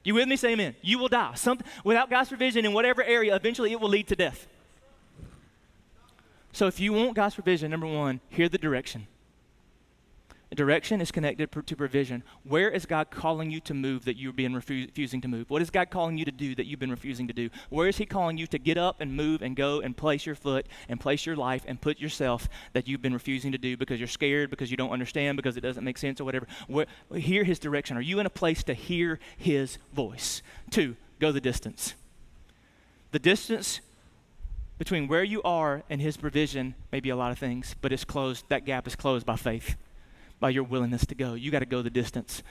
You 0.05 0.15
with 0.15 0.29
me? 0.29 0.37
Say 0.37 0.53
amen. 0.53 0.77
You 0.83 0.99
will 0.99 1.09
die. 1.09 1.35
Some, 1.35 1.59
without 1.83 2.11
God's 2.11 2.29
provision 2.29 2.65
in 2.65 2.73
whatever 2.73 3.03
area, 3.03 3.35
eventually 3.35 3.73
it 3.73 3.81
will 3.81 3.89
lead 3.89 4.07
to 4.09 4.17
death. 4.17 4.47
So 6.55 6.69
if 6.69 6.79
you 6.79 6.93
want 6.93 7.17
God's 7.17 7.35
provision, 7.35 7.73
number 7.73 7.87
one, 7.87 8.21
hear 8.29 8.49
the 8.49 8.59
direction. 8.59 9.09
Direction 10.55 11.01
is 11.01 11.11
connected 11.11 11.51
to 11.51 11.75
provision. 11.75 12.23
Where 12.45 12.71
is 12.71 12.87
God 12.87 13.11
calling 13.11 13.51
you 13.51 13.59
to 13.63 13.75
move 13.75 14.05
that 14.05 14.17
you've 14.17 14.37
been 14.37 14.55
refusing 14.55 15.21
to 15.21 15.27
move? 15.27 15.51
What 15.51 15.63
is 15.63 15.71
God 15.71 15.91
calling 15.91 16.17
you 16.17 16.25
to 16.25 16.31
do 16.31 16.55
that 16.55 16.67
you've 16.67 16.79
been 16.79 16.93
refusing 16.93 17.27
to 17.27 17.35
do? 17.35 17.51
Where 17.71 17.89
is 17.89 17.97
He 17.97 18.07
calling 18.07 18.39
you 18.39 18.47
to 18.47 18.59
get 18.59 18.79
up 18.79 19.01
and 19.01 19.17
move 19.17 19.43
and 19.43 19.57
go 19.57 19.81
and 19.81 19.97
place 19.97 20.25
your 20.25 20.37
foot 20.37 20.67
and 20.89 21.01
place 21.01 21.27
your 21.27 21.35
life 21.35 21.65
and 21.67 21.81
put 21.81 21.99
yourself 21.99 22.49
that 22.73 22.87
you've 22.87 23.03
been 23.03 23.15
refusing 23.15 23.51
to 23.51 23.59
do 23.59 23.77
because 23.77 23.99
you're 23.99 24.07
scared, 24.07 24.49
because 24.49 24.71
you 24.71 24.77
don't 24.77 24.93
understand, 24.93 25.35
because 25.35 25.57
it 25.57 25.63
doesn't 25.63 25.83
make 25.83 25.99
sense 25.99 26.21
or 26.21 26.25
whatever? 26.25 26.47
Where, 26.69 26.87
hear 27.13 27.43
His 27.43 27.59
direction. 27.59 27.97
Are 27.97 28.01
you 28.01 28.21
in 28.21 28.27
a 28.27 28.31
place 28.31 28.63
to 28.63 28.75
hear 28.75 29.19
His 29.37 29.79
voice? 29.93 30.41
Two, 30.71 30.95
go 31.19 31.33
the 31.33 31.41
distance. 31.41 31.95
The 33.11 33.19
distance 33.19 33.81
between 34.79 35.09
where 35.09 35.25
you 35.25 35.43
are 35.43 35.83
and 35.89 36.01
His 36.01 36.17
provision 36.17 36.75
may 36.91 37.01
be 37.01 37.11
a 37.11 37.17
lot 37.17 37.33
of 37.33 37.39
things, 37.39 37.75
but 37.81 37.93
it's 37.93 38.05
closed. 38.05 38.45
That 38.49 38.65
gap 38.65 38.87
is 38.87 38.97
closed 38.97 39.27
by 39.27 39.37
faith 39.37 39.77
by 40.41 40.51
your 40.51 40.65
willingness 40.65 41.07
to 41.07 41.15
go. 41.15 41.35
You 41.35 41.51
got 41.51 41.61
to 41.61 41.67
go 41.67 41.83
the 41.83 41.91
distance. 41.91 42.43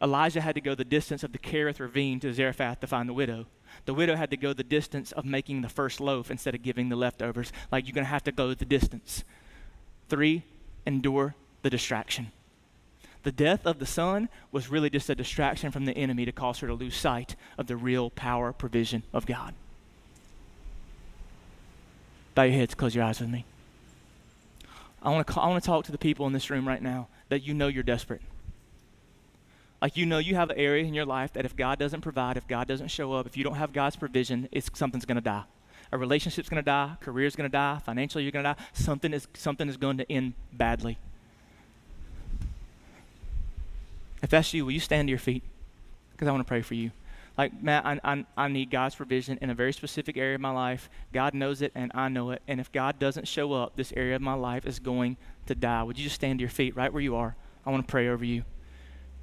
Elijah 0.00 0.40
had 0.40 0.54
to 0.54 0.60
go 0.60 0.74
the 0.74 0.84
distance 0.84 1.22
of 1.22 1.32
the 1.32 1.38
Kerith 1.38 1.80
ravine 1.80 2.20
to 2.20 2.32
Zarephath 2.32 2.80
to 2.80 2.86
find 2.86 3.08
the 3.08 3.14
widow. 3.14 3.46
The 3.86 3.94
widow 3.94 4.16
had 4.16 4.30
to 4.30 4.36
go 4.36 4.52
the 4.52 4.62
distance 4.62 5.12
of 5.12 5.24
making 5.24 5.62
the 5.62 5.68
first 5.68 6.00
loaf 6.00 6.30
instead 6.30 6.54
of 6.54 6.62
giving 6.62 6.88
the 6.88 6.96
leftovers. 6.96 7.52
Like 7.72 7.86
you're 7.86 7.94
going 7.94 8.04
to 8.04 8.10
have 8.10 8.24
to 8.24 8.32
go 8.32 8.54
the 8.54 8.64
distance. 8.64 9.24
Three, 10.08 10.44
endure 10.86 11.34
the 11.62 11.70
distraction. 11.70 12.32
The 13.22 13.32
death 13.32 13.66
of 13.66 13.78
the 13.78 13.86
son 13.86 14.28
was 14.52 14.70
really 14.70 14.90
just 14.90 15.08
a 15.08 15.14
distraction 15.14 15.70
from 15.70 15.86
the 15.86 15.96
enemy 15.96 16.26
to 16.26 16.32
cause 16.32 16.58
her 16.58 16.66
to 16.66 16.74
lose 16.74 16.94
sight 16.94 17.36
of 17.56 17.66
the 17.66 17.76
real 17.76 18.10
power 18.10 18.52
provision 18.52 19.02
of 19.12 19.24
God. 19.24 19.54
Bow 22.34 22.42
your 22.44 22.54
heads, 22.54 22.74
close 22.74 22.94
your 22.94 23.04
eyes 23.04 23.20
with 23.20 23.30
me. 23.30 23.44
I 25.02 25.10
want 25.10 25.26
to 25.26 25.40
I 25.40 25.48
want 25.48 25.62
to 25.62 25.66
talk 25.66 25.84
to 25.84 25.92
the 25.92 25.98
people 25.98 26.26
in 26.26 26.32
this 26.32 26.50
room 26.50 26.66
right 26.66 26.82
now 26.82 27.08
that 27.28 27.42
you 27.42 27.54
know 27.54 27.68
you're 27.68 27.82
desperate. 27.82 28.22
Like 29.82 29.96
you 29.96 30.06
know 30.06 30.18
you 30.18 30.34
have 30.34 30.48
an 30.50 30.56
area 30.56 30.84
in 30.84 30.94
your 30.94 31.04
life 31.04 31.34
that 31.34 31.44
if 31.44 31.54
God 31.54 31.78
doesn't 31.78 32.00
provide, 32.00 32.38
if 32.38 32.48
God 32.48 32.66
doesn't 32.66 32.88
show 32.88 33.12
up, 33.12 33.26
if 33.26 33.36
you 33.36 33.44
don't 33.44 33.56
have 33.56 33.72
God's 33.72 33.96
provision, 33.96 34.48
it's 34.50 34.70
something's 34.72 35.04
going 35.04 35.16
to 35.16 35.20
die. 35.20 35.44
A 35.92 35.98
relationship's 35.98 36.48
going 36.48 36.62
to 36.62 36.64
die, 36.64 36.96
career's 37.00 37.36
going 37.36 37.48
to 37.48 37.52
die, 37.52 37.78
financially 37.84 38.24
you're 38.24 38.32
going 38.32 38.44
to 38.44 38.54
die. 38.54 38.64
Something 38.72 39.12
is 39.12 39.28
something 39.34 39.68
is 39.68 39.76
going 39.76 39.98
to 39.98 40.10
end 40.10 40.32
badly. 40.52 40.96
If 44.22 44.30
that's 44.30 44.54
you, 44.54 44.64
will 44.64 44.72
you 44.72 44.80
stand 44.80 45.08
to 45.08 45.10
your 45.10 45.18
feet? 45.18 45.42
Because 46.12 46.28
I 46.28 46.30
want 46.30 46.40
to 46.40 46.48
pray 46.48 46.62
for 46.62 46.74
you. 46.74 46.90
Like, 47.36 47.60
Matt, 47.60 47.84
I, 47.84 48.00
I, 48.04 48.24
I, 48.36 48.48
need 48.48 48.70
God's 48.70 48.94
provision 48.94 49.38
in 49.42 49.50
a 49.50 49.54
very 49.54 49.72
specific 49.72 50.16
area 50.16 50.36
of 50.36 50.40
my 50.40 50.52
life. 50.52 50.88
God 51.12 51.34
knows 51.34 51.62
it, 51.62 51.72
and 51.74 51.90
I 51.94 52.08
know 52.08 52.30
it. 52.30 52.42
And 52.46 52.60
if 52.60 52.70
God 52.70 53.00
doesn't 53.00 53.26
show 53.26 53.52
up, 53.52 53.74
this 53.74 53.92
area 53.96 54.14
of 54.14 54.22
my 54.22 54.34
life 54.34 54.66
is 54.66 54.78
going 54.78 55.16
to 55.46 55.54
die. 55.56 55.82
Would 55.82 55.98
you 55.98 56.04
just 56.04 56.14
stand 56.14 56.38
to 56.38 56.42
your 56.42 56.50
feet 56.50 56.76
right 56.76 56.92
where 56.92 57.02
you 57.02 57.16
are? 57.16 57.34
I 57.66 57.70
want 57.70 57.86
to 57.86 57.90
pray 57.90 58.08
over 58.08 58.24
you 58.24 58.44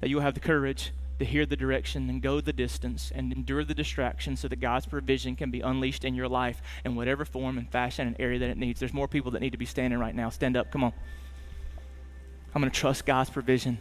that 0.00 0.10
you 0.10 0.16
will 0.16 0.22
have 0.22 0.34
the 0.34 0.40
courage 0.40 0.92
to 1.20 1.24
hear 1.24 1.46
the 1.46 1.56
direction 1.56 2.10
and 2.10 2.20
go 2.20 2.40
the 2.40 2.52
distance 2.52 3.12
and 3.14 3.32
endure 3.32 3.64
the 3.64 3.74
distraction 3.74 4.36
so 4.36 4.48
that 4.48 4.60
God's 4.60 4.86
provision 4.86 5.36
can 5.36 5.50
be 5.50 5.60
unleashed 5.60 6.04
in 6.04 6.14
your 6.14 6.28
life 6.28 6.60
in 6.84 6.96
whatever 6.96 7.24
form 7.24 7.56
and 7.56 7.70
fashion 7.70 8.08
and 8.08 8.16
area 8.18 8.40
that 8.40 8.50
it 8.50 8.58
needs. 8.58 8.80
There's 8.80 8.92
more 8.92 9.08
people 9.08 9.30
that 9.30 9.40
need 9.40 9.52
to 9.52 9.58
be 9.58 9.64
standing 9.64 9.98
right 9.98 10.14
now. 10.14 10.28
Stand 10.30 10.56
up. 10.56 10.70
Come 10.70 10.84
on. 10.84 10.92
I'm 12.54 12.60
going 12.60 12.70
to 12.70 12.78
trust 12.78 13.06
God's 13.06 13.30
provision. 13.30 13.78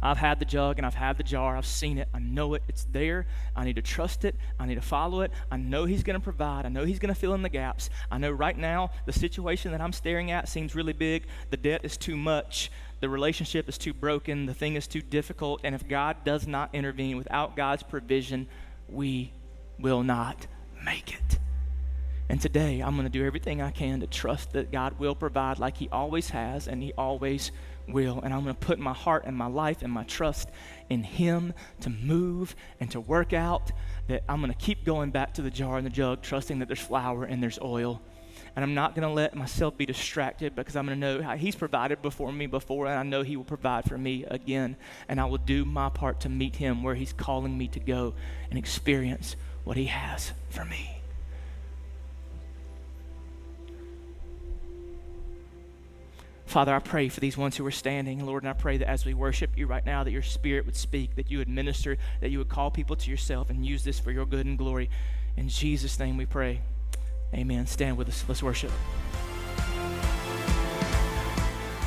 I've 0.00 0.18
had 0.18 0.38
the 0.38 0.44
jug 0.44 0.78
and 0.78 0.86
I've 0.86 0.94
had 0.94 1.16
the 1.16 1.22
jar. 1.22 1.56
I've 1.56 1.66
seen 1.66 1.98
it. 1.98 2.08
I 2.14 2.18
know 2.18 2.54
it. 2.54 2.62
It's 2.68 2.84
there. 2.92 3.26
I 3.56 3.64
need 3.64 3.76
to 3.76 3.82
trust 3.82 4.24
it. 4.24 4.36
I 4.58 4.66
need 4.66 4.76
to 4.76 4.80
follow 4.80 5.22
it. 5.22 5.32
I 5.50 5.56
know 5.56 5.84
He's 5.84 6.02
going 6.02 6.18
to 6.18 6.22
provide. 6.22 6.66
I 6.66 6.68
know 6.68 6.84
He's 6.84 6.98
going 6.98 7.12
to 7.12 7.18
fill 7.18 7.34
in 7.34 7.42
the 7.42 7.48
gaps. 7.48 7.90
I 8.10 8.18
know 8.18 8.30
right 8.30 8.56
now 8.56 8.90
the 9.06 9.12
situation 9.12 9.72
that 9.72 9.80
I'm 9.80 9.92
staring 9.92 10.30
at 10.30 10.48
seems 10.48 10.74
really 10.74 10.92
big. 10.92 11.26
The 11.50 11.56
debt 11.56 11.80
is 11.84 11.96
too 11.96 12.16
much. 12.16 12.70
The 13.00 13.08
relationship 13.08 13.68
is 13.68 13.78
too 13.78 13.92
broken. 13.92 14.46
The 14.46 14.54
thing 14.54 14.74
is 14.74 14.86
too 14.86 15.02
difficult. 15.02 15.60
And 15.64 15.74
if 15.74 15.86
God 15.88 16.24
does 16.24 16.46
not 16.46 16.74
intervene 16.74 17.16
without 17.16 17.56
God's 17.56 17.82
provision, 17.82 18.46
we 18.88 19.32
will 19.78 20.02
not 20.02 20.46
make 20.84 21.14
it. 21.14 21.38
And 22.28 22.40
today, 22.40 22.80
I'm 22.80 22.94
going 22.94 23.06
to 23.06 23.10
do 23.10 23.24
everything 23.24 23.62
I 23.62 23.70
can 23.70 24.00
to 24.00 24.06
trust 24.06 24.52
that 24.52 24.70
God 24.70 24.98
will 24.98 25.14
provide 25.14 25.58
like 25.58 25.78
He 25.78 25.88
always 25.88 26.30
has 26.30 26.68
and 26.68 26.82
He 26.82 26.92
always 26.92 27.52
will. 27.88 28.20
And 28.20 28.32
I'm 28.32 28.42
going 28.42 28.54
to 28.54 28.66
put 28.66 28.78
my 28.78 28.92
heart 28.92 29.24
and 29.26 29.36
my 29.36 29.46
life 29.46 29.82
and 29.82 29.92
my 29.92 30.04
trust 30.04 30.48
in 30.88 31.02
Him 31.02 31.54
to 31.80 31.90
move 31.90 32.54
and 32.80 32.90
to 32.90 33.00
work 33.00 33.32
out. 33.32 33.70
That 34.08 34.24
I'm 34.28 34.40
going 34.40 34.52
to 34.52 34.58
keep 34.58 34.84
going 34.84 35.10
back 35.10 35.34
to 35.34 35.42
the 35.42 35.50
jar 35.50 35.76
and 35.76 35.86
the 35.86 35.90
jug, 35.90 36.22
trusting 36.22 36.58
that 36.60 36.66
there's 36.66 36.80
flour 36.80 37.24
and 37.24 37.42
there's 37.42 37.58
oil. 37.60 38.00
And 38.56 38.64
I'm 38.64 38.74
not 38.74 38.94
going 38.94 39.06
to 39.06 39.14
let 39.14 39.34
myself 39.34 39.76
be 39.76 39.86
distracted 39.86 40.56
because 40.56 40.74
I'm 40.74 40.86
going 40.86 40.98
to 40.98 41.06
know 41.06 41.22
how 41.22 41.36
He's 41.36 41.54
provided 41.54 42.02
before 42.02 42.32
me 42.32 42.46
before, 42.46 42.86
and 42.86 42.98
I 42.98 43.02
know 43.02 43.22
He 43.22 43.36
will 43.36 43.44
provide 43.44 43.84
for 43.84 43.98
me 43.98 44.24
again. 44.24 44.76
And 45.08 45.20
I 45.20 45.26
will 45.26 45.38
do 45.38 45.64
my 45.64 45.88
part 45.88 46.20
to 46.20 46.28
meet 46.28 46.56
Him 46.56 46.82
where 46.82 46.94
He's 46.94 47.12
calling 47.12 47.56
me 47.56 47.68
to 47.68 47.80
go 47.80 48.14
and 48.50 48.58
experience 48.58 49.36
what 49.64 49.76
He 49.76 49.86
has 49.86 50.32
for 50.50 50.64
me. 50.64 50.97
Father, 56.48 56.74
I 56.74 56.78
pray 56.78 57.10
for 57.10 57.20
these 57.20 57.36
ones 57.36 57.58
who 57.58 57.66
are 57.66 57.70
standing, 57.70 58.24
Lord, 58.24 58.42
and 58.42 58.48
I 58.48 58.54
pray 58.54 58.78
that 58.78 58.88
as 58.88 59.04
we 59.04 59.12
worship 59.12 59.50
you 59.58 59.66
right 59.66 59.84
now, 59.84 60.02
that 60.02 60.12
your 60.12 60.22
spirit 60.22 60.64
would 60.64 60.76
speak, 60.76 61.14
that 61.16 61.30
you 61.30 61.36
would 61.36 61.48
minister, 61.48 61.98
that 62.22 62.30
you 62.30 62.38
would 62.38 62.48
call 62.48 62.70
people 62.70 62.96
to 62.96 63.10
yourself 63.10 63.50
and 63.50 63.66
use 63.66 63.84
this 63.84 64.00
for 64.00 64.10
your 64.10 64.24
good 64.24 64.46
and 64.46 64.56
glory. 64.56 64.88
In 65.36 65.50
Jesus' 65.50 65.98
name 65.98 66.16
we 66.16 66.24
pray. 66.24 66.62
Amen. 67.34 67.66
Stand 67.66 67.98
with 67.98 68.08
us. 68.08 68.24
Let's 68.26 68.42
worship. 68.42 68.72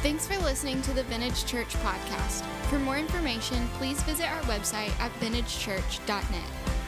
Thanks 0.04 0.28
for 0.28 0.38
listening 0.44 0.84
to 0.84 0.94
the 0.94 1.04
Vintage 1.04 1.44
Church 1.48 1.74
podcast. 1.78 2.46
For 2.70 2.78
more 2.78 3.00
information, 3.00 3.68
please 3.80 4.04
visit 4.04 4.32
our 4.32 4.42
website 4.42 4.92
at 5.00 5.12
vintagechurch.net. 5.20 6.81